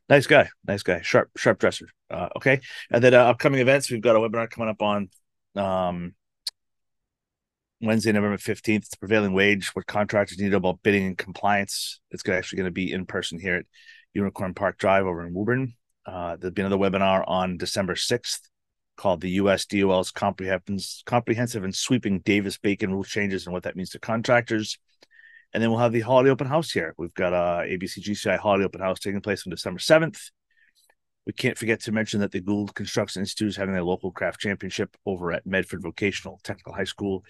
Nice 0.09 0.27
guy. 0.27 0.49
Nice 0.67 0.83
guy. 0.83 1.03
Sharp, 1.03 1.31
sharp 1.37 1.59
dresser. 1.59 1.87
Uh, 2.11 2.31
okay. 2.37 2.61
And 2.91 3.05
then 3.05 3.13
uh, 3.13 3.25
upcoming 3.25 3.61
events, 3.61 3.91
we've 3.91 4.01
got 4.01 4.17
a 4.17 4.21
webinar 4.21 4.49
coming 4.49 4.71
up 4.71 4.81
on 4.81 5.11
um, 5.57 6.15
Wednesday, 7.81 8.13
November 8.13 8.39
15th. 8.39 8.77
It's 8.77 8.95
prevailing 8.95 9.33
wage, 9.33 9.69
what 9.75 9.87
contractors 9.87 10.39
need 10.39 10.55
about 10.55 10.83
bidding 10.83 11.07
and 11.07 11.19
compliance. 11.19 12.01
It's 12.11 12.27
actually 12.29 12.59
going 12.59 12.69
to 12.69 12.73
be 12.73 12.93
in 12.93 13.07
person 13.07 13.39
here 13.39 13.57
at 13.57 13.67
Unicorn 14.15 14.55
Park 14.55 14.79
Drive 14.79 15.07
over 15.07 15.27
in 15.27 15.35
Woburn. 15.35 15.75
Uh, 16.05 16.37
there'll 16.37 16.55
be 16.55 16.63
another 16.63 16.79
webinar 16.79 17.25
on 17.27 17.57
December 17.57 17.95
6th 17.95 18.41
called 18.97 19.21
the 19.21 19.31
US 19.31 19.67
DOL's 19.67 20.11
comprehensive 20.11 21.65
and 21.65 21.75
sweeping 21.75 22.21
Davis 22.21 22.57
Bacon 22.57 22.93
rule 22.93 23.05
changes 23.05 23.47
and 23.47 23.53
what 23.53 23.65
that 23.65 23.77
means 23.77 23.91
to 23.91 23.99
contractors. 23.99 24.79
And 25.53 25.63
then 25.63 25.71
we'll 25.71 25.81
have 25.81 25.93
the 25.93 26.01
holiday 26.01 26.31
open 26.31 26.47
house 26.47 26.71
here. 26.71 26.95
We've 26.97 27.15
got 27.15 27.33
a 27.33 27.67
ABC 27.67 28.03
GCI 28.03 28.39
holiday 28.39 28.65
open 28.65 28.81
house 28.81 29.01
taking 29.01 29.21
place 29.21 29.47
on 29.47 29.51
December 29.51 29.81
7th. 29.81 30.19
We 31.27 31.33
can't 31.33 31.59
forget 31.59 31.81
to 31.83 31.93
mention 31.93 32.21
that 32.21 32.31
the 32.31 32.41
Gould 32.41 32.75
Construction 32.75 33.21
Institute 33.21 33.49
is 33.49 33.57
having 33.57 33.75
their 33.75 33.83
local 33.83 34.13
craft 34.13 34.41
championship 34.41 34.97
over 35.05 35.33
at 35.33 35.45
Medford 35.45 35.83
Vocational 35.83 36.41
Technical 36.45 36.73
High 36.73 36.85
School 36.85 37.25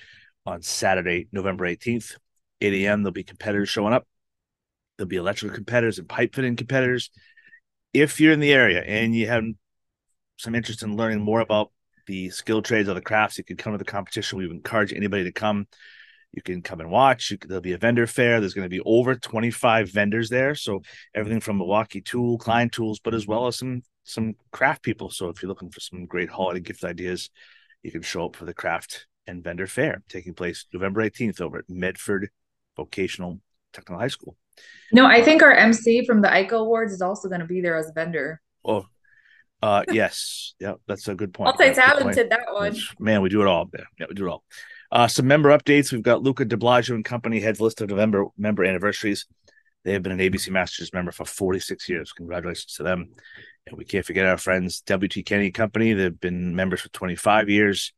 on 0.44 0.60
Saturday, 0.60 1.28
November 1.32 1.64
18th, 1.66 2.16
8 2.60 2.74
a.m. 2.74 3.02
There'll 3.02 3.12
be 3.12 3.24
competitors 3.24 3.70
showing 3.70 3.94
up. 3.94 4.06
There'll 4.96 5.08
be 5.08 5.16
electrical 5.16 5.54
competitors 5.54 5.98
and 5.98 6.08
pipe 6.08 6.34
fitting 6.34 6.56
competitors. 6.56 7.10
If 7.94 8.20
you're 8.20 8.32
in 8.32 8.40
the 8.40 8.52
area 8.52 8.82
and 8.82 9.14
you 9.14 9.28
have 9.28 9.44
some 10.36 10.54
interest 10.54 10.82
in 10.82 10.96
learning 10.96 11.22
more 11.22 11.40
about 11.40 11.72
the 12.06 12.28
skill 12.28 12.60
trades 12.60 12.88
or 12.88 12.94
the 12.94 13.00
crafts, 13.00 13.38
you 13.38 13.44
can 13.44 13.56
come 13.56 13.72
to 13.72 13.78
the 13.78 13.84
competition. 13.84 14.38
We 14.38 14.46
would 14.46 14.56
encourage 14.56 14.92
anybody 14.92 15.24
to 15.24 15.32
come. 15.32 15.66
You 16.32 16.42
can 16.42 16.62
come 16.62 16.80
and 16.80 16.90
watch. 16.90 17.28
Can, 17.28 17.48
there'll 17.48 17.62
be 17.62 17.72
a 17.72 17.78
vendor 17.78 18.06
fair. 18.06 18.40
There's 18.40 18.54
going 18.54 18.66
to 18.66 18.74
be 18.74 18.82
over 18.84 19.14
25 19.14 19.90
vendors 19.90 20.28
there. 20.28 20.54
So 20.54 20.82
everything 21.14 21.40
from 21.40 21.58
Milwaukee 21.58 22.00
Tool, 22.00 22.38
Klein 22.38 22.68
Tools, 22.68 23.00
but 23.02 23.14
as 23.14 23.26
well 23.26 23.46
as 23.46 23.56
some 23.56 23.82
some 24.04 24.34
craft 24.52 24.82
people. 24.82 25.10
So 25.10 25.28
if 25.28 25.42
you're 25.42 25.48
looking 25.48 25.70
for 25.70 25.80
some 25.80 26.06
great 26.06 26.28
holiday 26.28 26.60
gift 26.60 26.84
ideas, 26.84 27.30
you 27.82 27.90
can 27.90 28.02
show 28.02 28.26
up 28.26 28.36
for 28.36 28.44
the 28.44 28.54
craft 28.54 29.06
and 29.26 29.42
vendor 29.42 29.66
fair 29.66 30.02
taking 30.08 30.34
place 30.34 30.66
November 30.72 31.02
18th 31.02 31.40
over 31.40 31.58
at 31.58 31.64
Medford 31.68 32.30
Vocational 32.76 33.40
Technical 33.72 33.98
High 33.98 34.08
School. 34.08 34.36
No, 34.92 35.06
I 35.06 35.22
think 35.22 35.42
our 35.42 35.52
MC 35.52 36.06
from 36.06 36.22
the 36.22 36.28
ICO 36.28 36.60
Awards 36.60 36.92
is 36.92 37.02
also 37.02 37.28
going 37.28 37.40
to 37.40 37.46
be 37.46 37.60
there 37.60 37.76
as 37.76 37.88
a 37.88 37.92
vendor. 37.92 38.40
Oh, 38.64 38.86
uh, 39.62 39.84
yes, 39.90 40.54
yeah, 40.60 40.74
that's 40.86 41.08
a 41.08 41.14
good 41.14 41.34
point. 41.34 41.46
Multi-talented 41.46 42.30
that 42.30 42.52
one. 42.52 42.72
That's, 42.72 42.94
man, 42.98 43.22
we 43.22 43.28
do 43.28 43.42
it 43.42 43.48
all. 43.48 43.68
Yeah, 43.98 44.06
we 44.08 44.14
do 44.14 44.26
it 44.26 44.30
all. 44.30 44.44
Uh, 44.92 45.08
some 45.08 45.26
member 45.26 45.50
updates. 45.50 45.92
We've 45.92 46.02
got 46.02 46.22
Luca 46.22 46.44
DeBlagio 46.44 46.94
and 46.94 47.04
Company 47.04 47.40
heads 47.40 47.60
list 47.60 47.80
of 47.80 47.90
November 47.90 48.26
member 48.36 48.64
anniversaries. 48.64 49.26
They 49.84 49.92
have 49.92 50.02
been 50.02 50.12
an 50.12 50.18
ABC 50.18 50.50
Masters 50.50 50.92
member 50.92 51.12
for 51.12 51.24
46 51.24 51.88
years. 51.88 52.12
Congratulations 52.12 52.74
to 52.74 52.82
them. 52.82 53.08
And 53.66 53.76
we 53.76 53.84
can't 53.84 54.04
forget 54.04 54.26
our 54.26 54.38
friends 54.38 54.82
WT 54.82 55.24
Kenny 55.24 55.50
Company. 55.50 55.92
They've 55.92 56.18
been 56.18 56.54
members 56.54 56.80
for 56.80 56.88
25 56.88 57.48
years. 57.48 57.92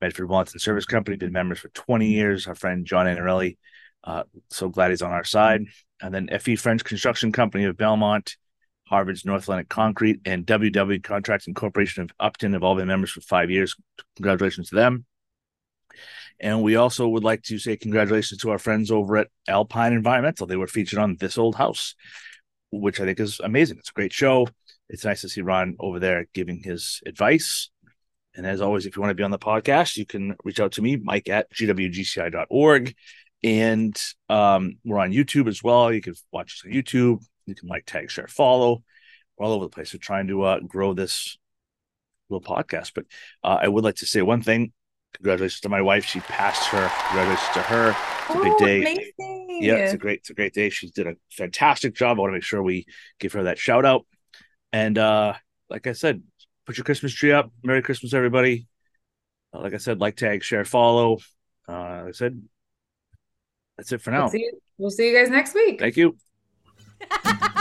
Medford 0.00 0.28
Wellington 0.28 0.60
Service 0.60 0.84
Company, 0.84 1.16
been 1.16 1.32
members 1.32 1.58
for 1.58 1.68
20 1.68 2.08
years. 2.08 2.46
Our 2.46 2.54
friend 2.54 2.86
John 2.86 3.06
Anarelli, 3.06 3.56
uh, 4.04 4.24
so 4.50 4.68
glad 4.68 4.90
he's 4.90 5.02
on 5.02 5.12
our 5.12 5.24
side. 5.24 5.62
And 6.00 6.14
then 6.14 6.28
FE 6.40 6.56
French 6.56 6.84
Construction 6.84 7.32
Company 7.32 7.64
of 7.64 7.76
Belmont, 7.76 8.36
Harvard's 8.86 9.24
North 9.24 9.42
Atlantic 9.42 9.68
Concrete, 9.68 10.20
and 10.24 10.46
WW 10.46 11.02
Contracting 11.02 11.54
Corporation 11.54 12.04
of 12.04 12.10
Upton 12.20 12.52
have 12.52 12.62
all 12.62 12.76
been 12.76 12.86
members 12.86 13.10
for 13.10 13.20
five 13.22 13.50
years. 13.50 13.74
Congratulations 14.16 14.68
to 14.68 14.76
them. 14.76 15.04
And 16.40 16.62
we 16.62 16.76
also 16.76 17.08
would 17.08 17.24
like 17.24 17.42
to 17.44 17.58
say 17.58 17.76
congratulations 17.76 18.40
to 18.40 18.50
our 18.50 18.58
friends 18.58 18.90
over 18.90 19.16
at 19.16 19.28
Alpine 19.48 19.92
Environmental. 19.92 20.46
They 20.46 20.56
were 20.56 20.68
featured 20.68 20.98
on 20.98 21.16
This 21.16 21.36
Old 21.36 21.56
House, 21.56 21.94
which 22.70 23.00
I 23.00 23.04
think 23.04 23.18
is 23.20 23.40
amazing. 23.40 23.78
It's 23.78 23.90
a 23.90 23.94
great 23.94 24.12
show. 24.12 24.46
It's 24.88 25.04
nice 25.04 25.22
to 25.22 25.28
see 25.28 25.40
Ron 25.40 25.76
over 25.80 25.98
there 25.98 26.26
giving 26.32 26.62
his 26.62 27.00
advice. 27.06 27.70
And 28.34 28.46
as 28.46 28.60
always, 28.60 28.86
if 28.86 28.94
you 28.94 29.02
want 29.02 29.10
to 29.10 29.16
be 29.16 29.24
on 29.24 29.32
the 29.32 29.38
podcast, 29.38 29.96
you 29.96 30.06
can 30.06 30.36
reach 30.44 30.60
out 30.60 30.72
to 30.72 30.82
me, 30.82 30.96
Mike 30.96 31.28
at 31.28 31.52
gwgci.org. 31.52 32.94
And 33.42 34.02
um, 34.28 34.78
we're 34.84 34.98
on 34.98 35.12
YouTube 35.12 35.48
as 35.48 35.62
well. 35.62 35.92
You 35.92 36.00
can 36.00 36.14
watch 36.32 36.54
us 36.54 36.62
on 36.64 36.72
YouTube. 36.72 37.24
You 37.46 37.54
can 37.54 37.68
like, 37.68 37.84
tag, 37.86 38.10
share, 38.10 38.28
follow. 38.28 38.82
We're 39.36 39.46
all 39.46 39.52
over 39.52 39.64
the 39.64 39.70
place. 39.70 39.92
We're 39.92 39.98
trying 39.98 40.28
to 40.28 40.42
uh, 40.42 40.60
grow 40.60 40.94
this 40.94 41.36
little 42.30 42.42
podcast. 42.42 42.92
But 42.94 43.06
uh, 43.42 43.58
I 43.60 43.68
would 43.68 43.84
like 43.84 43.96
to 43.96 44.06
say 44.06 44.22
one 44.22 44.42
thing. 44.42 44.72
Congratulations 45.14 45.60
to 45.60 45.68
my 45.68 45.82
wife. 45.82 46.04
She 46.04 46.20
passed 46.20 46.68
her. 46.68 46.90
Congratulations 47.08 47.54
to 47.54 47.62
her. 47.62 47.90
It's 47.90 48.34
a 48.34 48.42
big 48.42 48.52
oh, 48.52 48.58
day. 48.58 48.80
Amazing. 48.80 49.58
Yeah, 49.60 49.74
it's 49.76 49.94
a 49.94 49.98
great, 49.98 50.20
it's 50.20 50.30
a 50.30 50.34
great 50.34 50.54
day. 50.54 50.70
She 50.70 50.90
did 50.90 51.06
a 51.06 51.14
fantastic 51.30 51.94
job. 51.94 52.18
I 52.18 52.20
want 52.20 52.30
to 52.30 52.34
make 52.34 52.44
sure 52.44 52.62
we 52.62 52.86
give 53.18 53.32
her 53.32 53.44
that 53.44 53.58
shout 53.58 53.84
out. 53.84 54.06
And 54.72 54.96
uh, 54.96 55.34
like 55.68 55.86
I 55.86 55.92
said, 55.92 56.22
put 56.66 56.76
your 56.76 56.84
Christmas 56.84 57.12
tree 57.12 57.32
up. 57.32 57.50
Merry 57.64 57.82
Christmas, 57.82 58.14
everybody. 58.14 58.68
Uh, 59.52 59.60
like 59.60 59.74
I 59.74 59.78
said, 59.78 60.00
like, 60.00 60.16
tag, 60.16 60.42
share, 60.42 60.64
follow. 60.64 61.18
Uh, 61.68 62.02
like 62.02 62.08
I 62.08 62.12
said, 62.12 62.42
that's 63.76 63.92
it 63.92 64.00
for 64.00 64.10
now. 64.10 64.22
We'll 64.22 64.30
see 64.30 64.40
you, 64.40 64.60
we'll 64.76 64.90
see 64.90 65.10
you 65.10 65.16
guys 65.16 65.30
next 65.30 65.54
week. 65.54 65.80
Thank 65.80 65.96
you. 65.96 66.16